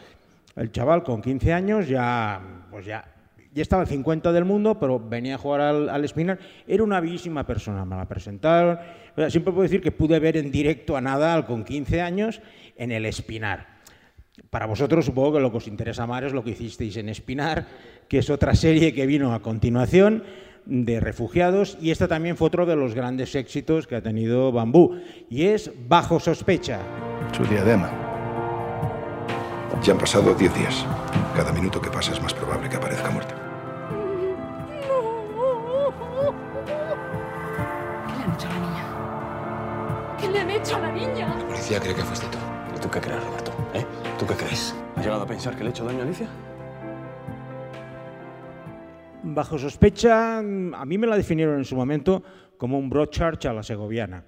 El 0.56 0.72
chaval 0.72 1.02
con 1.02 1.20
15 1.20 1.52
años 1.52 1.88
ya, 1.88 2.40
pues 2.70 2.86
ya, 2.86 3.04
ya 3.52 3.62
estaba 3.62 3.82
el 3.82 3.88
50 3.88 4.32
del 4.32 4.44
mundo, 4.44 4.78
pero 4.78 4.98
venía 4.98 5.34
a 5.34 5.38
jugar 5.38 5.60
al, 5.60 5.88
al 5.88 6.04
Espinar. 6.04 6.38
Era 6.66 6.82
una 6.82 7.00
bellísima 7.00 7.46
persona, 7.46 7.84
me 7.84 7.96
la 7.96 8.06
presentaron. 8.06 8.78
Siempre 9.28 9.52
puedo 9.52 9.62
decir 9.62 9.80
que 9.80 9.92
pude 9.92 10.18
ver 10.18 10.36
en 10.36 10.50
directo 10.50 10.96
a 10.96 11.00
Nadal 11.00 11.46
con 11.46 11.64
15 11.64 12.00
años 12.00 12.40
en 12.76 12.90
el 12.90 13.06
Espinar. 13.06 13.76
Para 14.50 14.66
vosotros 14.66 15.04
supongo 15.04 15.34
que 15.34 15.40
lo 15.40 15.50
que 15.50 15.56
os 15.58 15.68
interesa 15.68 16.06
más 16.06 16.24
es 16.24 16.32
lo 16.32 16.44
que 16.44 16.50
hicisteis 16.50 16.96
en 16.96 17.08
Espinar, 17.08 17.66
que 18.08 18.18
es 18.18 18.30
otra 18.30 18.54
serie 18.54 18.92
que 18.92 19.06
vino 19.06 19.32
a 19.32 19.40
continuación 19.40 20.24
de 20.66 21.00
refugiados 21.00 21.78
y 21.80 21.90
esta 21.90 22.08
también 22.08 22.36
fue 22.36 22.48
otro 22.48 22.66
de 22.66 22.76
los 22.76 22.94
grandes 22.94 23.34
éxitos 23.34 23.86
que 23.86 23.96
ha 23.96 24.02
tenido 24.02 24.52
Bambú 24.52 25.00
y 25.30 25.46
es 25.46 25.70
Bajo 25.88 26.20
sospecha. 26.20 26.80
Su 27.32 27.44
diadema. 27.44 27.90
Ya 29.82 29.92
han 29.92 29.98
pasado 29.98 30.34
10 30.34 30.54
días. 30.54 30.84
Cada 31.34 31.52
minuto 31.52 31.80
que 31.80 31.90
pasa 31.90 32.12
es 32.12 32.22
más 32.22 32.34
probable 32.34 32.68
que 32.68 32.76
aparezca 32.76 33.10
muerta. 33.10 33.34
¿Qué 38.06 38.18
le 38.18 38.22
han 38.24 38.32
hecho 38.34 38.48
a 38.48 38.50
la 38.50 38.58
niña? 38.58 40.16
¿Qué 40.18 40.28
le 40.28 40.40
han 40.40 40.50
hecho 40.50 40.76
a 40.76 40.80
la 40.80 40.92
niña? 40.92 41.36
La 41.38 41.46
policía 41.46 41.80
cree 41.80 41.94
que 41.94 42.02
fuiste 42.02 42.26
tú. 42.28 42.38
¿Y 42.76 42.80
tú 42.80 42.90
qué 42.90 43.00
crees, 43.00 43.22
Roberto? 43.22 43.52
¿Eh? 43.74 43.84
¿Tú 44.18 44.26
qué 44.26 44.34
crees? 44.34 44.74
¿Has 44.96 45.04
llegado 45.04 45.22
a 45.22 45.26
pensar 45.26 45.54
que 45.54 45.62
le 45.62 45.68
he 45.68 45.70
hecho 45.70 45.84
daño 45.84 46.00
a 46.00 46.02
Alicia? 46.02 46.28
Bajo 49.28 49.58
sospecha, 49.58 50.38
a 50.38 50.42
mí 50.42 50.98
me 50.98 51.06
la 51.08 51.16
definieron 51.16 51.58
en 51.58 51.64
su 51.64 51.74
momento 51.74 52.22
como 52.56 52.78
un 52.78 52.88
Broadchurch 52.88 53.46
a 53.46 53.52
la 53.52 53.64
segoviana, 53.64 54.22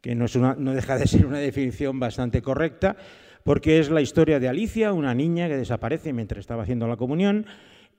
que 0.00 0.14
no, 0.14 0.24
es 0.24 0.34
una, 0.36 0.54
no 0.54 0.72
deja 0.72 0.96
de 0.96 1.06
ser 1.06 1.26
una 1.26 1.38
definición 1.38 2.00
bastante 2.00 2.40
correcta, 2.40 2.96
porque 3.44 3.78
es 3.78 3.90
la 3.90 4.00
historia 4.00 4.40
de 4.40 4.48
Alicia, 4.48 4.94
una 4.94 5.14
niña 5.14 5.48
que 5.48 5.58
desaparece 5.58 6.14
mientras 6.14 6.40
estaba 6.40 6.62
haciendo 6.62 6.88
la 6.88 6.96
comunión, 6.96 7.44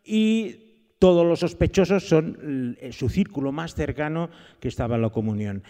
y 0.04 0.96
todos 0.98 1.24
los 1.24 1.42
sospechosos 1.42 2.08
son 2.08 2.78
su 2.90 3.10
círculo 3.10 3.52
más 3.52 3.76
cercano 3.76 4.32
que 4.60 4.70
estaba 4.70 4.96
en 4.96 5.04
la 5.04 5.10
comunión. 5.12 5.64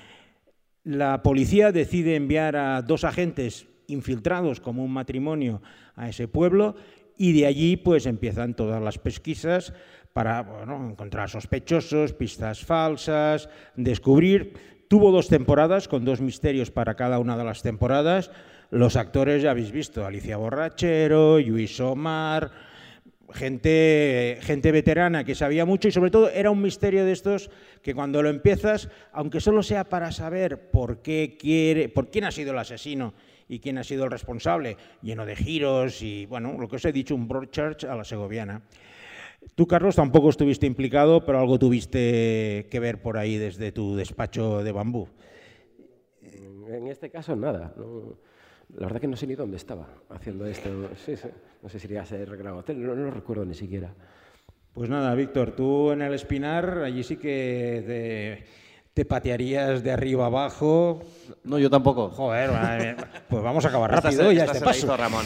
La 0.86 1.24
policía 1.24 1.74
decide 1.74 2.16
enviar 2.16 2.56
a 2.56 2.82
dos 2.82 3.04
agentes 3.04 3.68
infiltrados 3.88 4.62
como 4.62 4.86
un 4.86 4.94
matrimonio 4.94 5.62
a 5.96 6.08
ese 6.08 6.30
pueblo 6.30 6.76
y 7.18 7.34
de 7.34 7.46
allí 7.46 7.78
pues 7.78 8.06
empiezan 8.06 8.56
todas 8.56 8.82
las 8.82 8.98
pesquisas 8.98 9.74
para 10.14 10.44
bueno, 10.44 10.90
encontrar 10.92 11.30
sospechosos, 11.30 12.14
pistas 12.14 12.64
falsas, 12.64 13.50
descubrir. 13.76 14.54
Tuvo 14.88 15.12
dos 15.12 15.28
temporadas 15.28 15.88
con 15.88 16.06
dos 16.06 16.22
misterios 16.22 16.70
para 16.70 16.96
cada 16.96 17.18
una 17.18 17.36
de 17.36 17.44
las 17.44 17.64
temporadas. 17.64 18.30
Los 18.70 18.96
actores 18.96 19.42
ya 19.42 19.52
habéis 19.52 19.72
visto, 19.72 20.06
Alicia 20.06 20.38
Borrachero, 20.38 21.40
Luis 21.40 21.80
Omar, 21.80 22.52
gente, 23.34 24.38
gente 24.42 24.72
veterana 24.72 25.24
que 25.24 25.34
sabía 25.34 25.66
mucho 25.66 25.88
y 25.88 25.92
sobre 25.92 26.12
todo 26.12 26.30
era 26.30 26.52
un 26.52 26.62
misterio 26.62 27.06
de 27.06 27.12
estos 27.12 27.50
que 27.82 27.96
cuando 27.96 28.22
lo 28.22 28.30
empiezas, 28.30 28.90
aunque 29.12 29.42
solo 29.42 29.64
sea 29.64 29.84
para 29.84 30.12
saber 30.12 30.70
por 30.70 31.02
qué 31.02 31.38
quiere, 31.40 31.90
por 31.90 32.12
quién 32.12 32.26
ha 32.26 32.32
sido 32.32 32.52
el 32.52 32.60
asesino 32.60 33.14
y 33.48 33.60
quién 33.60 33.80
ha 33.80 33.84
sido 33.84 34.06
el 34.06 34.12
responsable, 34.12 34.78
lleno 35.02 35.26
de 35.26 35.36
giros 35.36 36.02
y 36.02 36.28
bueno, 36.28 36.56
lo 36.60 36.68
que 36.68 36.76
os 36.76 36.86
he 36.86 36.92
dicho, 36.92 37.16
un 37.16 37.28
Broadchurch 37.28 37.86
a 37.86 37.96
la 37.96 38.04
segoviana. 38.04 38.62
Tú, 39.56 39.68
Carlos, 39.68 39.96
tampoco 39.96 40.30
estuviste 40.30 40.66
implicado, 40.66 41.26
pero 41.26 41.40
algo 41.40 41.60
tuviste 41.60 42.68
que 42.72 42.80
ver 42.80 43.02
por 43.02 43.18
ahí 43.18 43.38
desde 43.38 43.72
tu 43.72 43.96
despacho 43.96 44.64
de 44.64 44.72
bambú. 44.72 45.08
En 46.68 46.88
este 46.88 47.10
caso, 47.10 47.36
nada. 47.36 47.74
No, 47.78 48.18
la 48.78 48.88
verdad 48.88 49.00
que 49.02 49.08
no 49.08 49.16
sé 49.18 49.28
ni 49.28 49.36
dónde 49.36 49.58
estaba 49.58 49.88
haciendo 50.10 50.46
esto. 50.48 50.70
Sí, 51.06 51.16
sí. 51.16 51.28
No 51.62 51.70
sé 51.70 51.80
si 51.80 51.88
iría 51.88 52.02
a 52.02 52.06
ser 52.06 52.36
Gran 52.36 52.54
Hotel, 52.56 52.82
no, 52.86 52.96
no 52.96 53.06
lo 53.06 53.12
recuerdo 53.12 53.46
ni 53.46 53.54
siquiera. 53.54 53.94
Pues 54.74 54.90
nada, 54.90 55.14
Víctor, 55.14 55.52
tú 55.52 55.92
en 55.92 56.02
el 56.02 56.14
Espinar, 56.16 56.80
allí 56.80 57.04
sí 57.04 57.18
que 57.18 57.84
te, 57.86 58.46
te 58.94 59.06
patearías 59.06 59.84
de 59.84 59.92
arriba 59.92 60.26
abajo. 60.26 61.04
No, 61.44 61.60
yo 61.60 61.70
tampoco. 61.70 62.10
Joder, 62.10 62.50
madre 62.52 62.94
mía. 62.96 63.12
pues 63.30 63.44
vamos 63.44 63.64
a 63.66 63.68
acabar 63.68 63.92
Esta 63.94 64.02
rápido 64.10 64.30
se- 64.30 64.36
ya 64.36 64.46
esta 64.46 64.54
este 64.54 64.60
se 64.60 64.66
la 64.66 64.72
paso. 64.72 64.86
hizo 64.88 64.98
Ramón. 64.98 65.26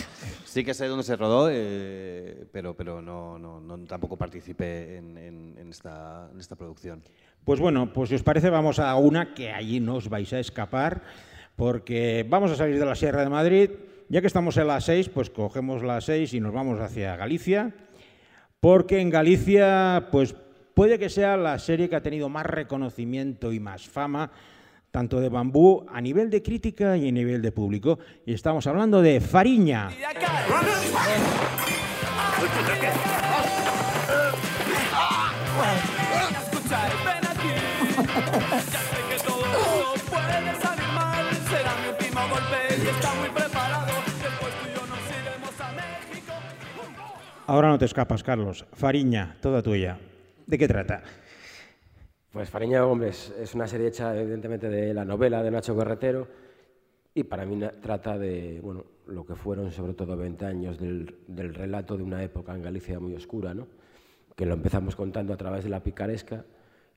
Sí 0.58 0.63
que 0.65 0.74
sé 0.74 0.88
dónde 0.88 1.04
se 1.04 1.15
rodó, 1.15 1.50
eh, 1.52 2.48
pero, 2.52 2.74
pero 2.76 3.00
no, 3.00 3.38
no, 3.38 3.60
no- 3.62 3.78
tampoco 3.86 4.17
participé 4.17 4.98
en, 4.98 5.15
en- 5.15 5.56
en 5.56 5.70
esta, 5.70 6.30
en 6.34 6.39
esta 6.39 6.56
producción. 6.56 7.04
Pues 7.46 7.60
bueno, 7.60 7.93
pues 7.93 8.10
si 8.10 8.15
os 8.15 8.24
parece 8.24 8.50
vamos 8.50 8.80
a 8.80 8.96
una 8.96 9.36
que 9.36 9.52
allí 9.52 9.80
no 9.80 9.98
os 9.98 10.10
vais 10.10 10.34
a 10.34 10.39
escapar, 10.39 11.04
porque 11.56 12.26
vamos 12.28 12.50
a 12.50 12.56
salir 12.56 12.80
de 12.80 12.86
la 12.88 12.96
Sierra 12.96 13.22
de 13.22 13.30
Madrid. 13.30 13.70
Ya 14.10 14.20
que 14.20 14.26
estamos 14.26 14.58
en 14.58 14.65
la 14.65 14.82
6, 14.82 15.10
pues 15.10 15.30
cogemos 15.30 15.84
la 15.84 16.02
6 16.02 16.34
y 16.34 16.39
nos 16.39 16.54
vamos 16.54 16.80
hacia 16.80 17.15
Galicia, 17.15 17.76
porque 18.60 19.00
en 19.00 19.12
Galicia, 19.12 20.08
pues 20.12 20.34
puede 20.74 20.98
que 20.98 21.10
sea 21.10 21.38
la 21.38 21.60
serie 21.60 21.88
que 21.88 21.98
ha 21.98 22.02
tenido 22.02 22.30
más 22.30 22.48
reconocimiento 22.48 23.54
y 23.54 23.60
más 23.60 23.88
fama, 23.88 24.32
tanto 24.91 25.19
de 25.19 25.30
Bambú 25.30 25.86
a 25.89 26.02
nivel 26.02 26.30
de 26.30 26.41
crítica 26.41 26.97
y 26.97 27.08
a 27.08 27.12
nivel 27.12 27.41
de 27.41 27.52
público. 27.52 28.00
Y 28.26 28.34
estamos 28.34 28.67
hablando 28.67 29.02
de 29.02 29.21
Fariña. 29.21 29.89
Ahora 47.47 47.69
no 47.69 47.78
te 47.78 47.86
escapas, 47.86 48.23
Carlos. 48.23 48.65
Fariña, 48.73 49.38
toda 49.41 49.62
tuya. 49.62 49.97
¿De 50.45 50.58
qué 50.58 50.67
trata? 50.67 51.02
Pues 52.38 52.52
Fariña, 52.52 52.86
hombre, 52.86 53.10
es, 53.10 53.56
una 53.56 53.65
serie 53.65 53.88
hecha 53.88 54.15
evidentemente 54.15 54.69
de 54.69 54.93
la 54.93 55.04
novela 55.04 55.41
de 55.41 55.50
Nacho 55.50 55.76
Carretero 55.76 56.28
y 57.15 57.23
para 57.23 57.47
mí 57.47 57.60
trata 57.82 58.15
de 58.15 58.60
bueno, 58.62 58.86
lo 59.08 59.26
que 59.26 59.34
fueron 59.34 59.71
sobre 59.71 59.95
todo 59.95 60.15
20 60.15 60.45
años 60.45 60.78
del, 60.78 61.15
del 61.26 61.56
relato 61.56 61.97
de 61.97 62.04
una 62.04 62.21
época 62.21 62.54
en 62.54 62.62
Galicia 62.62 63.00
muy 63.00 63.15
oscura, 63.15 63.56
¿no? 63.56 63.67
que 64.36 64.45
lo 64.45 64.54
empezamos 64.54 64.95
contando 64.95 65.34
a 65.34 65.38
través 65.38 65.63
de 65.63 65.71
la 65.71 65.82
picaresca 65.82 66.45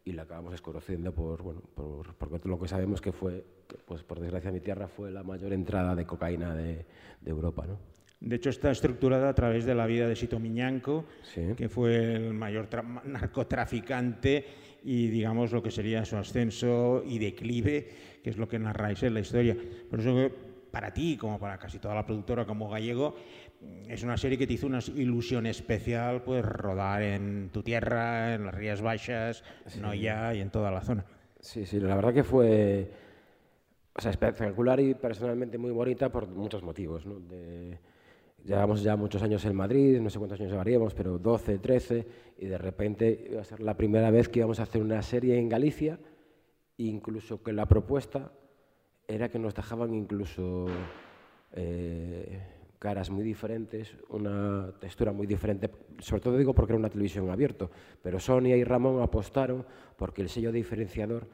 y 0.05 0.13
la 0.13 0.25
acabamos 0.25 0.53
desconociendo 0.53 1.15
por, 1.15 1.43
bueno, 1.43 1.63
por, 1.75 2.13
por 2.17 2.47
lo 2.47 2.61
que 2.61 2.69
sabemos 2.69 3.01
que 3.01 3.13
fue, 3.13 3.43
pues 3.87 4.03
por 4.03 4.21
desgracia 4.21 4.53
mi 4.53 4.61
tierra, 4.61 4.89
fue 4.89 5.11
la 5.11 5.23
mayor 5.23 5.55
entrada 5.55 5.95
de 5.97 6.05
cocaína 6.05 6.55
de, 6.55 6.85
de 7.19 7.31
Europa. 7.31 7.65
¿no? 7.67 7.79
De 8.21 8.37
hecho, 8.37 8.51
está 8.51 8.71
estructurada 8.71 9.31
a 9.31 9.35
través 9.35 9.65
de 9.65 9.75
la 9.75 9.87
vida 9.87 10.07
de 10.07 10.17
Sito 10.17 10.39
Miñanco, 10.39 11.07
Sí. 11.23 11.55
que 11.57 11.71
fue 11.71 12.17
el 12.17 12.35
mayor 12.35 12.69
tra- 12.69 13.03
narcotraficante 13.05 14.45
y, 14.83 15.09
digamos, 15.09 15.53
lo 15.53 15.63
que 15.63 15.71
sería 15.71 16.05
su 16.05 16.17
ascenso 16.17 17.03
y 17.07 17.19
declive, 17.19 17.89
que 18.23 18.31
es 18.31 18.37
lo 18.37 18.49
que 18.49 18.59
narráis 18.59 19.03
en 19.03 19.15
la 19.15 19.21
historia. 19.21 19.57
Por 19.89 20.01
eso 20.01 20.15
que 20.15 20.33
para 20.71 20.93
ti, 20.93 21.17
como 21.17 21.39
para 21.39 21.59
casi 21.59 21.79
toda 21.79 21.95
la 21.95 22.07
productora 22.07 22.47
como 22.47 22.69
gallego, 22.69 23.17
es 23.89 24.03
una 24.03 24.17
serie 24.17 24.39
que 24.39 24.47
te 24.47 24.55
hizo 24.55 24.67
una 24.67 24.79
ilusión 24.97 25.47
especial 25.47 26.23
pues 26.23 26.45
rodar 26.45 27.03
en 27.03 27.51
tu 27.53 27.63
tierra, 27.63 28.35
en 28.35 28.47
las 28.47 28.55
Rías 28.55 28.81
Baixas, 28.81 29.43
en 29.75 29.83
Noia 29.83 30.35
y 30.35 30.41
en 30.41 30.51
toda 30.51 30.71
la 30.71 30.81
zona. 30.81 31.05
Sí, 31.41 31.67
sí, 31.67 31.81
la 31.81 31.97
verdad 31.97 32.15
que 32.15 32.25
fue 32.25 32.91
o 33.97 34.01
sea, 34.01 34.13
espectacular 34.13 34.81
y 34.81 34.95
personalmente 34.95 35.59
muy 35.59 35.73
bonita 35.73 36.11
por 36.11 36.27
muchos 36.29 36.63
motivos. 36.63 37.05
¿no? 37.05 37.21
De- 37.21 37.79
llevamos 38.45 38.83
ya 38.83 38.97
muchos 38.97 39.23
años 39.23 39.45
en 39.45 39.55
Madrid, 39.55 40.01
no 40.01 40.11
sé 40.11 40.19
cuántos 40.19 40.41
años 40.41 40.53
llevaríamos, 40.53 40.95
pero 40.95 41.19
12, 41.19 41.59
13, 41.59 42.07
y 42.39 42.47
de 42.47 42.59
repente 42.59 43.29
iba 43.31 43.41
a 43.41 43.45
ser 43.45 43.61
la 43.61 43.77
primera 43.77 44.11
vez 44.11 44.29
que 44.29 44.41
íbamos 44.41 44.61
a 44.61 44.65
hacer 44.65 44.83
una 44.83 45.03
serie 45.03 45.39
en 45.39 45.49
Galicia, 45.49 45.99
incluso 46.79 47.43
que 47.43 47.53
la 47.53 47.67
propuesta 47.67 48.33
era 49.07 49.29
que 49.29 49.39
nos 49.39 49.55
dejaban 49.55 49.95
incluso 49.95 50.67
eh, 51.53 52.41
caras 52.79 53.11
muy 53.11 53.25
diferentes, 53.25 53.95
una 54.09 54.73
textura 54.81 55.13
muy 55.13 55.27
diferente, 55.27 55.71
sobre 55.99 56.23
todo 56.23 56.39
digo 56.39 56.55
porque 56.55 56.73
era 56.73 56.79
una 56.79 56.89
televisión 56.89 57.29
abierto, 57.29 57.71
pero 58.03 58.19
Sonia 58.19 58.57
y 58.57 58.65
Ramón 58.65 59.03
apostaron 59.03 59.67
porque 59.97 60.23
el 60.23 60.29
sello 60.29 60.51
diferenciador 60.51 61.27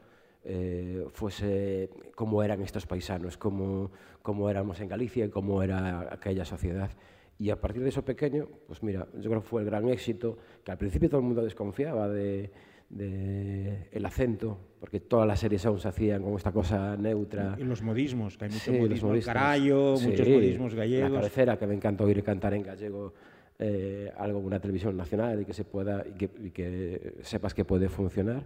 eh, 0.48 1.04
fuese 1.10 1.90
cómo 2.14 2.40
eran 2.42 2.62
estos 2.62 2.86
paisanos, 2.86 3.36
cómo, 3.36 3.90
cómo 4.22 4.48
éramos 4.48 4.80
en 4.80 4.88
Galicia 4.88 5.24
y 5.24 5.28
cómo 5.28 5.60
era 5.62 6.08
aquella 6.12 6.44
sociedad. 6.44 6.90
Y 7.38 7.50
a 7.50 7.60
partir 7.60 7.82
de 7.82 7.88
eso 7.88 8.04
pequeño, 8.04 8.46
pues 8.68 8.82
mira, 8.82 9.08
yo 9.14 9.28
creo 9.28 9.42
que 9.42 9.48
fue 9.48 9.62
el 9.62 9.66
gran 9.66 9.88
éxito, 9.88 10.38
que 10.64 10.70
al 10.70 10.78
principio 10.78 11.10
todo 11.10 11.20
el 11.20 11.26
mundo 11.26 11.42
desconfiaba 11.42 12.08
de, 12.08 12.50
de 12.88 13.88
el 13.90 14.06
acento, 14.06 14.56
porque 14.78 15.00
todas 15.00 15.26
las 15.26 15.40
series 15.40 15.66
aún 15.66 15.80
se 15.80 15.88
hacían 15.88 16.22
con 16.22 16.34
esta 16.34 16.52
cosa 16.52 16.96
neutra. 16.96 17.56
Y 17.58 17.64
los 17.64 17.82
modismos, 17.82 18.38
que 18.38 18.44
hay 18.44 18.52
mucho 18.52 18.70
los 18.70 18.80
modismo, 18.80 19.08
modismos. 19.08 19.34
carallo, 19.34 19.94
muchos 20.00 20.26
Sí, 20.26 20.32
modismos 20.32 20.74
gallegos. 20.74 21.10
La 21.10 21.16
cabecera, 21.18 21.58
que 21.58 21.66
me 21.66 21.74
encanta 21.74 22.04
oír 22.04 22.22
cantar 22.22 22.54
en 22.54 22.62
gallego 22.62 23.12
eh, 23.58 24.12
algo 24.16 24.38
en 24.38 24.46
una 24.46 24.60
televisión 24.60 24.96
nacional 24.96 25.42
y 25.42 25.44
que, 25.44 25.52
se 25.52 25.64
pueda, 25.64 26.04
y 26.06 26.12
que, 26.12 26.30
y 26.42 26.50
que 26.50 27.14
sepas 27.22 27.52
que 27.52 27.64
puede 27.64 27.88
funcionar. 27.88 28.44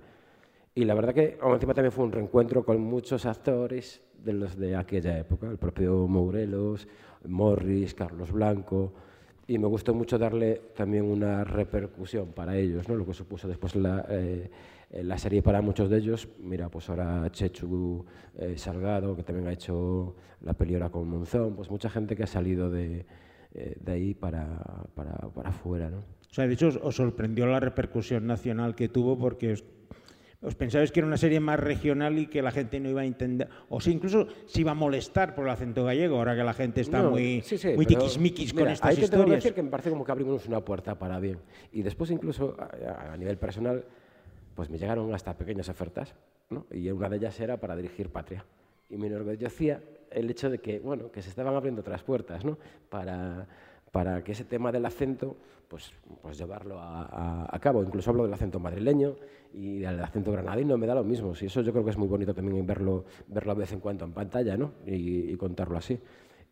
Y 0.75 0.85
la 0.85 0.95
verdad 0.95 1.15
que 1.15 1.39
encima 1.43 1.75
también 1.75 1.93
fue 1.93 2.05
un 2.05 2.13
reencuentro 2.13 2.65
con 2.65 2.81
muchos 2.81 3.27
actores 3.27 4.03
de 4.23 4.33
los 4.33 4.57
de 4.57 4.77
aquella 4.77 5.19
época, 5.19 5.49
el 5.49 5.59
propio 5.59 6.07
Mourelos, 6.07 6.87
Morris, 7.27 7.95
Carlos 7.95 8.31
Blanco, 8.31 8.93
y 9.47 9.59
me 9.59 9.67
gustó 9.67 9.95
mucho 9.95 10.17
darle 10.17 10.61
también 10.77 11.05
una 11.05 11.43
repercusión 11.43 12.29
para 12.29 12.57
ellos, 12.57 12.89
¿no? 12.89 12.95
lo 12.95 13.05
que 13.05 13.15
supuso 13.15 13.49
después 13.49 13.75
la, 13.75 14.07
eh, 14.09 14.49
la 14.93 15.19
serie 15.19 15.43
para 15.43 15.61
muchos 15.61 15.91
de 15.91 15.99
ellos. 15.99 16.29
Mira, 16.39 16.69
pues 16.69 16.89
ahora 16.89 17.29
Chechu 17.33 18.05
eh, 18.39 18.57
Salgado, 18.57 19.17
que 19.17 19.25
también 19.25 19.49
ha 19.49 19.53
hecho 19.53 20.15
la 20.43 20.55
peliora 20.55 20.91
con 20.91 21.09
Monzón, 21.09 21.57
pues 21.57 21.69
mucha 21.69 21.91
gente 21.91 22.15
que 22.15 22.23
ha 22.23 22.29
salido 22.29 22.71
de, 22.71 23.07
eh, 23.55 23.77
de 23.81 23.93
ahí 23.93 24.15
para, 24.15 24.63
para, 24.95 25.15
para 25.35 25.49
afuera. 25.49 25.91
¿no? 25.91 25.99
O 25.99 26.33
sea, 26.33 26.47
de 26.47 26.55
hecho, 26.55 26.69
os 26.83 26.95
sorprendió 26.95 27.47
la 27.47 27.59
repercusión 27.59 28.29
nacional 28.29 28.77
que 28.77 28.89
tuvo 28.89 29.19
porque 29.19 29.57
os, 30.43 30.55
pensabais 30.55 30.91
que 30.93 31.01
era 31.01 31.07
una 31.07 31.17
serie 31.17 31.41
más 31.41 31.61
regional 31.61 32.19
y 32.19 32.27
que 32.27 32.41
la 32.43 32.51
gente 32.51 32.81
no 32.81 32.89
iba 32.89 33.03
a 33.03 33.05
entender, 33.05 33.49
o 33.69 33.81
si 33.81 33.93
incluso 33.93 34.27
se 34.47 34.61
iba 34.63 34.71
a 34.73 34.75
molestar 34.75 35.35
por 35.35 35.45
el 35.47 35.51
acento 35.51 35.85
gallego, 35.85 36.17
ahora 36.17 36.35
que 36.37 36.43
la 36.45 36.55
gente 36.55 36.81
está 36.81 37.03
No, 37.03 37.11
muy, 37.11 37.43
sí, 37.43 37.59
sí, 37.59 37.73
muy 37.75 37.87
tiquismiquis 37.87 38.53
con 38.53 38.63
mira, 38.63 38.73
estas 38.73 38.91
ahí 38.91 38.97
te 38.97 39.03
tengo 39.03 39.11
que 39.11 39.17
historias. 39.19 39.45
decir 39.45 39.55
que 39.55 39.63
me 39.63 39.71
parece 39.71 39.91
como 39.91 40.05
que 40.05 40.13
abrimos 40.13 40.47
una 40.47 40.65
puerta 40.65 40.99
para 40.99 41.19
bien. 41.21 41.39
Y 41.73 41.83
después 41.83 42.11
incluso 42.11 42.57
a, 42.59 43.13
a 43.13 43.17
nivel 43.17 43.37
personal, 43.39 43.85
pues 44.55 44.71
me 44.71 44.79
llegaron 44.79 45.13
hasta 45.15 45.37
pequeñas 45.37 45.69
ofertas, 45.69 46.15
¿no? 46.51 46.67
Y 46.71 46.91
una 46.91 47.09
de 47.09 47.17
ellas 47.17 47.39
era 47.41 47.59
para 47.59 47.77
dirigir 47.77 48.11
Patria. 48.11 48.45
Y 48.89 48.97
me 48.97 49.07
enorgullecía 49.07 49.81
el 50.11 50.29
hecho 50.31 50.51
de 50.51 50.59
que, 50.59 50.81
bueno, 50.81 51.11
que 51.13 51.23
se 51.23 51.29
estaban 51.29 51.55
abriendo 51.55 51.83
otras 51.83 52.03
puertas, 52.03 52.45
¿no? 52.45 52.59
Para, 52.89 53.47
para 53.93 54.25
que 54.25 54.33
ese 54.33 54.45
tema 54.45 54.73
del 54.73 54.85
acento, 54.85 55.37
pues, 55.71 55.93
pues 56.21 56.37
llevarlo 56.37 56.79
a, 56.81 57.57
cabo. 57.61 57.85
Incluso 57.85 58.11
hablo 58.11 58.25
del 58.25 58.35
acento 58.35 58.59
madrileño 58.59 59.15
y 59.55 59.79
del 59.79 60.03
acento 60.03 60.33
granadino, 60.33 60.77
me 60.77 60.87
da 60.89 60.97
lo 60.97 61.05
mismo. 61.05 61.33
Sí, 61.37 61.47
eso 61.47 61.63
yo 61.63 61.71
creo 61.71 61.85
que 61.85 61.93
es 61.93 61.97
muy 61.97 62.09
bonito 62.09 62.35
también 62.35 62.67
verlo, 62.67 63.05
verlo 63.29 63.55
de 63.55 63.61
vez 63.61 63.73
en 63.73 63.79
cuando 63.79 64.05
en 64.05 64.13
pantalla, 64.13 64.57
¿no? 64.57 64.73
Y, 64.85 65.31
y 65.31 65.37
contarlo 65.37 65.79
así. 65.79 65.97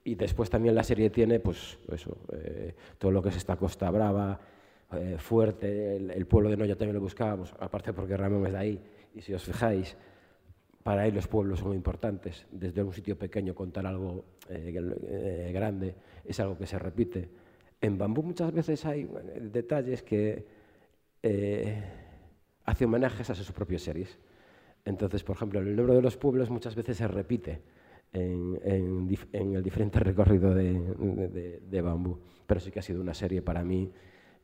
Y 0.04 0.14
después 0.14 0.48
también 0.48 0.76
la 0.76 0.84
serie 0.84 1.10
tiene, 1.10 1.40
pues, 1.40 1.78
eso, 1.92 2.16
eh, 2.32 2.74
todo 2.96 3.10
lo 3.10 3.20
que 3.20 3.30
es 3.30 3.36
esta 3.36 3.56
Costa 3.56 3.90
Brava, 3.90 4.38
eh, 4.92 5.16
fuerte, 5.18 5.96
el, 5.96 6.26
pueblo 6.26 6.48
de 6.48 6.56
Noya 6.56 6.76
también 6.76 6.94
lo 6.94 7.00
buscábamos, 7.00 7.52
aparte 7.58 7.92
porque 7.92 8.16
Ramón 8.16 8.46
es 8.46 8.52
de 8.52 8.58
ahí. 8.58 8.80
Y 9.16 9.20
si 9.20 9.34
os 9.34 9.42
fijáis, 9.42 9.96
para 10.84 11.02
ahí 11.02 11.10
los 11.10 11.26
pueblos 11.26 11.58
son 11.58 11.68
muy 11.68 11.76
importantes. 11.76 12.46
Desde 12.52 12.84
un 12.84 12.92
sitio 12.92 13.18
pequeño 13.18 13.52
contar 13.54 13.84
algo 13.84 14.24
eh, 14.48 15.50
grande 15.52 15.94
es 16.24 16.38
algo 16.38 16.56
que 16.56 16.66
se 16.66 16.78
repite. 16.78 17.47
En 17.80 17.96
Bambú 17.98 18.22
muchas 18.22 18.52
veces 18.52 18.84
hay 18.84 19.08
detalles 19.40 20.02
que 20.02 20.44
eh, 21.22 21.82
hace 22.64 22.84
homenajes 22.86 23.30
a 23.30 23.34
sus 23.34 23.52
propias 23.52 23.82
series. 23.82 24.18
Entonces, 24.84 25.22
por 25.24 25.36
ejemplo, 25.36 25.60
el 25.60 25.76
nombre 25.76 25.94
de 25.96 26.02
los 26.02 26.16
pueblos 26.16 26.50
muchas 26.50 26.74
veces 26.74 26.96
se 26.98 27.08
repite 27.08 27.62
en, 28.12 28.58
en 28.64 29.08
en 29.32 29.54
el 29.56 29.62
diferente 29.62 30.00
recorrido 30.10 30.54
de- 30.54 30.72
de- 31.28 31.60
de 31.60 31.80
Bambú. 31.82 32.18
Pero 32.46 32.60
sí 32.60 32.70
que 32.70 32.80
ha 32.80 32.82
sido 32.82 33.00
una 33.00 33.14
serie 33.14 33.42
para 33.42 33.64
mí 33.64 33.90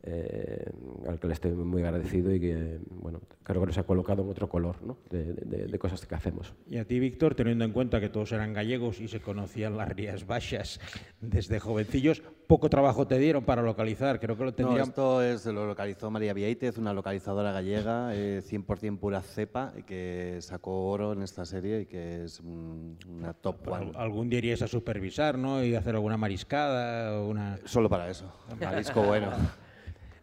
eh, 0.06 0.70
al 1.08 1.18
que 1.18 1.26
le 1.26 1.32
estoy 1.32 1.52
muy 1.52 1.82
agradecido 1.82 2.32
y 2.34 2.38
que, 2.38 2.78
bueno, 2.90 3.20
creo 3.42 3.60
que 3.62 3.68
nos 3.68 3.78
ha 3.78 3.84
colocado 3.84 4.22
en 4.22 4.28
otro 4.28 4.48
color 4.50 4.82
¿no? 4.82 4.98
de, 5.10 5.32
de- 5.32 5.66
de 5.66 5.78
cosas 5.78 6.04
que 6.04 6.14
hacemos. 6.14 6.52
Y 6.68 6.76
a 6.76 6.84
ti, 6.84 6.98
Víctor, 7.00 7.34
teniendo 7.34 7.64
en 7.64 7.72
cuenta 7.72 8.00
que 8.00 8.10
todos 8.10 8.30
eran 8.32 8.52
gallegos 8.52 9.00
y 9.00 9.08
se 9.08 9.20
conocían 9.20 9.76
las 9.78 9.88
Rías 9.88 10.26
Baixas 10.26 10.78
desde 11.22 11.58
jovencillos, 11.58 12.22
poco 12.46 12.68
trabajo 12.68 13.06
te 13.06 13.18
dieron 13.18 13.44
para 13.44 13.62
localizar. 13.62 14.20
Creo 14.20 14.36
que 14.36 14.44
lo 14.44 14.50
No, 14.50 14.56
tendrían... 14.56 14.88
esto 14.88 15.22
es, 15.22 15.46
lo 15.46 15.66
localizó 15.66 16.10
María 16.10 16.34
Vieitez, 16.34 16.76
una 16.76 16.92
localizadora 16.92 17.52
gallega, 17.52 18.14
eh, 18.14 18.42
100% 18.46 18.98
pura 18.98 19.22
cepa, 19.22 19.72
y 19.78 19.84
que 19.84 20.36
sacó 20.40 20.90
oro 20.90 21.14
en 21.14 21.22
esta 21.22 21.46
serie 21.46 21.80
y 21.82 21.86
que 21.86 22.24
es 22.24 22.40
una 22.40 23.32
top 23.32 23.66
one. 23.68 23.86
Al- 23.94 23.96
Algún 23.96 24.28
día 24.28 24.38
irías 24.38 24.60
a 24.60 24.68
supervisar, 24.68 25.38
¿no? 25.38 25.64
Y 25.64 25.74
hacer 25.74 25.94
alguna 25.94 26.18
mariscada 26.18 27.18
o 27.20 27.28
una... 27.28 27.58
Solo 27.64 27.88
para 27.88 28.10
eso, 28.10 28.30
marisco 28.60 29.02
bueno. 29.06 29.28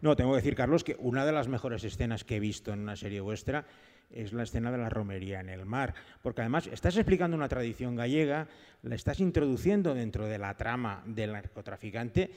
No, 0.02 0.16
tengo 0.16 0.32
que 0.32 0.38
decir, 0.38 0.56
Carlos, 0.56 0.82
que 0.82 0.96
una 0.98 1.24
de 1.24 1.30
las 1.30 1.46
mejores 1.46 1.84
escenas 1.84 2.24
que 2.24 2.36
he 2.36 2.40
visto 2.40 2.72
en 2.72 2.80
una 2.80 2.96
serie 2.96 3.20
vuestra 3.20 3.64
es 4.10 4.32
la 4.32 4.42
escena 4.42 4.72
de 4.72 4.78
la 4.78 4.88
romería 4.88 5.38
en 5.38 5.48
el 5.48 5.64
mar, 5.64 5.94
porque 6.22 6.40
además 6.40 6.66
estás 6.66 6.96
explicando 6.96 7.36
una 7.36 7.48
tradición 7.48 7.94
gallega, 7.94 8.48
la 8.82 8.96
estás 8.96 9.20
introduciendo 9.20 9.94
dentro 9.94 10.26
de 10.26 10.38
la 10.38 10.56
trama 10.56 11.04
del 11.06 11.32
narcotraficante 11.32 12.30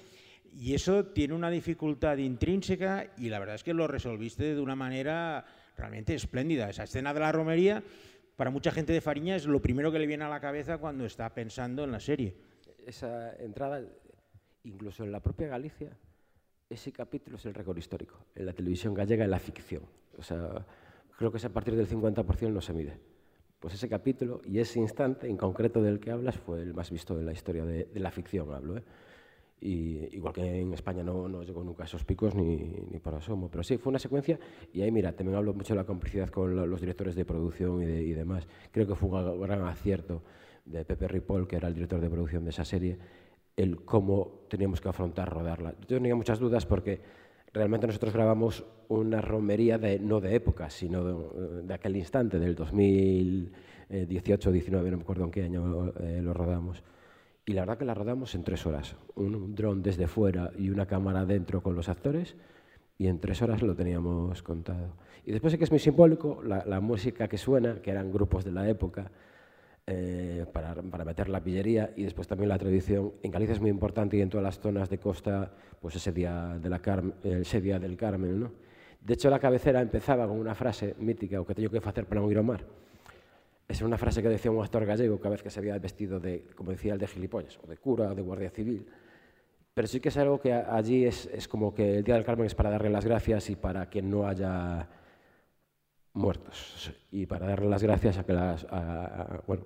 y 0.54 0.76
eso 0.76 1.08
tiene 1.08 1.34
una 1.34 1.50
dificultad 1.50 2.18
intrínseca 2.18 3.08
y 3.18 3.30
la 3.30 3.40
verdad 3.40 3.56
es 3.56 3.64
que 3.64 3.74
lo 3.74 3.88
resolviste 3.88 4.54
de 4.54 4.62
una 4.62 4.76
manera 4.76 5.44
realmente 5.76 6.14
espléndida. 6.14 6.70
Esa 6.70 6.84
escena 6.84 7.16
de 7.16 7.20
la 7.20 7.32
romería, 7.32 7.84
para 8.36 8.52
mucha 8.52 8.70
gente 8.70 8.94
de 8.94 9.02
Fariña, 9.02 9.36
es 9.36 9.48
lo 9.48 9.60
primero 9.60 9.92
que 9.92 9.98
le 9.98 10.06
viene 10.06 10.24
a 10.24 10.30
la 10.30 10.40
cabeza 10.40 10.78
cuando 10.78 11.04
está 11.04 11.34
pensando 11.34 11.84
en 11.84 11.92
la 11.92 12.00
serie. 12.00 12.36
Esa 12.86 13.36
entrada, 13.38 13.82
incluso 14.64 15.04
en 15.04 15.12
la 15.12 15.20
propia 15.20 15.48
Galicia, 15.48 15.98
ese 16.70 16.92
capítulo 16.92 17.38
es 17.38 17.46
el 17.46 17.54
récord 17.54 17.78
histórico. 17.78 18.16
En 18.36 18.46
la 18.46 18.54
televisión 18.54 18.94
gallega, 18.94 19.24
en 19.26 19.32
la 19.32 19.40
ficción. 19.40 19.84
O 20.18 20.24
sea, 20.24 20.66
creo 21.18 21.32
que 21.32 21.38
es 21.38 21.46
a 21.46 21.50
partir 21.54 21.76
del 21.76 21.88
50% 21.88 22.52
no 22.52 22.62
se 22.62 22.74
mide. 22.74 22.98
Pues 23.60 23.74
ese 23.74 23.88
capítulo 23.90 24.42
y 24.46 24.60
ese 24.60 24.80
instante 24.80 25.28
en 25.28 25.38
concreto 25.38 25.82
del 25.82 26.00
que 26.00 26.12
hablas 26.12 26.38
fue 26.38 26.62
el 26.62 26.74
más 26.74 26.92
visto 26.92 27.18
en 27.20 27.26
la 27.26 27.34
historia 27.34 27.66
de, 27.66 27.86
de 27.86 28.00
la 28.00 28.12
ficción, 28.12 28.54
hablo. 28.54 28.78
¿eh? 28.78 28.84
Y, 29.62 30.16
igual 30.16 30.34
que 30.34 30.62
en 30.62 30.74
España 30.74 31.02
no, 31.02 31.28
no 31.30 31.42
llegó 31.44 31.64
nunca 31.64 31.84
a 31.84 31.86
esos 31.86 32.04
picos 32.04 32.36
ni, 32.36 32.58
ni 32.92 33.00
por 33.00 33.16
asomo. 33.16 33.50
Pero 33.50 33.64
sí, 33.64 33.78
fue 33.78 33.90
una 33.92 34.00
secuencia 34.00 34.38
y 34.74 34.82
ahí, 34.82 34.92
mira, 34.92 35.14
también 35.14 35.38
hablo 35.38 35.54
mucho 35.54 35.74
de 35.74 35.80
la 35.80 35.86
complicidad 35.86 36.30
con 36.30 36.56
lo- 36.56 36.68
los 36.68 36.82
directores 36.82 37.16
de 37.16 37.26
producción 37.26 37.82
y, 37.82 37.86
de- 37.86 38.04
y 38.04 38.14
demás. 38.14 38.48
Creo 38.72 38.86
que 38.86 38.96
fue 38.96 39.10
un 39.10 39.42
gran 39.42 39.62
acierto 39.66 40.22
de 40.66 40.84
Pepe 40.84 41.08
Ripoll, 41.08 41.48
que 41.48 41.56
era 41.56 41.68
el 41.68 41.74
director 41.74 42.02
de 42.02 42.10
producción 42.10 42.44
de 42.44 42.50
esa 42.50 42.66
serie, 42.66 42.98
el 43.58 43.84
cómo 43.86 44.46
teníamos 44.50 44.82
que 44.82 44.90
afrontar 44.90 45.30
rodarla. 45.30 45.74
Yo 45.88 45.98
tenía 45.98 46.16
muchas 46.16 46.40
dudas 46.40 46.66
porque 46.66 47.02
realmente 47.54 47.88
nosotros 47.88 48.14
grabamos 48.14 48.66
una 48.90 49.22
romería 49.22 49.78
de, 49.78 50.00
no 50.00 50.20
de 50.22 50.36
época, 50.36 50.70
sino 50.70 51.04
de, 51.04 51.64
de 51.64 51.74
aquel 51.74 51.96
instante, 51.96 52.38
del 52.40 52.56
2018 52.56 54.52
19, 54.52 54.92
no 54.92 54.98
me 54.98 55.04
acuerdo 55.04 55.24
en 55.24 55.32
qué 55.32 55.44
año 55.44 55.94
eh, 56.00 56.20
lo 56.22 56.34
rodamos. 56.34 56.84
Y 57.46 57.54
la 57.54 57.62
verdad 57.62 57.78
que 57.78 57.86
la 57.86 57.94
rodamos 57.94 58.34
en 58.36 58.44
tres 58.44 58.66
horas. 58.66 58.96
Un, 59.16 59.56
dron 59.56 59.84
desde 59.84 60.08
fuera 60.08 60.52
y 60.58 60.70
una 60.70 60.88
cámara 60.88 61.26
dentro 61.26 61.62
con 61.62 61.76
los 61.76 61.90
actores. 61.90 62.36
Y 62.98 63.08
en 63.08 63.20
tres 63.20 63.42
horas 63.42 63.62
lo 63.62 63.76
teníamos 63.76 64.42
contado. 64.42 64.96
Y 65.26 65.32
después 65.32 65.52
sí 65.52 65.58
que 65.58 65.66
es 65.66 65.72
muy 65.72 65.80
simbólico 65.80 66.42
la, 66.44 66.66
la 66.66 66.80
música 66.80 67.28
que 67.28 67.38
suena, 67.38 67.82
que 67.82 67.92
eran 67.92 68.12
grupos 68.12 68.44
de 68.46 68.52
la 68.52 68.68
época, 68.68 69.12
eh, 69.88 70.46
para, 70.52 70.74
para 70.74 71.06
meter 71.06 71.30
la 71.30 71.44
pillería 71.44 71.94
y 71.96 72.04
después 72.04 72.28
también 72.28 72.50
la 72.50 72.58
tradición. 72.58 73.14
En 73.22 73.30
Galicia 73.30 73.54
es 73.54 73.62
muy 73.62 73.70
importante 73.70 74.18
y 74.18 74.22
en 74.22 74.30
todas 74.30 74.44
las 74.44 74.60
zonas 74.60 74.90
de 74.90 74.98
costa, 74.98 75.52
pues 75.80 75.96
ese 75.96 76.12
día, 76.12 76.58
de 76.60 76.70
la 76.70 76.82
eh, 77.24 77.62
día 77.62 77.78
del 77.78 77.96
Carmen. 77.96 78.40
¿no? 78.40 78.52
De 79.00 79.14
hecho, 79.14 79.30
la 79.30 79.38
cabecera 79.38 79.82
empezaba 79.82 80.28
con 80.28 80.40
una 80.40 80.56
frase 80.56 80.96
mítica, 80.98 81.40
o 81.40 81.46
que 81.46 81.54
tengo 81.54 81.70
que 81.70 81.78
hacer 81.78 82.08
para 82.08 82.22
no 82.22 82.32
ir 82.32 82.38
ao 82.38 82.44
mar. 82.44 82.66
Esa 83.68 83.82
era 83.82 83.88
una 83.88 83.98
frase 83.98 84.22
que 84.22 84.30
decía 84.30 84.50
un 84.50 84.62
actor 84.62 84.86
gallego 84.86 85.20
cada 85.20 85.32
vez 85.32 85.44
que 85.44 85.50
se 85.50 85.60
había 85.60 85.78
vestido 85.78 86.20
de, 86.20 86.46
como 86.56 86.72
decía 86.72 86.94
el 86.94 87.00
de 87.00 87.06
gilipollas, 87.06 87.60
o 87.64 87.68
de 87.68 87.78
cura, 87.78 88.10
o 88.10 88.16
de 88.16 88.22
guardia 88.22 88.50
civil. 88.50 88.86
Pero 89.74 89.88
sí 89.88 90.00
que 90.00 90.10
es 90.10 90.18
algo 90.18 90.40
que 90.40 90.54
allí 90.54 91.06
es, 91.06 91.30
es 91.34 91.48
como 91.48 91.74
que 91.74 91.98
el 91.98 92.04
Día 92.04 92.16
del 92.16 92.24
Carmen 92.24 92.48
es 92.48 92.56
para 92.56 92.72
darle 92.72 92.90
las 92.90 93.06
gracias 93.06 93.50
y 93.50 93.56
para 93.56 93.90
que 93.90 94.02
no 94.02 94.26
haya 94.26 94.88
muertos. 96.16 96.92
Y 97.12 97.26
para 97.28 97.48
darle 97.48 97.70
las 97.70 97.84
gracias 97.84 98.18
a 98.18 98.26
que 98.26 98.34
las, 98.34 98.66
a- 98.72 99.42
bueno, 99.48 99.66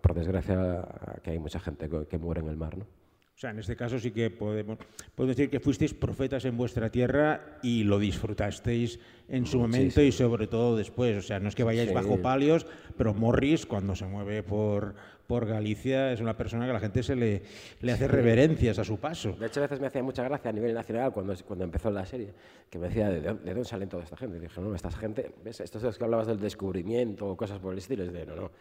por 0.00 0.14
desgracia, 0.14 0.86
que 1.22 1.30
hay 1.32 1.38
mucha 1.38 1.60
gente 1.60 1.88
que 2.08 2.18
muere 2.18 2.40
en 2.40 2.48
el 2.48 2.56
mar, 2.56 2.76
¿no? 2.78 2.86
O 3.34 3.36
sea, 3.36 3.50
en 3.50 3.58
este 3.58 3.74
caso 3.74 3.98
sí 3.98 4.12
que 4.12 4.30
podemos, 4.30 4.78
podemos 5.16 5.36
decir 5.36 5.50
que 5.50 5.58
fuisteis 5.58 5.92
profetas 5.92 6.44
en 6.44 6.56
vuestra 6.56 6.88
tierra 6.88 7.58
y 7.64 7.82
lo 7.82 7.98
disfrutasteis 7.98 9.00
en 9.28 9.44
su 9.44 9.58
momento 9.58 10.00
y 10.00 10.12
sobre 10.12 10.46
todo 10.46 10.76
después. 10.76 11.16
O 11.16 11.22
sea, 11.22 11.40
no 11.40 11.48
es 11.48 11.56
que 11.56 11.64
vayáis 11.64 11.88
Sí. 11.88 11.94
bajo 11.94 12.22
palios, 12.22 12.64
pero 12.96 13.12
Morris, 13.12 13.66
cuando 13.66 13.96
se 13.96 14.06
mueve 14.06 14.44
por, 14.44 14.94
por 15.26 15.46
Galicia, 15.46 16.12
es 16.12 16.20
una 16.20 16.36
persona 16.36 16.64
que 16.66 16.70
a 16.70 16.74
la 16.74 16.80
gente 16.80 17.02
se 17.02 17.16
le, 17.16 17.42
le 17.80 17.92
hace 17.92 18.04
Sí. 18.04 18.10
reverencias 18.12 18.78
a 18.78 18.84
su 18.84 18.98
paso. 18.98 19.32
De 19.32 19.46
hecho, 19.48 19.58
a 19.58 19.62
veces 19.64 19.80
me 19.80 19.88
hacía 19.88 20.04
mucha 20.04 20.22
gracia 20.22 20.50
a 20.50 20.52
nivel 20.52 20.72
nacional 20.72 21.12
cuando, 21.12 21.34
cuando 21.44 21.64
empezó 21.64 21.90
la 21.90 22.06
serie, 22.06 22.32
que 22.70 22.78
me 22.78 22.86
decía, 22.86 23.08
¿de, 23.08 23.20
de 23.20 23.34
dónde 23.34 23.64
salen 23.64 23.88
toda 23.88 24.04
esta 24.04 24.16
gente? 24.16 24.36
Y 24.36 24.40
dije, 24.42 24.60
no, 24.60 24.72
esta 24.76 24.92
gente, 24.92 25.34
¿ves? 25.44 25.58
Estos 25.58 25.82
es 25.82 25.86
los 25.86 25.98
que 25.98 26.04
hablabas 26.04 26.28
del 26.28 26.38
descubrimiento 26.38 27.26
o 27.26 27.36
cosas 27.36 27.58
por 27.58 27.72
el 27.72 27.78
estilo. 27.80 28.04
Es 28.04 28.12
de, 28.12 28.26
no, 28.26 28.36
no. 28.36 28.52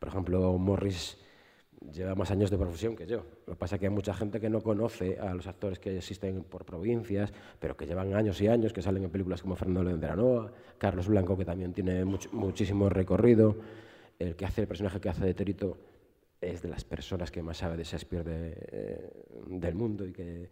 Por 0.00 0.08
ejemplo, 0.08 0.56
Morris 0.56 1.18
lleva 1.92 2.14
más 2.14 2.30
años 2.30 2.50
de 2.50 2.58
profesión 2.58 2.96
que 2.96 3.06
yo. 3.06 3.24
Lo 3.46 3.52
que 3.54 3.58
pasa 3.58 3.76
es 3.76 3.80
que 3.80 3.86
hay 3.86 3.92
mucha 3.92 4.14
gente 4.14 4.40
que 4.40 4.48
no 4.50 4.60
conoce 4.62 5.18
a 5.18 5.34
los 5.34 5.46
actores 5.46 5.78
que 5.78 5.96
existen 5.96 6.44
por 6.44 6.64
provincias, 6.64 7.32
pero 7.58 7.76
que 7.76 7.86
llevan 7.86 8.14
años 8.14 8.40
y 8.40 8.48
años, 8.48 8.72
que 8.72 8.82
salen 8.82 9.04
en 9.04 9.10
películas 9.10 9.42
como 9.42 9.56
Fernando 9.56 9.84
León 9.84 10.00
de 10.00 10.06
Aranoa, 10.06 10.52
Carlos 10.78 11.08
Blanco, 11.08 11.36
que 11.36 11.44
también 11.44 11.72
tiene 11.72 12.04
much- 12.04 12.30
muchísimo 12.32 12.88
recorrido, 12.88 13.56
el 14.18 14.36
que 14.36 14.44
hace 14.46 14.62
el 14.62 14.68
personaje 14.68 15.00
que 15.00 15.08
hace 15.08 15.24
de 15.24 15.34
Terito 15.34 15.76
es 16.40 16.62
de 16.62 16.68
las 16.68 16.84
personas 16.84 17.30
que 17.30 17.42
más 17.42 17.56
sabe 17.58 17.76
de 17.76 17.84
Shakespeare 17.84 18.24
de, 18.24 18.52
eh, 18.72 19.10
del 19.46 19.74
mundo 19.74 20.06
y 20.06 20.12
que, 20.12 20.50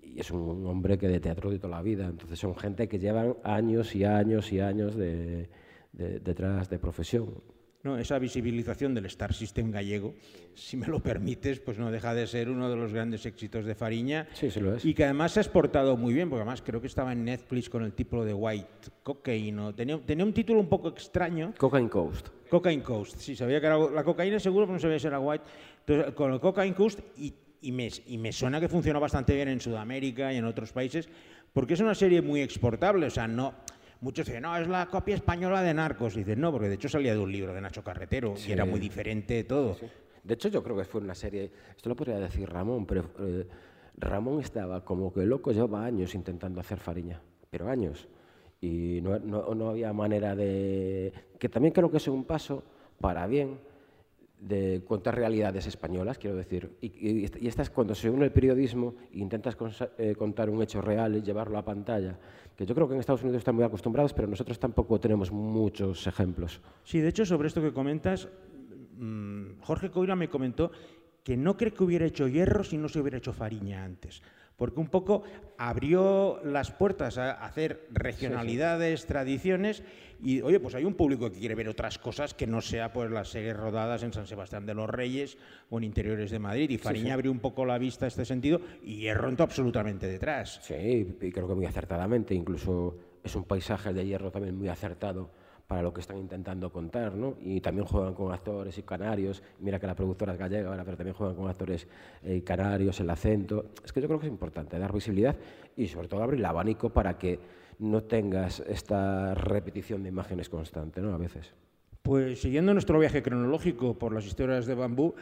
y 0.00 0.18
es 0.20 0.30
un 0.30 0.66
hombre 0.66 0.96
que 0.96 1.06
de 1.08 1.20
teatro 1.20 1.50
de 1.50 1.58
toda 1.58 1.76
la 1.76 1.82
vida. 1.82 2.06
Entonces 2.06 2.38
son 2.38 2.54
gente 2.56 2.88
que 2.88 2.98
llevan 2.98 3.36
años 3.44 3.94
y 3.94 4.04
años 4.04 4.52
y 4.52 4.60
años 4.60 4.96
de, 4.96 5.48
de- 5.92 6.20
detrás 6.20 6.70
de 6.70 6.78
profesión. 6.78 7.34
No, 7.84 7.96
esa 7.96 8.18
visibilización 8.18 8.92
del 8.92 9.06
Star 9.06 9.32
System 9.32 9.70
gallego, 9.70 10.14
si 10.54 10.76
me 10.76 10.88
lo 10.88 11.00
permites, 11.00 11.60
pues 11.60 11.78
no 11.78 11.92
deja 11.92 12.12
de 12.12 12.26
ser 12.26 12.50
uno 12.50 12.68
de 12.68 12.74
los 12.74 12.92
grandes 12.92 13.24
éxitos 13.24 13.64
de 13.64 13.76
Fariña. 13.76 14.26
Sí, 14.32 14.50
sí 14.50 14.58
lo 14.58 14.74
es. 14.74 14.84
Y 14.84 14.94
que 14.94 15.04
además 15.04 15.32
se 15.32 15.38
ha 15.40 15.42
exportado 15.42 15.96
muy 15.96 16.12
bien, 16.12 16.28
porque 16.28 16.40
además 16.42 16.60
creo 16.60 16.80
que 16.80 16.88
estaba 16.88 17.12
en 17.12 17.24
Netflix 17.24 17.70
con 17.70 17.84
el 17.84 17.92
título 17.92 18.24
de 18.24 18.34
White 18.34 18.90
Cocaine. 19.04 19.60
o 19.60 19.74
Tenía, 19.74 19.96
tenía 20.04 20.24
un 20.24 20.32
título 20.32 20.58
un 20.58 20.68
poco 20.68 20.88
extraño. 20.88 21.54
Cocaine 21.56 21.88
Coast. 21.88 22.28
Cocaine 22.50 22.82
Coast, 22.82 23.18
sí, 23.18 23.36
sabía 23.36 23.60
que 23.60 23.66
era 23.66 23.78
la 23.78 24.02
cocaína 24.02 24.40
seguro, 24.40 24.66
pero 24.66 24.74
no 24.74 24.80
sabía 24.80 24.98
si 24.98 25.06
era 25.06 25.20
White. 25.20 25.44
Entonces, 25.86 26.14
con 26.14 26.32
el 26.32 26.40
Cocaine 26.40 26.74
Coast, 26.74 26.98
y, 27.16 27.32
y 27.60 27.70
me, 27.70 27.88
y 28.08 28.18
me 28.18 28.32
suena 28.32 28.58
que 28.58 28.68
funcionó 28.68 28.98
bastante 28.98 29.36
bien 29.36 29.48
en 29.48 29.60
Sudamérica 29.60 30.32
y 30.32 30.36
en 30.38 30.46
otros 30.46 30.72
países, 30.72 31.08
porque 31.52 31.74
es 31.74 31.80
una 31.80 31.94
serie 31.94 32.22
muy 32.22 32.40
exportable, 32.40 33.06
o 33.06 33.10
sea, 33.10 33.28
no... 33.28 33.54
Muchos 34.00 34.26
dicen, 34.26 34.42
no, 34.42 34.56
es 34.56 34.68
la 34.68 34.86
copia 34.86 35.14
española 35.16 35.62
de 35.62 35.74
Narcos. 35.74 36.14
Y 36.14 36.20
dicen, 36.20 36.40
no, 36.40 36.52
porque 36.52 36.68
de 36.68 36.74
hecho 36.74 36.88
salía 36.88 37.12
de 37.12 37.18
un 37.18 37.32
libro 37.32 37.52
de 37.52 37.60
Nacho 37.60 37.82
Carretero 37.82 38.36
Sí. 38.36 38.50
y 38.50 38.52
era 38.52 38.64
muy 38.64 38.78
diferente 38.78 39.42
todo. 39.44 39.76
De 40.22 40.34
hecho, 40.34 40.48
yo 40.48 40.62
creo 40.62 40.76
que 40.76 40.84
fue 40.84 41.00
una 41.00 41.14
serie, 41.14 41.50
esto 41.76 41.88
lo 41.88 41.96
podría 41.96 42.18
decir 42.18 42.48
Ramón, 42.48 42.86
pero 42.86 43.10
eh, 43.20 43.46
Ramón 43.96 44.40
estaba 44.40 44.84
como 44.84 45.12
que 45.12 45.24
loco, 45.26 45.50
llevaba 45.52 45.84
años 45.84 46.14
intentando 46.14 46.60
hacer 46.60 46.78
Fariña, 46.78 47.20
pero 47.50 47.68
años. 47.68 48.08
Y 48.60 49.00
no, 49.02 49.18
no- 49.18 49.54
no 49.54 49.70
había 49.70 49.92
manera 49.92 50.34
de... 50.36 51.12
Que 51.38 51.48
también 51.48 51.72
creo 51.72 51.90
que 51.90 51.96
es 51.96 52.08
un 52.08 52.24
paso 52.24 52.62
para 53.00 53.26
bien 53.26 53.58
de 54.40 54.84
contar 54.86 55.16
realidades 55.16 55.66
españolas, 55.66 56.18
quiero 56.18 56.36
decir. 56.36 56.70
Y, 56.80 56.86
y, 56.86 57.30
y 57.40 57.48
esta 57.48 57.62
es 57.62 57.70
cuando 57.70 57.94
se 57.94 58.08
une 58.08 58.24
el 58.24 58.32
periodismo 58.32 58.94
e 59.12 59.18
intentas 59.18 59.56
eh, 59.98 60.14
contar 60.16 60.48
un 60.50 60.62
hecho 60.62 60.80
real 60.80 61.16
y 61.16 61.22
llevarlo 61.22 61.58
a 61.58 61.64
pantalla, 61.64 62.18
que 62.56 62.64
yo 62.64 62.74
creo 62.74 62.88
que 62.88 62.94
en 62.94 63.00
Estados 63.00 63.22
Unidos 63.22 63.38
están 63.38 63.54
muy 63.54 63.64
acostumbrados, 63.64 64.12
pero 64.12 64.28
nosotros 64.28 64.58
tampoco 64.58 65.00
tenemos 65.00 65.32
muchos 65.32 66.06
ejemplos. 66.06 66.60
Sí, 66.84 67.00
de 67.00 67.08
hecho, 67.08 67.24
sobre 67.24 67.48
esto 67.48 67.60
que 67.60 67.72
comentas, 67.72 68.28
mm, 68.98 69.60
Jorge 69.60 69.90
Coira 69.90 70.14
me 70.14 70.28
comentó 70.28 70.70
que 71.24 71.36
no 71.36 71.56
cree 71.56 71.72
que 71.72 71.84
hubiera 71.84 72.06
hecho 72.06 72.28
hierro 72.28 72.64
si 72.64 72.78
no 72.78 72.88
se 72.88 73.00
hubiera 73.00 73.18
hecho 73.18 73.32
Fariña 73.32 73.84
antes. 73.84 74.22
Porque 74.58 74.80
un 74.80 74.88
poco 74.88 75.22
abrió 75.56 76.40
las 76.44 76.72
puertas 76.72 77.16
a 77.16 77.30
hacer 77.30 77.86
regionalidades, 77.92 79.06
tradiciones, 79.06 79.84
y 80.20 80.42
oye, 80.42 80.58
pues 80.58 80.74
hay 80.74 80.84
un 80.84 80.94
público 80.94 81.30
que 81.30 81.38
quiere 81.38 81.54
ver 81.54 81.68
otras 81.68 81.96
cosas 81.96 82.34
que 82.34 82.48
no 82.48 82.60
sea 82.60 82.92
pues 82.92 83.08
las 83.08 83.28
series 83.28 83.56
rodadas 83.56 84.02
en 84.02 84.12
San 84.12 84.26
Sebastián 84.26 84.66
de 84.66 84.74
los 84.74 84.90
Reyes 84.90 85.38
o 85.70 85.78
en 85.78 85.84
interiores 85.84 86.32
de 86.32 86.40
Madrid. 86.40 86.68
Y 86.70 86.76
Fariña 86.76 87.06
sí. 87.06 87.10
abrió 87.12 87.30
un 87.30 87.38
poco 87.38 87.64
la 87.64 87.78
vista 87.78 88.06
a 88.06 88.08
este 88.08 88.24
sentido 88.24 88.60
y 88.82 88.96
Hierro 88.96 89.28
entró 89.28 89.44
absolutamente 89.44 90.08
detrás. 90.08 90.58
Sí, 90.60 90.74
y 91.20 91.30
creo 91.30 91.46
que 91.46 91.54
muy 91.54 91.66
acertadamente, 91.66 92.34
incluso 92.34 92.96
es 93.22 93.36
un 93.36 93.44
paisaje 93.44 93.92
de 93.92 94.06
hierro 94.06 94.32
también 94.32 94.56
muy 94.56 94.68
acertado 94.68 95.30
para 95.68 95.82
lo 95.82 95.92
que 95.92 96.00
están 96.00 96.16
intentando 96.16 96.72
contar, 96.72 97.14
¿no? 97.14 97.36
Y 97.42 97.60
también 97.60 97.86
juegan 97.86 98.14
con 98.14 98.32
actores 98.32 98.78
y 98.78 98.82
canarios, 98.82 99.42
mira 99.60 99.78
que 99.78 99.86
la 99.86 99.94
productora 99.94 100.32
es 100.32 100.38
gallega 100.38 100.70
ahora, 100.70 100.82
pero 100.82 100.96
también 100.96 101.14
juegan 101.14 101.36
con 101.36 101.46
actores 101.46 101.86
eh, 102.22 102.42
canarios, 102.42 102.98
el 103.00 103.10
acento. 103.10 103.66
Es 103.84 103.92
que 103.92 104.00
yo 104.00 104.08
creo 104.08 104.18
que 104.18 104.26
es 104.26 104.32
importante 104.32 104.78
dar 104.78 104.94
visibilidad 104.94 105.36
y 105.76 105.86
sobre 105.86 106.08
todo 106.08 106.22
abrir 106.22 106.40
el 106.40 106.46
abanico 106.46 106.88
para 106.88 107.18
que 107.18 107.38
no 107.80 108.02
tengas 108.02 108.60
esta 108.60 109.34
repetición 109.34 110.02
de 110.02 110.08
imágenes 110.08 110.48
constante, 110.48 111.02
¿no? 111.02 111.12
A 111.12 111.18
veces. 111.18 111.52
Pues 112.00 112.40
siguiendo 112.40 112.72
nuestro 112.72 112.98
viaje 112.98 113.22
cronológico 113.22 113.98
por 113.98 114.14
las 114.14 114.24
historias 114.24 114.64
de 114.64 114.74
bambú, 114.74 115.14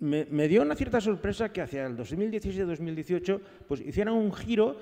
me, 0.00 0.48
dio 0.48 0.62
una 0.62 0.74
cierta 0.74 1.00
sorpresa 1.00 1.52
que 1.52 1.60
hacia 1.60 1.86
el 1.86 1.96
2016-2018 1.96 3.40
pues 3.68 3.80
hicieran 3.80 4.14
un 4.14 4.32
giro 4.32 4.76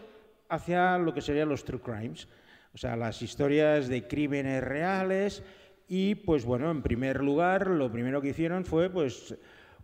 hacia 0.48 0.96
lo 0.96 1.12
que 1.12 1.20
serían 1.20 1.50
los 1.50 1.64
true 1.64 1.80
crimes, 1.80 2.28
o 2.74 2.78
sea, 2.78 2.96
las 2.96 3.22
historias 3.22 3.88
de 3.88 4.06
crímenes 4.06 4.62
reales 4.62 5.42
y 5.88 6.16
pues 6.16 6.44
bueno, 6.44 6.70
en 6.70 6.82
primer 6.82 7.22
lugar, 7.22 7.68
lo 7.68 7.90
primero 7.90 8.20
que 8.20 8.28
hicieron 8.28 8.64
fue 8.64 8.90
pues 8.90 9.34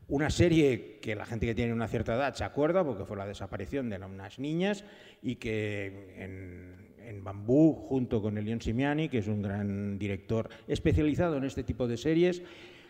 una 0.08 0.28
serie 0.28 0.98
que 1.00 1.14
la 1.14 1.24
gente 1.24 1.46
que 1.46 1.54
tiene 1.54 1.72
una 1.72 1.88
cierta 1.88 2.14
edad 2.14 2.34
se 2.34 2.44
acuerda, 2.44 2.84
porque 2.84 3.04
fue 3.04 3.16
la 3.16 3.26
desaparición 3.26 3.88
de 3.88 3.96
unas 3.96 4.38
niñas 4.38 4.84
y 5.22 5.36
que 5.36 6.14
en, 6.18 6.94
en 6.98 7.24
Bambú, 7.24 7.86
junto 7.88 8.20
con 8.20 8.36
Elion 8.36 8.60
Simiani, 8.60 9.08
que 9.08 9.18
es 9.18 9.28
un 9.28 9.40
gran 9.40 9.98
director 9.98 10.48
especializado 10.68 11.38
en 11.38 11.44
este 11.44 11.64
tipo 11.64 11.86
de 11.86 11.96
series, 11.96 12.42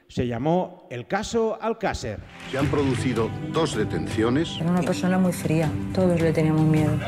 se 0.09 0.27
llamó 0.27 0.87
El 0.91 1.07
caso 1.07 1.59
Alcácer. 1.61 2.21
Se 2.51 2.59
han 2.59 2.67
producido 2.67 3.31
dos 3.53 3.77
detenciones. 3.77 4.57
Era 4.61 4.71
una 4.71 4.83
persona 4.83 5.19
muy 5.19 5.33
fría, 5.33 5.71
todos 5.95 6.21
le 6.21 6.33
teníamos 6.33 6.67
miedo. 6.67 6.99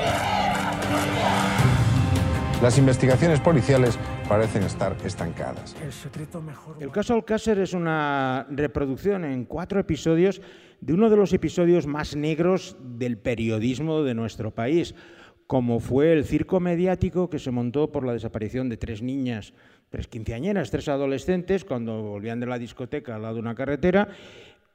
Las 2.62 2.78
investigaciones 2.78 3.38
policiales 3.40 3.98
parecen 4.26 4.62
estar 4.62 4.96
estancadas. 5.04 5.76
El 5.84 5.92
secreto 5.92 6.40
mejor. 6.40 6.76
El 6.80 6.90
caso 6.90 7.12
Alcácer 7.12 7.58
es 7.58 7.74
una 7.74 8.46
reproducción 8.50 9.26
en 9.26 9.44
cuatro 9.44 9.78
episodios 9.78 10.40
de 10.80 10.94
uno 10.94 11.10
de 11.10 11.16
los 11.16 11.34
episodios 11.34 11.86
más 11.86 12.16
negros 12.16 12.76
del 12.80 13.18
periodismo 13.18 14.02
de 14.02 14.14
nuestro 14.14 14.54
país, 14.54 14.94
como 15.46 15.80
fue 15.80 16.14
el 16.14 16.24
circo 16.24 16.58
mediático 16.58 17.28
que 17.28 17.38
se 17.38 17.50
montó 17.50 17.92
por 17.92 18.06
la 18.06 18.14
desaparición 18.14 18.70
de 18.70 18.78
tres 18.78 19.02
niñas, 19.02 19.52
tres 19.90 20.08
quinceañeras, 20.08 20.70
tres 20.70 20.88
adolescentes, 20.88 21.62
cuando 21.62 22.02
volvían 22.02 22.40
de 22.40 22.46
la 22.46 22.58
discoteca 22.58 23.16
al 23.16 23.22
lado 23.22 23.34
de 23.34 23.40
una 23.40 23.54
carretera 23.54 24.08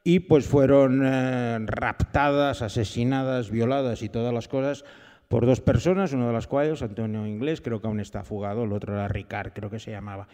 y 0.03 0.19
pues 0.19 0.45
fueron 0.45 1.01
eh, 1.03 1.57
raptadas, 1.65 2.61
asesinadas, 2.61 3.49
violadas 3.49 4.03
y 4.03 4.09
todas 4.09 4.33
las 4.33 4.47
cosas 4.47 4.85
por 5.31 5.45
dos 5.45 5.61
personas, 5.61 6.11
una 6.11 6.27
de 6.27 6.33
las 6.33 6.45
cuales, 6.45 6.81
Antonio 6.81 7.25
Inglés, 7.25 7.61
creo 7.61 7.79
que 7.79 7.87
aún 7.87 8.01
está 8.01 8.21
fugado, 8.25 8.65
el 8.65 8.73
otro 8.73 8.93
era 8.93 9.07
Ricard, 9.07 9.53
creo 9.53 9.69
que 9.69 9.79
se 9.79 9.89
llamaba. 9.89 10.27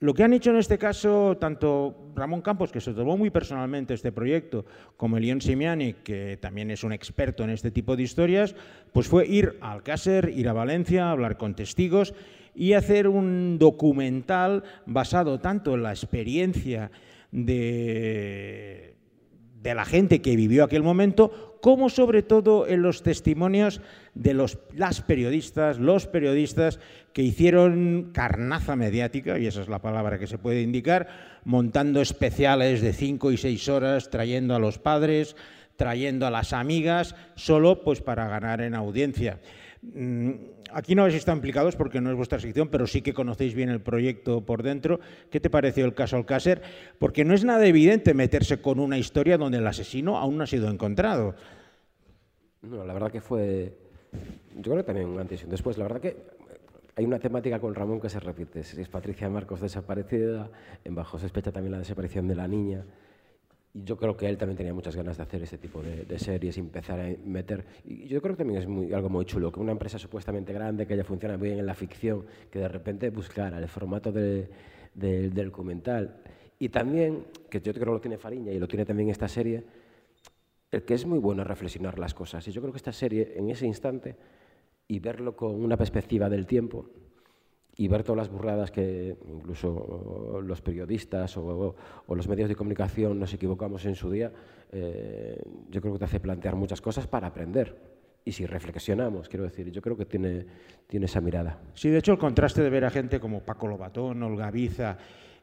Lo 0.00 0.12
que 0.12 0.24
han 0.24 0.32
hecho 0.32 0.50
en 0.50 0.56
este 0.56 0.76
caso, 0.76 1.36
tanto 1.38 2.10
Ramón 2.16 2.42
Campos, 2.42 2.72
que 2.72 2.80
se 2.80 2.92
tomó 2.92 3.16
muy 3.16 3.30
personalmente 3.30 3.94
este 3.94 4.10
proyecto, 4.10 4.66
como 4.96 5.16
Elión 5.16 5.40
Simiani, 5.40 5.94
que 5.94 6.36
también 6.36 6.72
es 6.72 6.82
un 6.82 6.92
experto 6.92 7.44
en 7.44 7.50
este 7.50 7.70
tipo 7.70 7.94
de 7.94 8.02
historias, 8.02 8.56
pues 8.92 9.06
fue 9.06 9.24
ir 9.24 9.56
a 9.60 9.70
Alcácer, 9.70 10.32
ir 10.34 10.48
a 10.48 10.52
Valencia, 10.52 11.12
hablar 11.12 11.38
con 11.38 11.54
testigos 11.54 12.12
y 12.56 12.72
hacer 12.72 13.06
un 13.06 13.56
documental 13.56 14.64
basado 14.84 15.38
tanto 15.38 15.74
en 15.74 15.84
la 15.84 15.92
experiencia 15.92 16.90
de, 17.30 18.95
de 19.66 19.74
la 19.74 19.84
gente 19.84 20.22
que 20.22 20.36
vivió 20.36 20.62
aquel 20.62 20.84
momento, 20.84 21.58
como 21.60 21.90
sobre 21.90 22.22
todo 22.22 22.68
en 22.68 22.82
los 22.82 23.02
testimonios 23.02 23.80
de 24.14 24.32
los, 24.32 24.58
las 24.74 25.00
periodistas, 25.00 25.78
los 25.78 26.06
periodistas 26.06 26.78
que 27.12 27.22
hicieron 27.22 28.10
carnaza 28.12 28.76
mediática, 28.76 29.40
y 29.40 29.46
esa 29.46 29.62
es 29.62 29.68
la 29.68 29.82
palabra 29.82 30.20
que 30.20 30.28
se 30.28 30.38
puede 30.38 30.62
indicar, 30.62 31.08
montando 31.44 32.00
especiales 32.00 32.80
de 32.80 32.92
cinco 32.92 33.32
y 33.32 33.38
seis 33.38 33.68
horas, 33.68 34.08
trayendo 34.08 34.54
a 34.54 34.60
los 34.60 34.78
padres, 34.78 35.34
trayendo 35.74 36.28
a 36.28 36.30
las 36.30 36.52
amigas, 36.52 37.16
solo 37.34 37.82
pues 37.82 38.00
para 38.00 38.28
ganar 38.28 38.60
en 38.60 38.76
audiencia. 38.76 39.40
Mm, 39.82 40.30
Aquí 40.72 40.94
no 40.94 41.02
habéis 41.02 41.18
estado 41.18 41.36
implicados 41.36 41.76
porque 41.76 42.00
no 42.00 42.10
es 42.10 42.16
vuestra 42.16 42.40
sección, 42.40 42.68
pero 42.68 42.86
sí 42.86 43.02
que 43.02 43.14
conocéis 43.14 43.54
bien 43.54 43.68
el 43.68 43.80
proyecto 43.80 44.44
por 44.44 44.62
dentro. 44.62 45.00
¿Qué 45.30 45.40
te 45.40 45.50
pareció 45.50 45.84
el 45.84 45.94
caso 45.94 46.16
Alcácer? 46.16 46.62
Porque 46.98 47.24
no 47.24 47.34
es 47.34 47.44
nada 47.44 47.66
evidente 47.66 48.14
meterse 48.14 48.60
con 48.60 48.80
una 48.80 48.98
historia 48.98 49.38
donde 49.38 49.58
el 49.58 49.66
asesino 49.66 50.18
aún 50.18 50.38
no 50.38 50.44
ha 50.44 50.46
sido 50.46 50.68
encontrado. 50.68 51.34
No, 52.62 52.84
la 52.84 52.92
verdad 52.94 53.12
que 53.12 53.20
fue, 53.20 53.76
yo 54.56 54.72
creo 54.72 54.76
que 54.78 54.82
también 54.82 55.18
antes 55.18 55.42
y 55.42 55.46
después. 55.46 55.78
La 55.78 55.84
verdad 55.84 56.00
que 56.00 56.16
hay 56.96 57.04
una 57.04 57.18
temática 57.18 57.60
con 57.60 57.74
Ramón 57.74 58.00
que 58.00 58.08
se 58.08 58.18
repite. 58.18 58.60
Es 58.60 58.88
Patricia 58.88 59.28
Marcos 59.28 59.60
desaparecida, 59.60 60.50
en 60.84 60.94
Bajo 60.94 61.18
Sospecha 61.18 61.52
también 61.52 61.72
la 61.72 61.78
desaparición 61.78 62.26
de 62.26 62.34
la 62.34 62.48
niña. 62.48 62.84
Yo 63.84 63.96
creo 63.96 64.16
que 64.16 64.26
él 64.28 64.38
también 64.38 64.56
tenía 64.56 64.72
muchas 64.72 64.96
ganas 64.96 65.16
de 65.18 65.22
hacer 65.22 65.42
ese 65.42 65.58
tipo 65.58 65.82
de, 65.82 66.04
de 66.04 66.18
series 66.18 66.56
y 66.56 66.60
empezar 66.60 66.98
a 66.98 67.08
meter... 67.24 67.64
Y 67.84 68.06
yo 68.08 68.22
creo 68.22 68.34
que 68.34 68.38
también 68.38 68.60
es 68.60 68.66
muy, 68.66 68.92
algo 68.92 69.08
muy 69.10 69.24
chulo, 69.26 69.52
que 69.52 69.60
una 69.60 69.72
empresa 69.72 69.98
supuestamente 69.98 70.52
grande, 70.52 70.86
que 70.86 70.96
ya 70.96 71.04
funciona 71.04 71.36
muy 71.36 71.48
bien 71.48 71.58
en 71.60 71.66
la 71.66 71.74
ficción, 71.74 72.24
que 72.50 72.58
de 72.58 72.68
repente 72.68 73.10
buscara 73.10 73.58
el 73.58 73.68
formato 73.68 74.12
de, 74.12 74.48
de- 74.94 75.28
del 75.28 75.46
documental. 75.50 76.16
Y 76.58 76.70
también, 76.70 77.24
que 77.50 77.60
yo 77.60 77.72
creo 77.74 77.84
que 77.86 77.92
lo 77.92 78.00
tiene 78.00 78.16
Fariña 78.16 78.50
y 78.52 78.58
lo 78.58 78.66
tiene 78.66 78.86
también 78.86 79.10
esta 79.10 79.28
serie, 79.28 79.64
el 80.70 80.82
que 80.84 80.94
es 80.94 81.04
muy 81.04 81.18
bueno 81.18 81.44
reflexionar 81.44 81.98
las 81.98 82.14
cosas. 82.14 82.46
Y 82.48 82.52
yo 82.52 82.60
creo 82.62 82.72
que 82.72 82.78
esta 82.78 82.92
serie, 82.92 83.34
en 83.36 83.50
ese 83.50 83.66
instante, 83.66 84.16
y 84.88 85.00
verlo 85.00 85.36
con 85.36 85.54
una 85.62 85.76
perspectiva 85.76 86.30
del 86.30 86.46
tiempo, 86.46 86.88
y 87.76 87.88
ver 87.88 88.02
todas 88.02 88.16
las 88.16 88.30
burradas 88.30 88.70
que 88.70 89.16
incluso 89.28 90.40
los 90.42 90.62
periodistas 90.62 91.36
o, 91.36 91.76
los 92.08 92.28
medios 92.28 92.48
de 92.48 92.54
comunicación 92.54 93.18
nos 93.18 93.32
equivocamos 93.34 93.84
en 93.84 93.94
su 93.94 94.10
día, 94.10 94.32
eh, 94.72 95.38
yo 95.70 95.80
creo 95.80 95.92
que 95.92 95.98
te 95.98 96.04
hace 96.06 96.20
plantear 96.20 96.56
muchas 96.56 96.80
cosas 96.80 97.06
para 97.06 97.26
aprender. 97.26 97.76
Y 98.24 98.32
si 98.32 98.44
reflexionamos, 98.46 99.28
quiero 99.28 99.44
decir, 99.44 99.70
yo 99.70 99.80
creo 99.80 99.96
que 99.96 100.06
tiene, 100.06 100.46
tiene 100.88 101.06
esa 101.06 101.20
mirada. 101.20 101.60
Sí, 101.74 101.90
de 101.90 101.98
hecho, 101.98 102.12
el 102.12 102.18
contraste 102.18 102.62
de 102.62 102.70
ver 102.70 102.84
a 102.84 102.90
gente 102.90 103.20
como 103.20 103.40
Paco 103.40 103.68
Lobatón, 103.68 104.22
Olga 104.22 104.50
Biza 104.50 104.98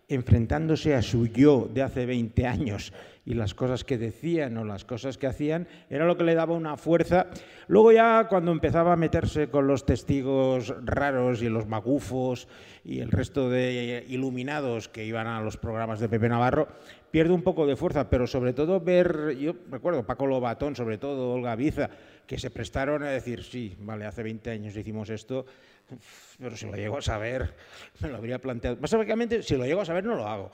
enfrentándose 0.08 0.96
a 0.96 1.02
su 1.02 1.28
yo 1.28 1.70
de 1.74 1.82
hace 1.82 2.06
20 2.06 2.46
años 2.46 2.94
y 3.26 3.36
las 3.36 3.54
cosas 3.54 3.84
que 3.84 3.98
decían 3.98 4.58
o 4.58 4.66
las 4.66 4.84
cosas 4.84 5.18
que 5.18 5.28
hacían, 5.28 5.68
era 5.90 6.06
lo 6.06 6.18
que 6.18 6.26
le 6.26 6.36
daba 6.36 6.54
una 6.54 6.76
fuerza. 6.76 7.28
Luego 7.68 7.92
ya 7.92 8.28
cuando 8.28 8.52
empezaba 8.52 8.94
a 8.94 8.98
meterse 8.98 9.50
con 9.50 9.66
los 9.66 9.86
testigos 9.86 10.74
raros 10.84 11.42
y 11.42 11.48
los 11.48 11.66
magufos 11.66 12.48
y 12.84 13.00
el 13.00 13.12
resto 13.12 13.50
de 13.50 14.06
iluminados 14.10 14.90
que 14.90 15.06
iban 15.06 15.28
a 15.28 15.42
los 15.42 15.56
programas 15.56 16.02
de 16.02 16.10
Pepe 16.10 16.28
Navarro, 16.28 16.68
pierde 17.12 17.34
un 17.34 17.44
poco 17.44 17.66
de 17.66 17.78
fuerza, 17.78 18.10
pero 18.10 18.28
sobre 18.28 18.54
todo 18.54 18.82
ver, 18.82 19.38
yo 19.40 19.54
recuerdo 19.72 20.06
Paco 20.06 20.28
Lobatón, 20.28 20.76
sobre 20.76 20.98
todo 20.98 21.32
Olga 21.32 21.56
Biza, 21.56 21.90
que 22.28 22.38
se 22.38 22.50
prestaron 22.50 23.04
a 23.04 23.10
decir, 23.10 23.44
sí, 23.44 23.76
vale, 23.80 24.06
hace 24.06 24.24
20 24.24 24.50
años 24.52 24.76
hicimos 24.76 25.10
esto, 25.10 25.46
pero 26.40 26.56
si 26.56 26.66
lo 26.66 26.76
llego 26.76 26.98
a 26.98 27.02
saber, 27.02 27.54
me 28.00 28.10
lo 28.10 28.18
habría 28.18 28.40
planteado. 28.40 28.78
Básicamente, 28.78 29.44
si 29.44 29.56
lo 29.56 29.66
llego 29.66 29.82
a 29.82 29.86
saber, 29.86 30.06
no 30.06 30.16
lo 30.16 30.28
hago. 30.28 30.52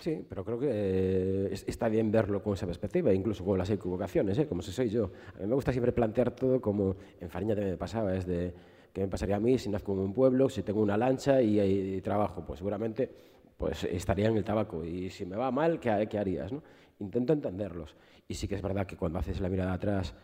Sí, 0.00 0.24
pero 0.28 0.44
creo 0.44 0.58
que 0.58 0.68
eh, 0.70 1.54
está 1.66 1.88
bien 1.88 2.10
verlo 2.10 2.42
con 2.42 2.54
esa 2.54 2.66
perspectiva, 2.66 3.12
incluso 3.12 3.44
con 3.44 3.58
las 3.58 3.70
equivocaciones, 3.70 4.38
¿eh? 4.38 4.46
como 4.46 4.62
si 4.62 4.72
soy 4.72 4.88
yo. 4.90 5.12
A 5.36 5.40
mí 5.40 5.46
me 5.46 5.54
gusta 5.54 5.72
siempre 5.72 5.92
plantear 5.92 6.32
todo 6.32 6.60
como 6.60 6.96
en 7.20 7.30
Fariña 7.30 7.54
también 7.54 7.74
me 7.74 7.78
pasaba, 7.78 8.14
es 8.16 8.26
de 8.26 8.52
qué 8.92 9.02
me 9.02 9.08
pasaría 9.08 9.36
a 9.36 9.40
mí 9.40 9.58
si 9.58 9.68
nazco 9.68 9.92
en 9.92 10.00
un 10.00 10.12
pueblo, 10.12 10.48
si 10.48 10.62
tengo 10.62 10.80
una 10.80 10.96
lancha 10.96 11.40
y, 11.40 12.00
trabajo, 12.00 12.44
pues 12.44 12.58
seguramente 12.58 13.10
pues 13.56 13.84
estaría 13.84 14.28
en 14.28 14.36
el 14.36 14.44
tabaco 14.44 14.84
y 14.84 15.10
si 15.10 15.24
me 15.24 15.36
va 15.36 15.50
mal, 15.52 15.78
¿qué, 15.78 16.08
qué 16.10 16.18
harías? 16.18 16.52
¿no? 16.52 16.62
Intento 16.98 17.32
entenderlos. 17.32 17.94
Y 18.26 18.34
sí 18.34 18.48
que 18.48 18.56
es 18.56 18.62
verdad 18.62 18.86
que 18.86 18.96
cuando 18.96 19.20
haces 19.20 19.40
la 19.40 19.48
mirada 19.48 19.74
atrás, 19.74 20.14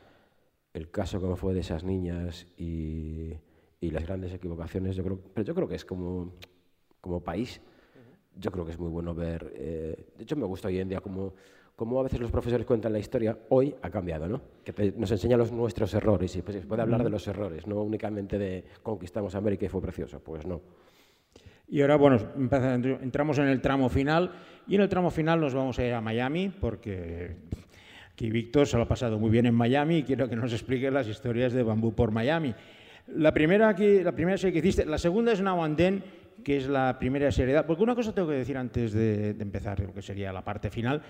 el 0.72 0.90
caso 0.90 1.20
como 1.20 1.36
fue 1.36 1.54
de 1.54 1.60
esas 1.60 1.84
niñas 1.84 2.46
y, 2.56 3.34
y 3.80 3.90
las 3.90 4.04
grandes 4.04 4.32
equivocaciones, 4.32 4.96
yo 4.96 5.02
creo, 5.02 5.20
pero 5.34 5.46
yo 5.46 5.54
creo 5.54 5.68
que 5.68 5.76
es 5.76 5.84
como, 5.84 6.34
como 7.00 7.20
país 7.22 7.60
yo 8.40 8.50
creo 8.50 8.64
que 8.64 8.72
es 8.72 8.78
muy 8.78 8.88
bueno 8.88 9.14
ver. 9.14 9.52
Eh, 9.54 9.96
de 10.16 10.22
hecho, 10.22 10.36
me 10.36 10.46
gusta 10.46 10.68
hoy 10.68 10.78
en 10.78 10.88
día 10.88 11.00
como, 11.00 11.34
como 11.76 12.00
a 12.00 12.02
veces 12.02 12.20
los 12.20 12.30
profesores 12.30 12.66
cuentan 12.66 12.92
la 12.92 12.98
historia. 12.98 13.36
Hoy 13.50 13.74
ha 13.82 13.90
cambiado, 13.90 14.28
¿no? 14.28 14.40
Que 14.64 14.94
nos 14.96 15.10
enseña 15.10 15.36
los, 15.36 15.52
nuestros 15.52 15.92
errores 15.94 16.34
y 16.36 16.42
pues, 16.42 16.60
se 16.60 16.66
puede 16.66 16.82
hablar 16.82 17.02
de 17.02 17.10
los 17.10 17.26
errores, 17.26 17.66
no 17.66 17.82
únicamente 17.82 18.38
de 18.38 18.64
conquistamos 18.82 19.34
América 19.34 19.66
y 19.66 19.68
fue 19.68 19.82
precioso. 19.82 20.20
Pues 20.20 20.46
no. 20.46 20.60
Y 21.68 21.82
ahora, 21.82 21.96
bueno, 21.96 22.18
entramos 23.00 23.38
en 23.38 23.46
el 23.46 23.60
tramo 23.60 23.88
final 23.88 24.32
y 24.66 24.74
en 24.74 24.80
el 24.80 24.88
tramo 24.88 25.10
final 25.10 25.40
nos 25.40 25.54
vamos 25.54 25.78
a 25.78 25.86
ir 25.86 25.92
a 25.92 26.00
Miami 26.00 26.48
porque 26.48 27.36
aquí 28.12 28.28
Víctor 28.28 28.66
se 28.66 28.76
lo 28.76 28.84
ha 28.84 28.88
pasado 28.88 29.20
muy 29.20 29.30
bien 29.30 29.46
en 29.46 29.54
Miami 29.54 29.98
y 29.98 30.02
quiero 30.02 30.28
que 30.28 30.34
nos 30.34 30.52
explique 30.52 30.90
las 30.90 31.06
historias 31.06 31.52
de 31.52 31.62
Bambú 31.62 31.94
por 31.94 32.10
Miami. 32.10 32.54
La 33.14 33.32
primera, 33.32 33.74
la 33.76 34.12
primera 34.12 34.38
serie 34.38 34.52
que 34.52 34.58
hiciste, 34.60 34.86
la 34.86 34.98
segunda 34.98 35.32
es 35.32 35.40
Now 35.40 35.62
and 35.64 35.76
Then, 35.76 36.04
que 36.44 36.56
es 36.56 36.68
la 36.68 36.98
primera 36.98 37.30
seriedad. 37.32 37.66
Porque 37.66 37.82
una 37.82 37.94
cosa 37.94 38.14
tengo 38.14 38.28
que 38.28 38.34
decir 38.34 38.56
antes 38.56 38.92
de, 38.92 39.30
empezar, 39.30 39.80
lo 39.80 39.92
que 39.92 40.02
sería 40.02 40.32
la 40.32 40.44
parte 40.44 40.70
final, 40.70 41.02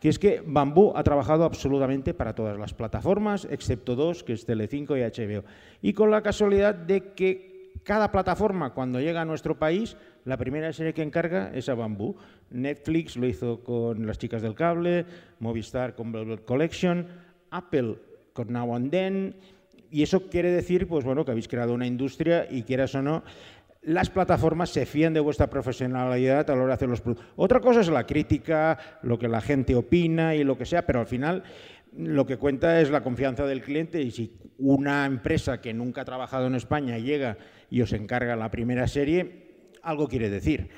que 0.00 0.08
es 0.08 0.18
que 0.18 0.42
Bambú 0.44 0.92
ha 0.94 1.02
trabajado 1.02 1.44
absolutamente 1.44 2.14
para 2.14 2.34
todas 2.34 2.58
las 2.58 2.74
plataformas, 2.74 3.46
excepto 3.50 3.94
dos, 3.94 4.22
que 4.22 4.32
es 4.32 4.44
Telecinco 4.44 4.96
y 4.96 5.00
HBO. 5.00 5.44
Y 5.80 5.92
con 5.92 6.10
la 6.10 6.22
casualidad 6.22 6.74
de 6.74 7.12
que 7.14 7.72
cada 7.82 8.10
plataforma, 8.10 8.72
cuando 8.72 9.00
llega 9.00 9.22
a 9.22 9.24
nuestro 9.24 9.58
país, 9.58 9.96
la 10.24 10.36
primera 10.36 10.72
serie 10.72 10.94
que 10.94 11.02
encarga 11.02 11.50
es 11.54 11.68
a 11.68 11.74
Bambú. 11.74 12.16
Netflix 12.50 13.16
lo 13.16 13.26
hizo 13.26 13.62
con 13.62 14.06
Las 14.06 14.18
Chicas 14.18 14.42
del 14.42 14.54
Cable, 14.54 15.04
Movistar 15.40 15.94
con 15.94 16.12
Velvet 16.12 16.44
Collection, 16.44 17.06
Apple 17.50 17.96
con 18.32 18.52
Now 18.52 18.74
and 18.74 18.90
Then, 18.90 19.36
y 19.94 20.02
eso 20.02 20.28
quiere 20.28 20.50
decir, 20.50 20.88
pues 20.88 21.04
bueno, 21.04 21.24
que 21.24 21.30
habéis 21.30 21.46
creado 21.46 21.72
una 21.72 21.86
industria 21.86 22.48
y 22.50 22.64
quieras 22.64 22.96
o 22.96 23.02
no, 23.02 23.22
las 23.82 24.10
plataformas 24.10 24.70
se 24.70 24.86
fían 24.86 25.14
de 25.14 25.20
vuestra 25.20 25.48
profesionalidad 25.48 26.50
a 26.50 26.56
la 26.56 26.62
hora 26.62 26.68
de 26.70 26.74
hacer 26.74 26.88
los 26.88 27.00
productos. 27.00 27.28
Otra 27.36 27.60
cosa 27.60 27.80
es 27.80 27.86
la 27.86 28.04
crítica, 28.04 28.76
lo 29.02 29.20
que 29.20 29.28
la 29.28 29.40
gente 29.40 29.76
opina 29.76 30.34
y 30.34 30.42
lo 30.42 30.58
que 30.58 30.66
sea, 30.66 30.84
pero 30.84 30.98
al 30.98 31.06
final 31.06 31.44
lo 31.96 32.26
que 32.26 32.38
cuenta 32.38 32.80
es 32.80 32.90
la 32.90 33.04
confianza 33.04 33.46
del 33.46 33.62
cliente 33.62 34.02
y 34.02 34.10
si 34.10 34.32
una 34.58 35.06
empresa 35.06 35.60
que 35.60 35.72
nunca 35.72 36.00
ha 36.00 36.04
trabajado 36.04 36.48
en 36.48 36.56
España 36.56 36.98
llega 36.98 37.38
y 37.70 37.80
os 37.80 37.92
encarga 37.92 38.34
la 38.34 38.50
primera 38.50 38.88
serie, 38.88 39.70
algo 39.80 40.08
quiere 40.08 40.28
decir. 40.28 40.70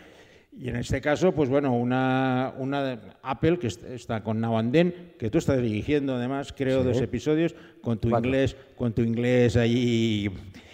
Y 0.58 0.70
en 0.70 0.76
este 0.76 1.02
caso, 1.02 1.32
pues 1.32 1.50
bueno, 1.50 1.74
una, 1.74 2.54
una 2.56 2.98
Apple 3.22 3.58
que 3.58 3.66
está 3.66 4.22
con 4.22 4.40
Now 4.40 4.56
and 4.56 4.72
Then, 4.72 5.12
que 5.18 5.28
tú 5.28 5.38
estás 5.38 5.60
dirigiendo 5.60 6.14
además, 6.14 6.54
creo, 6.56 6.82
dos 6.82 7.00
episodios, 7.00 7.54
con 7.82 7.98
tu 7.98 8.08
inglés, 8.08 8.56
con 8.74 8.94
tu 8.94 9.02
inglés 9.02 9.56
ahí 9.56 10.30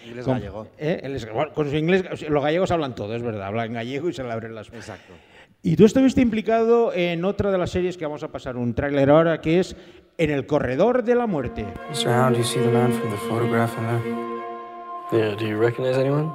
Inglés 0.07 0.25
con, 0.25 0.35
gallego. 0.35 0.67
¿eh? 0.77 1.17
con 1.53 1.69
su 1.69 1.75
inglés, 1.75 2.03
los 2.29 2.43
gallegos 2.43 2.71
hablan 2.71 2.95
todo, 2.95 3.13
es 3.15 3.21
verdad, 3.21 3.47
hablan 3.47 3.73
gallego 3.73 4.09
y 4.09 4.13
se 4.13 4.23
le 4.23 4.31
abren 4.31 4.55
las... 4.55 4.67
Exacto. 4.69 5.13
Y 5.61 5.75
tú 5.77 5.85
estuviste 5.85 6.21
implicado 6.21 6.93
en 6.93 7.23
otra 7.23 7.51
de 7.51 7.57
las 7.57 7.71
series 7.71 7.97
que 7.97 8.05
vamos 8.05 8.23
a 8.23 8.29
pasar 8.29 8.57
un 8.57 8.73
tráiler 8.73 9.09
ahora, 9.09 9.39
que 9.39 9.59
es 9.59 9.75
En 10.17 10.29
el 10.29 10.45
corredor 10.45 11.03
de 11.03 11.15
la 11.15 11.25
muerte. 11.25 11.65
Mr. 11.89 12.07
Hound, 12.07 12.35
do 12.35 12.41
you 12.41 12.43
see 12.43 12.59
the 12.59 12.69
man 12.69 12.91
from 12.91 13.09
the 13.09 13.17
photograph 13.17 13.75
in 13.79 13.83
there? 13.83 15.29
Yeah, 15.29 15.35
do 15.35 15.47
you 15.47 15.57
recognize 15.57 15.97
anyone? 15.97 16.31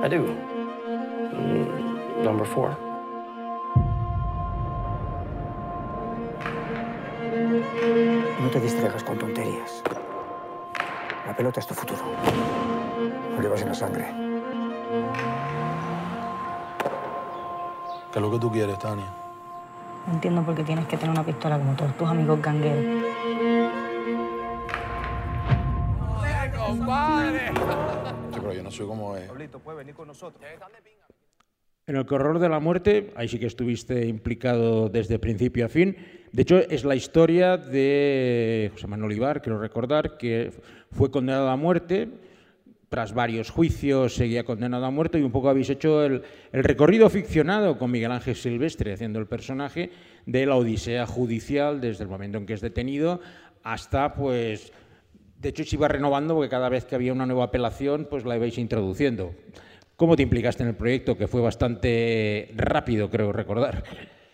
I 0.00 0.08
do. 0.08 0.22
Mm, 1.34 1.89
number 2.24 2.46
four. 2.46 2.76
No 8.40 8.50
te 8.50 8.60
distraigas 8.60 9.04
con 9.04 9.18
tonterías. 9.18 9.82
La 11.26 11.34
pelota 11.36 11.60
es 11.60 11.66
tu 11.66 11.74
futuro. 11.74 12.00
Lo 13.36 13.42
llevas 13.42 13.62
en 13.62 13.68
la 13.68 13.74
sangre. 13.74 14.06
¿Qué 18.12 18.18
es 18.18 18.22
lo 18.22 18.30
que 18.30 18.38
tú 18.38 18.50
quieres, 18.50 18.78
Tania? 18.78 19.06
No 20.06 20.14
entiendo 20.14 20.42
por 20.42 20.54
qué 20.54 20.64
tienes 20.64 20.86
que 20.86 20.96
tener 20.96 21.12
una 21.12 21.24
pistola 21.24 21.58
como 21.58 21.74
todos 21.74 21.94
tus 21.96 22.08
amigos 22.08 22.42
gangueros. 22.42 23.04
¡Joder, 26.16 26.52
compadre! 26.54 27.48
Sí, 27.48 28.38
pero 28.40 28.52
yo 28.52 28.62
no 28.62 28.70
soy 28.70 28.86
como 28.86 29.16
él. 29.16 29.28
Pablito, 29.28 29.58
¿puedes 29.60 29.78
venir 29.78 29.94
con 29.94 30.08
nosotros? 30.08 30.42
En 31.90 31.96
el 31.96 32.06
corredor 32.06 32.38
de 32.38 32.48
la 32.48 32.60
muerte, 32.60 33.10
ahí 33.16 33.26
sí 33.26 33.40
que 33.40 33.46
estuviste 33.46 34.06
implicado 34.06 34.88
desde 34.88 35.18
principio 35.18 35.66
a 35.66 35.68
fin. 35.68 35.96
De 36.30 36.42
hecho, 36.42 36.58
es 36.58 36.84
la 36.84 36.94
historia 36.94 37.56
de 37.56 38.70
José 38.72 38.86
Manuel 38.86 39.10
Olivar, 39.10 39.42
quiero 39.42 39.58
recordar, 39.58 40.16
que 40.16 40.52
fue 40.92 41.10
condenado 41.10 41.48
a 41.48 41.56
muerte. 41.56 42.08
Tras 42.88 43.12
varios 43.12 43.50
juicios 43.50 44.14
seguía 44.14 44.44
condenado 44.44 44.86
a 44.86 44.92
muerte 44.92 45.18
y 45.18 45.22
un 45.22 45.32
poco 45.32 45.48
habéis 45.48 45.68
hecho 45.68 46.04
el, 46.04 46.22
el 46.52 46.62
recorrido 46.62 47.10
ficcionado 47.10 47.76
con 47.76 47.90
Miguel 47.90 48.12
Ángel 48.12 48.36
Silvestre 48.36 48.92
haciendo 48.92 49.18
el 49.18 49.26
personaje 49.26 49.90
de 50.26 50.46
la 50.46 50.54
odisea 50.54 51.06
judicial 51.06 51.80
desde 51.80 52.04
el 52.04 52.08
momento 52.08 52.38
en 52.38 52.46
que 52.46 52.52
es 52.52 52.60
detenido 52.60 53.20
hasta, 53.64 54.14
pues, 54.14 54.72
de 55.40 55.48
hecho 55.48 55.64
se 55.64 55.74
iba 55.74 55.88
renovando 55.88 56.36
porque 56.36 56.50
cada 56.50 56.68
vez 56.68 56.84
que 56.84 56.94
había 56.94 57.12
una 57.12 57.26
nueva 57.26 57.46
apelación, 57.46 58.06
pues 58.08 58.24
la 58.24 58.36
ibais 58.36 58.58
introduciendo. 58.58 59.34
¿Cómo 60.00 60.16
te 60.16 60.22
implicaste 60.22 60.62
en 60.62 60.70
el 60.70 60.76
proyecto, 60.76 61.18
que 61.18 61.28
fue 61.28 61.42
bastante 61.42 62.54
rápido, 62.56 63.10
creo 63.10 63.34
recordar? 63.34 63.84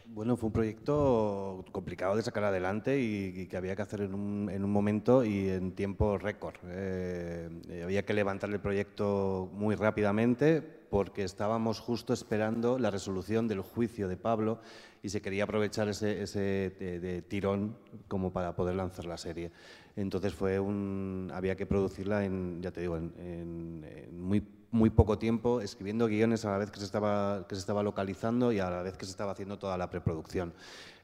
Bueno, 0.05 0.37
fue 0.37 0.47
un 0.47 0.53
proyecto 0.53 1.65
complicado 1.73 2.15
de 2.15 2.23
sacar 2.23 2.45
adelante 2.45 3.01
y, 3.01 3.49
que 3.49 3.57
había 3.57 3.75
que 3.75 3.83
hacer 3.83 4.03
en 4.03 4.15
un, 4.15 4.49
en 4.49 4.63
un, 4.63 4.71
momento 4.71 5.25
y 5.25 5.49
en 5.49 5.73
tiempo 5.73 6.19
récord. 6.19 6.55
Eh, 6.69 7.49
eh, 7.69 7.83
había 7.83 8.05
que 8.05 8.15
levantar 8.15 8.49
el 8.51 8.61
proyecto 8.61 9.51
muy 9.55 9.75
rápidamente 9.75 10.63
porque 10.63 11.25
estábamos 11.25 11.81
justo 11.81 12.13
esperando 12.13 12.79
la 12.79 12.93
resolución 12.93 13.49
del 13.49 13.61
juicio 13.63 14.07
de 14.07 14.17
Pablo 14.17 14.61
y 15.03 15.09
se 15.09 15.21
quería 15.21 15.43
aprovechar 15.43 15.89
ese, 15.89 16.23
ese 16.23 16.71
de, 16.79 17.23
tirón 17.23 17.77
como 18.07 18.33
para 18.33 18.55
poder 18.55 18.77
lanzar 18.77 19.07
la 19.07 19.17
serie. 19.17 19.51
Entonces 19.97 20.33
fue 20.33 20.61
un, 20.61 21.29
había 21.35 21.57
que 21.57 21.67
producirla 21.67 22.25
en, 22.25 22.63
ya 22.63 22.71
te 22.71 22.83
digo, 22.83 22.97
en, 22.97 23.13
en, 23.19 23.85
en 23.85 24.21
muy 24.21 24.45
muy 24.71 24.91
poco 24.91 25.19
tiempo 25.19 25.61
escribiendo 25.61 26.07
guiones 26.07 26.45
a 26.45 26.51
la 26.51 26.59
vez 26.59 26.71
que 26.71 26.79
se, 26.79 26.85
estaba, 26.85 27.47
que 27.49 27.55
se 27.55 27.61
estaba 27.61 27.83
localizando 27.83 28.53
y 28.53 28.59
a 28.59 28.71
la 28.71 28.83
vez 28.83 28.97
que 28.97 29.05
se 29.05 29.11
estaba 29.11 29.33
haciendo 29.33 29.59
toda 29.59 29.79
la 29.79 29.91
preproducción. 29.91 30.53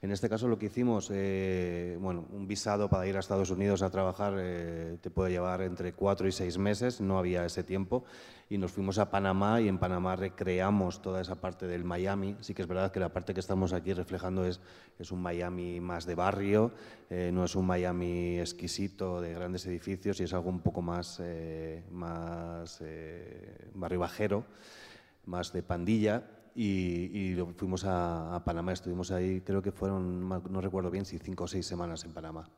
En 0.03 0.11
este 0.11 0.29
caso 0.29 0.49
lo 0.49 0.59
que 0.59 0.67
hicimos, 0.67 1.13
eh, 1.13 1.97
bueno, 2.01 2.27
un 2.33 2.49
visado 2.49 2.89
para 2.91 3.07
ir 3.07 3.17
a 3.17 3.21
Estados 3.21 3.51
Unidos 3.51 3.83
a 3.83 3.91
trabajar 3.91 4.35
eh, 4.37 4.99
te 5.01 5.11
puede 5.11 5.31
llevar 5.31 5.63
entre 5.63 5.93
cuatro 5.93 6.27
y 6.27 6.33
seis 6.33 6.59
meses, 6.59 7.01
no 7.01 7.21
había 7.21 7.47
ese 7.47 7.63
tiempo, 7.63 8.03
y 8.51 8.59
nos 8.59 8.73
fuimos 8.73 8.99
a 8.99 9.13
Panamá 9.13 9.61
y 9.61 9.69
en 9.69 9.79
Panamá 9.79 10.17
recreamos 10.17 11.03
toda 11.03 11.21
esa 11.21 11.37
parte 11.37 11.69
del 11.69 11.85
Miami. 11.85 12.35
Sí 12.41 12.53
que 12.53 12.63
es 12.63 12.69
verdad 12.69 12.91
que 12.91 12.99
la 12.99 13.13
parte 13.13 13.33
que 13.33 13.39
estamos 13.39 13.73
aquí 13.73 13.93
reflejando 13.93 14.45
es, 14.45 14.59
es 14.99 15.13
un 15.13 15.23
Miami 15.23 15.81
más 15.81 16.05
de 16.05 16.17
barrio, 16.17 16.73
eh, 17.09 17.31
no 17.33 17.45
es 17.45 17.55
un 17.55 17.67
Miami 17.67 18.41
exquisito 18.41 19.21
de 19.21 19.35
grandes 19.35 19.65
edificios 19.67 20.19
y 20.19 20.25
es 20.25 20.35
algo 20.35 20.51
un 20.51 20.63
poco 20.63 20.83
más, 20.83 21.23
más 21.93 22.83
barrio 23.75 24.01
bajero, 24.01 24.47
más 25.27 25.53
de 25.53 25.63
pandilla 25.63 26.25
y, 26.55 27.33
y 27.33 27.37
fuimos 27.57 27.85
a, 27.85 28.35
a, 28.35 28.45
Panamá, 28.45 28.73
estuvimos 28.73 29.11
ahí, 29.11 29.41
creo 29.41 29.63
que 29.63 29.73
fueron, 29.73 30.29
no 30.29 30.61
recuerdo 30.61 30.91
bien 30.91 31.05
si 31.05 31.19
cinco 31.19 31.45
o 31.45 31.49
seis 31.49 31.67
semanas 31.67 32.05
en 32.05 32.13
Panamá. 32.13 32.49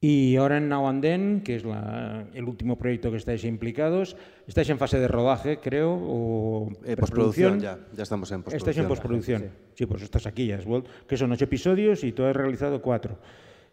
Y 0.00 0.36
ahora 0.36 0.58
en 0.58 0.68
Now 0.68 0.86
and 0.86 1.02
Then, 1.02 1.40
que 1.42 1.56
es 1.56 1.64
la- 1.64 2.28
el 2.32 2.44
último 2.44 2.78
proyecto 2.78 3.10
que 3.10 3.16
estáis 3.16 3.42
implicados, 3.44 4.16
estáis 4.46 4.70
en 4.70 4.78
fase 4.78 5.00
de 5.00 5.08
rodaje, 5.08 5.58
creo, 5.58 5.90
o 5.92 6.68
Eh, 6.84 6.96
postproducción 6.96 7.58
ya, 7.58 7.80
ya 7.92 8.04
estamos 8.04 8.30
en 8.30 8.44
Estáis 8.52 8.78
en 8.78 8.86
postproducción. 8.86 9.40
postproducción. 9.42 9.74
Sí, 9.74 9.86
pues 9.86 10.02
estás 10.02 10.26
aquí, 10.26 10.46
ya 10.46 10.58
vuelto. 10.64 10.88
Que 11.08 11.16
son 11.16 11.32
ocho 11.32 11.46
episodios 11.46 12.04
y 12.04 12.12
tú 12.12 12.22
has 12.24 12.36
realizado 12.36 12.80
cuatro. 12.80 13.18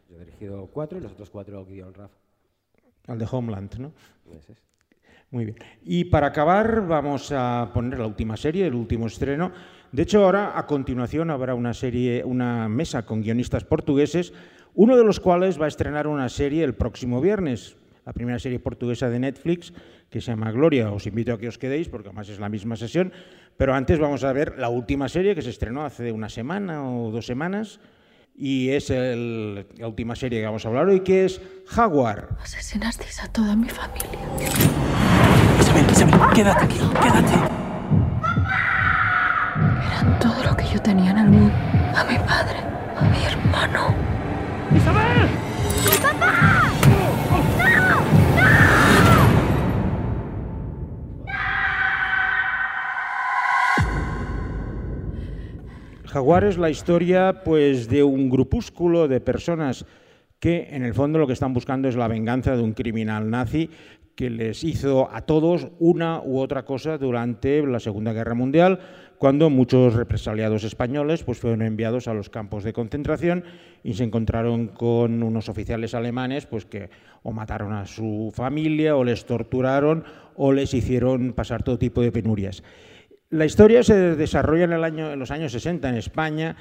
Yo 0.09 0.15
he 0.15 0.25
dirigido 0.25 0.65
cuatro 0.73 0.97
y 0.97 1.01
los 1.01 1.11
otros 1.11 1.29
cuatro 1.29 1.63
guion 1.63 1.93
Raf. 1.93 2.11
Al 3.05 3.19
de 3.19 3.27
Homeland, 3.31 3.75
¿no? 3.77 3.91
Ese 4.35 4.53
es. 4.53 4.63
Muy 5.31 5.45
bien. 5.45 5.57
Y 5.83 6.05
para 6.05 6.27
acabar 6.27 6.87
vamos 6.87 7.31
a 7.31 7.71
poner 7.73 7.99
la 7.99 8.07
última 8.07 8.37
serie, 8.37 8.67
el 8.67 8.75
último 8.75 9.07
estreno. 9.07 9.51
De 9.91 10.03
hecho, 10.03 10.23
ahora 10.23 10.57
a 10.57 10.65
continuación 10.65 11.29
habrá 11.29 11.55
una 11.55 11.73
serie, 11.73 12.23
una 12.23 12.69
mesa 12.69 13.05
con 13.05 13.21
guionistas 13.21 13.63
portugueses, 13.63 14.33
uno 14.73 14.97
de 14.97 15.03
los 15.03 15.19
cuales 15.19 15.59
va 15.59 15.65
a 15.65 15.69
estrenar 15.69 16.07
una 16.07 16.29
serie 16.29 16.63
el 16.63 16.75
próximo 16.75 17.21
viernes, 17.21 17.77
la 18.05 18.13
primera 18.13 18.39
serie 18.39 18.59
portuguesa 18.59 19.09
de 19.09 19.19
Netflix 19.19 19.73
que 20.09 20.21
se 20.21 20.31
llama 20.31 20.51
Gloria. 20.51 20.91
Os 20.91 21.07
invito 21.07 21.33
a 21.33 21.39
que 21.39 21.47
os 21.47 21.57
quedéis 21.57 21.89
porque 21.89 22.09
además 22.09 22.29
es 22.29 22.39
la 22.39 22.49
misma 22.49 22.75
sesión. 22.75 23.11
Pero 23.57 23.73
antes 23.73 23.99
vamos 23.99 24.23
a 24.23 24.33
ver 24.33 24.57
la 24.57 24.69
última 24.69 25.09
serie 25.09 25.33
que 25.33 25.41
se 25.41 25.49
estrenó 25.49 25.85
hace 25.85 26.11
una 26.11 26.29
semana 26.29 26.87
o 26.87 27.11
dos 27.11 27.25
semanas 27.25 27.79
y 28.37 28.69
es 28.69 28.89
el- 28.89 29.65
la 29.77 29.87
última 29.87 30.15
serie 30.15 30.39
que 30.39 30.45
vamos 30.45 30.65
a 30.65 30.67
hablar 30.69 30.87
hoy, 30.87 30.99
que 31.01 31.25
es 31.25 31.41
Jaguar. 31.67 32.29
Asesinasteis 32.41 33.23
a 33.23 33.27
toda 33.31 33.55
mi 33.55 33.69
familia. 33.69 34.19
Isabel, 35.59 35.85
Isabel, 35.91 36.19
quédate 36.33 36.65
aquí, 36.65 36.77
quédate. 37.01 37.33
Eran 39.87 40.19
todo 40.19 40.43
lo 40.43 40.55
que 40.57 40.65
yo 40.67 40.81
tenía 40.81 41.11
en 41.11 41.17
el 41.19 41.29
mundo. 41.29 41.53
A 41.95 42.03
mi 42.03 42.17
padre, 42.19 42.59
a 42.97 43.01
mi 43.09 43.23
hermano. 43.23 43.95
¡Isabel! 44.75 45.29
¡Papá! 46.01 46.54
Jaguar 56.15 56.45
es 56.45 56.57
la 56.57 56.69
historia 56.69 57.41
pues, 57.43 57.89
de 57.89 58.01
un 58.01 58.29
grupúsculo 58.29 59.09
de 59.09 59.19
personas 59.19 59.85
que 60.39 60.69
en 60.71 60.85
el 60.85 60.93
fondo 60.93 61.19
lo 61.19 61.27
que 61.27 61.33
están 61.33 61.53
buscando 61.53 61.89
es 61.89 61.97
la 61.97 62.07
venganza 62.07 62.55
de 62.55 62.63
un 62.63 62.71
criminal 62.71 63.29
nazi 63.29 63.69
que 64.15 64.29
les 64.29 64.63
hizo 64.63 65.09
a 65.11 65.23
todos 65.23 65.67
una 65.77 66.21
u 66.23 66.39
otra 66.39 66.63
cosa 66.63 66.97
durante 66.97 67.61
la 67.67 67.81
Segunda 67.81 68.13
Guerra 68.13 68.33
Mundial, 68.33 68.79
cuando 69.17 69.49
muchos 69.49 69.93
represaliados 69.93 70.63
españoles 70.63 71.21
pues, 71.23 71.39
fueron 71.39 71.61
enviados 71.63 72.07
a 72.07 72.13
los 72.13 72.29
campos 72.29 72.63
de 72.63 72.71
concentración 72.71 73.43
y 73.83 73.95
se 73.95 74.05
encontraron 74.05 74.69
con 74.69 75.21
unos 75.21 75.49
oficiales 75.49 75.93
alemanes 75.95 76.45
pues, 76.45 76.63
que 76.63 76.89
o 77.23 77.33
mataron 77.33 77.73
a 77.73 77.85
su 77.87 78.31
familia 78.33 78.95
o 78.95 79.03
les 79.03 79.25
torturaron 79.25 80.05
o 80.37 80.53
les 80.53 80.73
hicieron 80.73 81.33
pasar 81.33 81.61
todo 81.61 81.77
tipo 81.77 81.99
de 81.99 82.13
penurias. 82.13 82.63
La 83.35 83.45
historia 83.45 83.83
se 83.83 84.15
desarrolla 84.15 84.63
en, 84.63 85.19
los 85.19 85.29
años 85.29 85.51
60 85.51 85.89
en 85.89 85.95
España, 85.95 86.55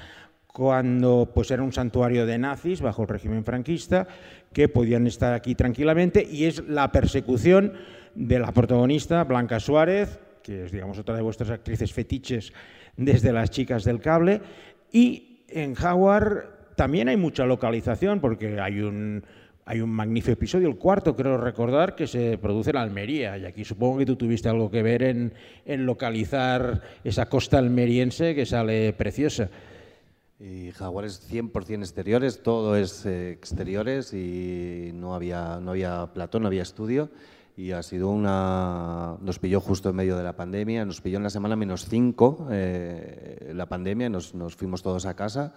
cuando 0.45 1.31
pues, 1.33 1.49
era 1.49 1.63
un 1.63 1.71
santuario 1.71 2.25
de 2.25 2.37
nazis 2.37 2.81
bajo 2.81 3.03
el 3.03 3.07
régimen 3.07 3.45
franquista, 3.45 4.05
que 4.51 4.67
podían 4.67 5.07
estar 5.07 5.33
aquí 5.33 5.55
tranquilamente, 5.55 6.27
y 6.29 6.43
es 6.43 6.67
la 6.67 6.91
persecución 6.91 7.71
de 8.13 8.39
la 8.39 8.51
protagonista, 8.51 9.23
Blanca 9.23 9.61
Suárez, 9.61 10.19
que 10.43 10.65
es 10.65 10.73
digamos, 10.73 10.99
otra 10.99 11.15
de 11.15 11.21
vuestras 11.21 11.49
actrices 11.49 11.93
fetiches 11.93 12.51
desde 12.97 13.31
las 13.31 13.51
chicas 13.51 13.85
del 13.85 14.01
cable, 14.01 14.41
y 14.91 15.45
en 15.47 15.75
Jaguar 15.75 16.73
también 16.75 17.07
hay 17.07 17.15
mucha 17.15 17.45
localización, 17.45 18.19
porque 18.19 18.59
hay 18.59 18.81
un, 18.81 19.23
hay 19.67 19.81
un 19.81 19.89
magnífico 19.89 20.33
episodio, 20.33 20.67
el 20.67 20.77
cuarto 20.77 21.15
creo 21.15 21.37
recordar, 21.37 21.95
que 21.95 22.05
se 22.05 22.37
produce 22.37 22.69
en 22.69 22.77
Almería. 22.77 23.35
Y 23.39 23.45
aquí 23.45 23.65
supongo 23.65 23.97
que 23.97 24.05
tú 24.05 24.15
tuviste 24.15 24.47
algo 24.47 24.69
que 24.69 24.83
ver 24.83 25.01
en, 25.01 25.33
localizar 25.65 26.83
esa 27.03 27.27
costa 27.27 27.57
almeriense 27.57 28.35
que 28.35 28.45
sale 28.45 28.93
preciosa. 28.93 29.49
Y 30.39 30.69
Jaguar 30.71 31.05
es 31.05 31.31
100% 31.31 31.79
exteriores, 31.79 32.43
todo 32.43 32.75
es 32.75 33.07
eh, 33.07 33.31
exteriores 33.31 34.13
y 34.13 34.91
no 34.93 35.15
había, 35.15 35.59
no 35.59 35.71
había 35.71 36.13
platón, 36.13 36.43
no 36.43 36.47
había 36.47 36.61
estudio. 36.61 37.09
Y 37.57 37.71
ha 37.71 37.81
sido 37.81 38.09
una. 38.09 39.15
Nos 39.21 39.39
pilló 39.39 39.61
justo 39.61 39.89
en 39.89 39.95
medio 39.95 40.17
de 40.17 40.23
la 40.23 40.35
pandemia, 40.35 40.85
nos 40.85 41.01
pilló 41.01 41.17
en 41.17 41.23
la 41.23 41.29
semana 41.29 41.55
menos 41.55 41.85
5 41.85 42.49
la 43.53 43.65
pandemia, 43.65 44.09
nos, 44.09 44.33
fuimos 44.57 44.83
todos 44.83 45.05
a 45.05 45.15
casa. 45.15 45.55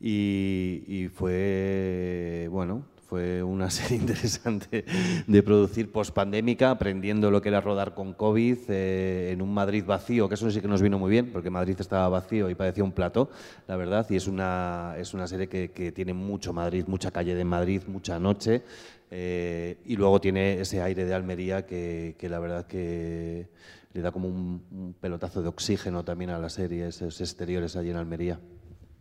Y 0.00 1.08
fue, 1.14 2.48
bueno, 2.50 2.84
fue 3.10 3.42
una 3.42 3.68
serie 3.70 3.96
interesante 3.96 4.84
de 5.26 5.42
producir 5.42 5.90
post-pandémica, 5.90 6.70
aprendiendo 6.70 7.28
lo 7.32 7.42
que 7.42 7.48
era 7.48 7.60
rodar 7.60 7.92
con 7.92 8.14
COVID 8.14 8.58
eh, 8.68 9.30
en 9.32 9.42
un 9.42 9.52
Madrid 9.52 9.84
vacío, 9.84 10.28
que 10.28 10.36
eso 10.36 10.48
sí 10.48 10.60
que 10.60 10.68
nos 10.68 10.80
vino 10.80 10.96
muy 10.96 11.10
bien, 11.10 11.32
porque 11.32 11.50
Madrid 11.50 11.74
estaba 11.80 12.08
vacío 12.08 12.48
y 12.48 12.54
parecía 12.54 12.84
un 12.84 12.92
plato, 12.92 13.28
la 13.66 13.74
verdad, 13.74 14.06
y 14.10 14.14
es 14.14 14.28
una, 14.28 14.94
es 14.96 15.12
una 15.12 15.26
serie 15.26 15.48
que, 15.48 15.90
tiene 15.90 16.14
mucho 16.14 16.52
Madrid, 16.52 16.84
mucha 16.86 17.10
calle 17.10 17.34
de 17.34 17.44
Madrid, 17.44 17.82
mucha 17.88 18.20
noche, 18.20 18.62
eh, 19.10 19.78
y 19.84 19.96
luego 19.96 20.20
tiene 20.20 20.60
ese 20.60 20.80
aire 20.80 21.04
de 21.04 21.12
Almería 21.12 21.66
que, 21.66 22.14
la 22.22 22.38
verdad 22.38 22.66
que 22.68 23.48
le 23.92 24.00
da 24.02 24.12
como 24.12 24.28
un, 24.28 24.62
un 24.70 24.94
pelotazo 25.00 25.42
de 25.42 25.48
oxígeno 25.48 26.04
también 26.04 26.30
a 26.30 26.38
la 26.38 26.48
serie, 26.48 26.86
esos 26.86 27.20
exteriores 27.20 27.74
allí 27.74 27.90
en 27.90 27.96
Almería. 27.96 28.38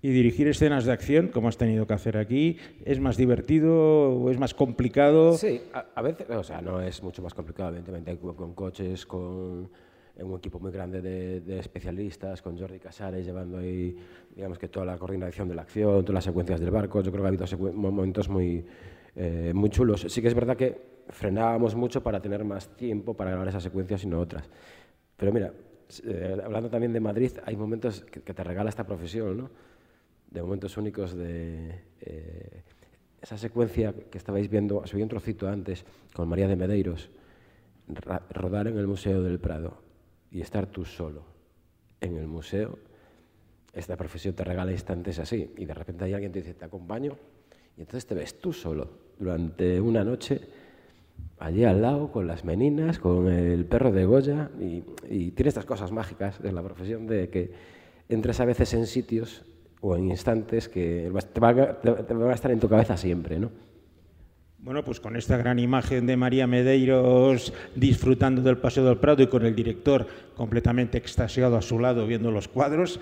Y 0.01 0.11
dirigir 0.11 0.47
escenas 0.47 0.85
de 0.85 0.93
acción, 0.93 1.27
como 1.27 1.49
has 1.49 1.57
tenido 1.57 1.85
que 1.85 1.93
hacer 1.93 2.15
aquí, 2.15 2.57
¿es 2.85 3.01
más 3.01 3.17
divertido 3.17 4.11
o 4.13 4.31
es 4.31 4.39
más 4.39 4.53
complicado? 4.53 5.33
Sí, 5.33 5.61
a, 5.73 6.01
veces, 6.01 6.29
o 6.29 6.43
sea, 6.43 6.61
no 6.61 6.81
es 6.81 7.03
mucho 7.03 7.21
más 7.21 7.33
complicado, 7.33 7.69
evidentemente, 7.69 8.17
con, 8.17 8.53
coches, 8.53 9.05
con 9.05 9.69
un 10.17 10.37
equipo 10.37 10.57
muy 10.57 10.71
grande 10.71 11.01
de, 11.01 11.41
de, 11.41 11.59
especialistas, 11.59 12.41
con 12.41 12.57
Jordi 12.57 12.79
Casares 12.79 13.25
llevando 13.25 13.57
ahí, 13.57 13.93
digamos 14.33 14.57
que 14.57 14.69
toda 14.69 14.85
la 14.85 14.97
coordinación 14.97 15.49
de 15.49 15.55
la 15.55 15.63
acción, 15.63 16.01
todas 16.05 16.15
las 16.15 16.23
secuencias 16.23 16.61
del 16.61 16.71
barco. 16.71 17.01
Yo 17.01 17.11
creo 17.11 17.23
que 17.23 17.27
ha 17.27 17.45
habido 17.45 17.73
momentos 17.73 18.29
muy, 18.29 18.65
eh, 19.17 19.51
muy 19.53 19.69
chulos. 19.69 20.05
Sí 20.07 20.21
que 20.21 20.29
es 20.29 20.33
verdad 20.33 20.55
que 20.55 20.79
frenábamos 21.09 21.75
mucho 21.75 22.01
para 22.01 22.21
tener 22.21 22.45
más 22.45 22.69
tiempo 22.77 23.15
para 23.15 23.31
grabar 23.31 23.49
esas 23.49 23.63
secuencias 23.63 24.01
y 24.05 24.07
no 24.07 24.21
otras. 24.21 24.49
Pero 25.17 25.33
mira, 25.33 25.51
eh, 26.05 26.37
hablando 26.41 26.69
también 26.69 26.93
de 26.93 27.01
Madrid, 27.01 27.31
hay 27.43 27.57
momentos 27.57 28.05
que 28.05 28.33
te 28.33 28.43
regala 28.45 28.69
esta 28.69 28.85
profesión, 28.85 29.37
¿no? 29.37 29.49
De 30.31 30.41
momentos 30.41 30.77
únicos 30.77 31.13
de 31.15 31.81
eh, 32.01 32.63
esa 33.21 33.37
secuencia 33.37 33.93
que 34.11 34.17
estabais 34.17 34.49
viendo, 34.49 34.85
subí 34.85 35.01
un 35.01 35.09
trocito 35.09 35.47
antes 35.47 35.85
con 36.13 36.29
María 36.29 36.47
de 36.47 36.55
Medeiros, 36.55 37.09
rodar 38.29 38.67
en 38.67 38.77
el 38.77 38.87
Museo 38.87 39.23
del 39.23 39.39
Prado 39.39 39.81
y 40.31 40.41
estar 40.41 40.67
tú 40.67 40.85
solo 40.85 41.23
en 42.01 42.17
el 42.17 42.27
museo, 42.27 42.77
esta 43.73 43.97
profesión 43.97 44.35
te 44.35 44.43
regala 44.43 44.71
instantes 44.71 45.19
así 45.19 45.51
y 45.57 45.65
de 45.65 45.73
repente 45.73 46.05
hay 46.05 46.13
alguien 46.13 46.31
que 46.31 46.39
te 46.39 46.47
dice, 46.47 46.59
te 46.59 46.65
acompaño 46.65 47.17
y 47.77 47.81
entonces 47.81 48.05
te 48.05 48.15
ves 48.15 48.39
tú 48.39 48.53
solo 48.53 48.89
durante 49.17 49.81
una 49.81 50.03
noche 50.03 50.41
allí 51.39 51.65
al 51.65 51.81
lado 51.81 52.11
con 52.11 52.27
las 52.27 52.45
meninas, 52.45 52.99
con 52.99 53.27
el 53.27 53.65
perro 53.65 53.91
de 53.91 54.05
Goya 54.05 54.49
y, 54.59 54.83
y 55.09 55.31
tiene 55.31 55.49
estas 55.49 55.65
cosas 55.65 55.91
mágicas 55.91 56.41
de 56.41 56.51
la 56.51 56.63
profesión 56.63 57.07
de 57.07 57.29
que 57.29 57.51
entras 58.07 58.39
a 58.39 58.45
veces 58.45 58.73
en 58.73 58.87
sitios 58.87 59.43
o 59.81 59.95
en 59.95 60.09
instantes 60.09 60.67
que 60.67 61.11
te, 61.33 61.39
va, 61.39 61.53
te, 61.53 61.91
te 61.91 62.13
van 62.13 62.31
a 62.31 62.33
estar 62.33 62.51
en 62.51 62.59
tu 62.59 62.67
cabeza 62.67 62.97
siempre, 62.97 63.39
¿no? 63.39 63.49
Bueno, 64.61 64.83
pues 64.83 64.99
con 64.99 65.15
esta 65.15 65.37
gran 65.37 65.57
imagen 65.57 66.05
de 66.05 66.17
María 66.17 66.45
Medeiros 66.45 67.53
disfrutando 67.75 68.41
del 68.41 68.57
Paseo 68.57 68.83
del 68.83 68.97
Prado 68.97 69.23
y 69.23 69.27
con 69.27 69.45
el 69.45 69.55
director 69.55 70.05
completamente 70.35 70.97
extasiado 70.97 71.55
a 71.55 71.61
su 71.61 71.79
lado 71.79 72.05
viendo 72.05 72.29
los 72.29 72.49
cuadros, 72.49 72.99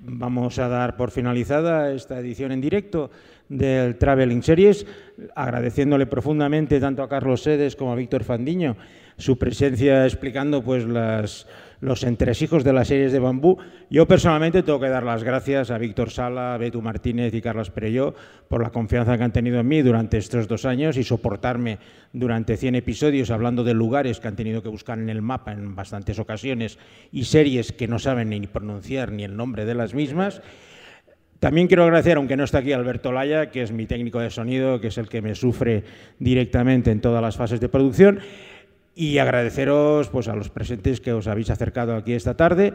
vamos 0.00 0.58
a 0.58 0.68
dar 0.68 0.98
por 0.98 1.10
finalizada 1.10 1.92
esta 1.92 2.20
edición 2.20 2.52
en 2.52 2.60
directo 2.60 3.10
del 3.48 3.96
Traveling 3.96 4.42
Series, 4.42 4.86
agradeciéndole 5.34 6.06
profundamente 6.06 6.78
tanto 6.78 7.02
a 7.02 7.08
Carlos 7.08 7.42
Sedes 7.42 7.74
como 7.74 7.92
a 7.92 7.96
Víctor 7.96 8.22
Fandiño 8.22 8.76
su 9.18 9.36
presencia 9.36 10.04
explicando 10.04 10.62
pues 10.62 10.84
los 10.86 12.02
entresijos 12.04 12.64
de 12.64 12.72
las 12.72 12.88
series 12.88 13.12
de 13.12 13.18
bambú. 13.18 13.58
Yo 13.90 14.06
personalmente 14.06 14.62
tengo 14.62 14.80
que 14.80 14.88
dar 14.88 15.02
las 15.02 15.24
gracias 15.24 15.70
a 15.70 15.78
Víctor 15.78 16.10
Sala, 16.10 16.54
a 16.54 16.58
Betu 16.58 16.80
Martínez 16.80 17.34
y 17.34 17.42
Carlos 17.42 17.70
Perelló 17.70 18.14
por 18.48 18.62
la 18.62 18.70
confianza 18.70 19.18
que 19.18 19.24
han 19.24 19.32
tenido 19.32 19.58
en 19.58 19.68
mí 19.68 19.82
durante 19.82 20.18
estos 20.18 20.46
dos 20.46 20.64
años 20.64 20.96
y 20.96 21.04
soportarme 21.04 21.78
durante 22.12 22.56
100 22.56 22.76
episodios 22.76 23.30
hablando 23.30 23.64
de 23.64 23.74
lugares 23.74 24.20
que 24.20 24.28
han 24.28 24.36
tenido 24.36 24.62
que 24.62 24.68
buscar 24.68 24.98
en 24.98 25.10
el 25.10 25.20
mapa 25.20 25.52
en 25.52 25.74
bastantes 25.74 26.18
ocasiones 26.18 26.78
y 27.12 27.24
series 27.24 27.72
que 27.72 27.88
no 27.88 27.98
saben 27.98 28.30
ni 28.30 28.46
pronunciar 28.46 29.10
ni 29.10 29.24
el 29.24 29.36
nombre 29.36 29.64
de 29.64 29.74
las 29.74 29.94
mismas. 29.94 30.42
También 31.40 31.68
quiero 31.68 31.84
agradecer, 31.84 32.16
aunque 32.16 32.36
no 32.36 32.42
está 32.42 32.58
aquí, 32.58 32.72
Alberto 32.72 33.12
Laya, 33.12 33.50
que 33.50 33.62
es 33.62 33.70
mi 33.70 33.86
técnico 33.86 34.18
de 34.18 34.30
sonido, 34.30 34.80
que 34.80 34.88
es 34.88 34.98
el 34.98 35.08
que 35.08 35.22
me 35.22 35.36
sufre 35.36 35.84
directamente 36.18 36.90
en 36.90 37.00
todas 37.00 37.22
las 37.22 37.36
fases 37.36 37.60
de 37.60 37.68
producción 37.68 38.18
y 38.98 39.18
agradeceros 39.18 40.08
pues, 40.08 40.26
a 40.26 40.34
los 40.34 40.50
presentes 40.50 41.00
que 41.00 41.12
os 41.12 41.28
habéis 41.28 41.50
acercado 41.50 41.94
aquí 41.94 42.14
esta 42.14 42.36
tarde 42.36 42.72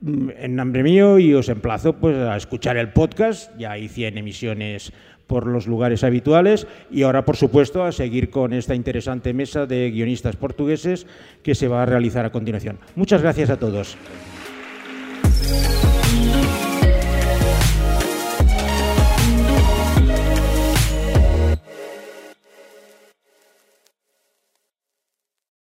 mm, 0.00 0.30
en 0.36 0.56
nombre 0.56 0.82
mío 0.82 1.20
y 1.20 1.32
os 1.32 1.48
emplazo 1.48 1.92
pues, 1.92 2.16
a 2.16 2.36
escuchar 2.36 2.76
el 2.76 2.88
podcast. 2.92 3.56
Ya 3.56 3.70
hay 3.70 3.86
100 3.86 4.18
emisiones 4.18 4.92
por 5.28 5.46
los 5.46 5.68
lugares 5.68 6.02
habituales 6.02 6.66
y 6.90 7.04
ahora, 7.04 7.24
por 7.24 7.36
supuesto, 7.36 7.84
a 7.84 7.92
seguir 7.92 8.30
con 8.30 8.52
esta 8.52 8.74
interesante 8.74 9.32
mesa 9.32 9.64
de 9.64 9.92
guionistas 9.92 10.34
portugueses 10.34 11.06
que 11.44 11.54
se 11.54 11.68
va 11.68 11.84
a 11.84 11.86
realizar 11.86 12.26
a 12.26 12.32
continuación. 12.32 12.80
Muchas 12.96 13.22
gracias 13.22 13.48
a 13.48 13.56
todos. 13.56 13.96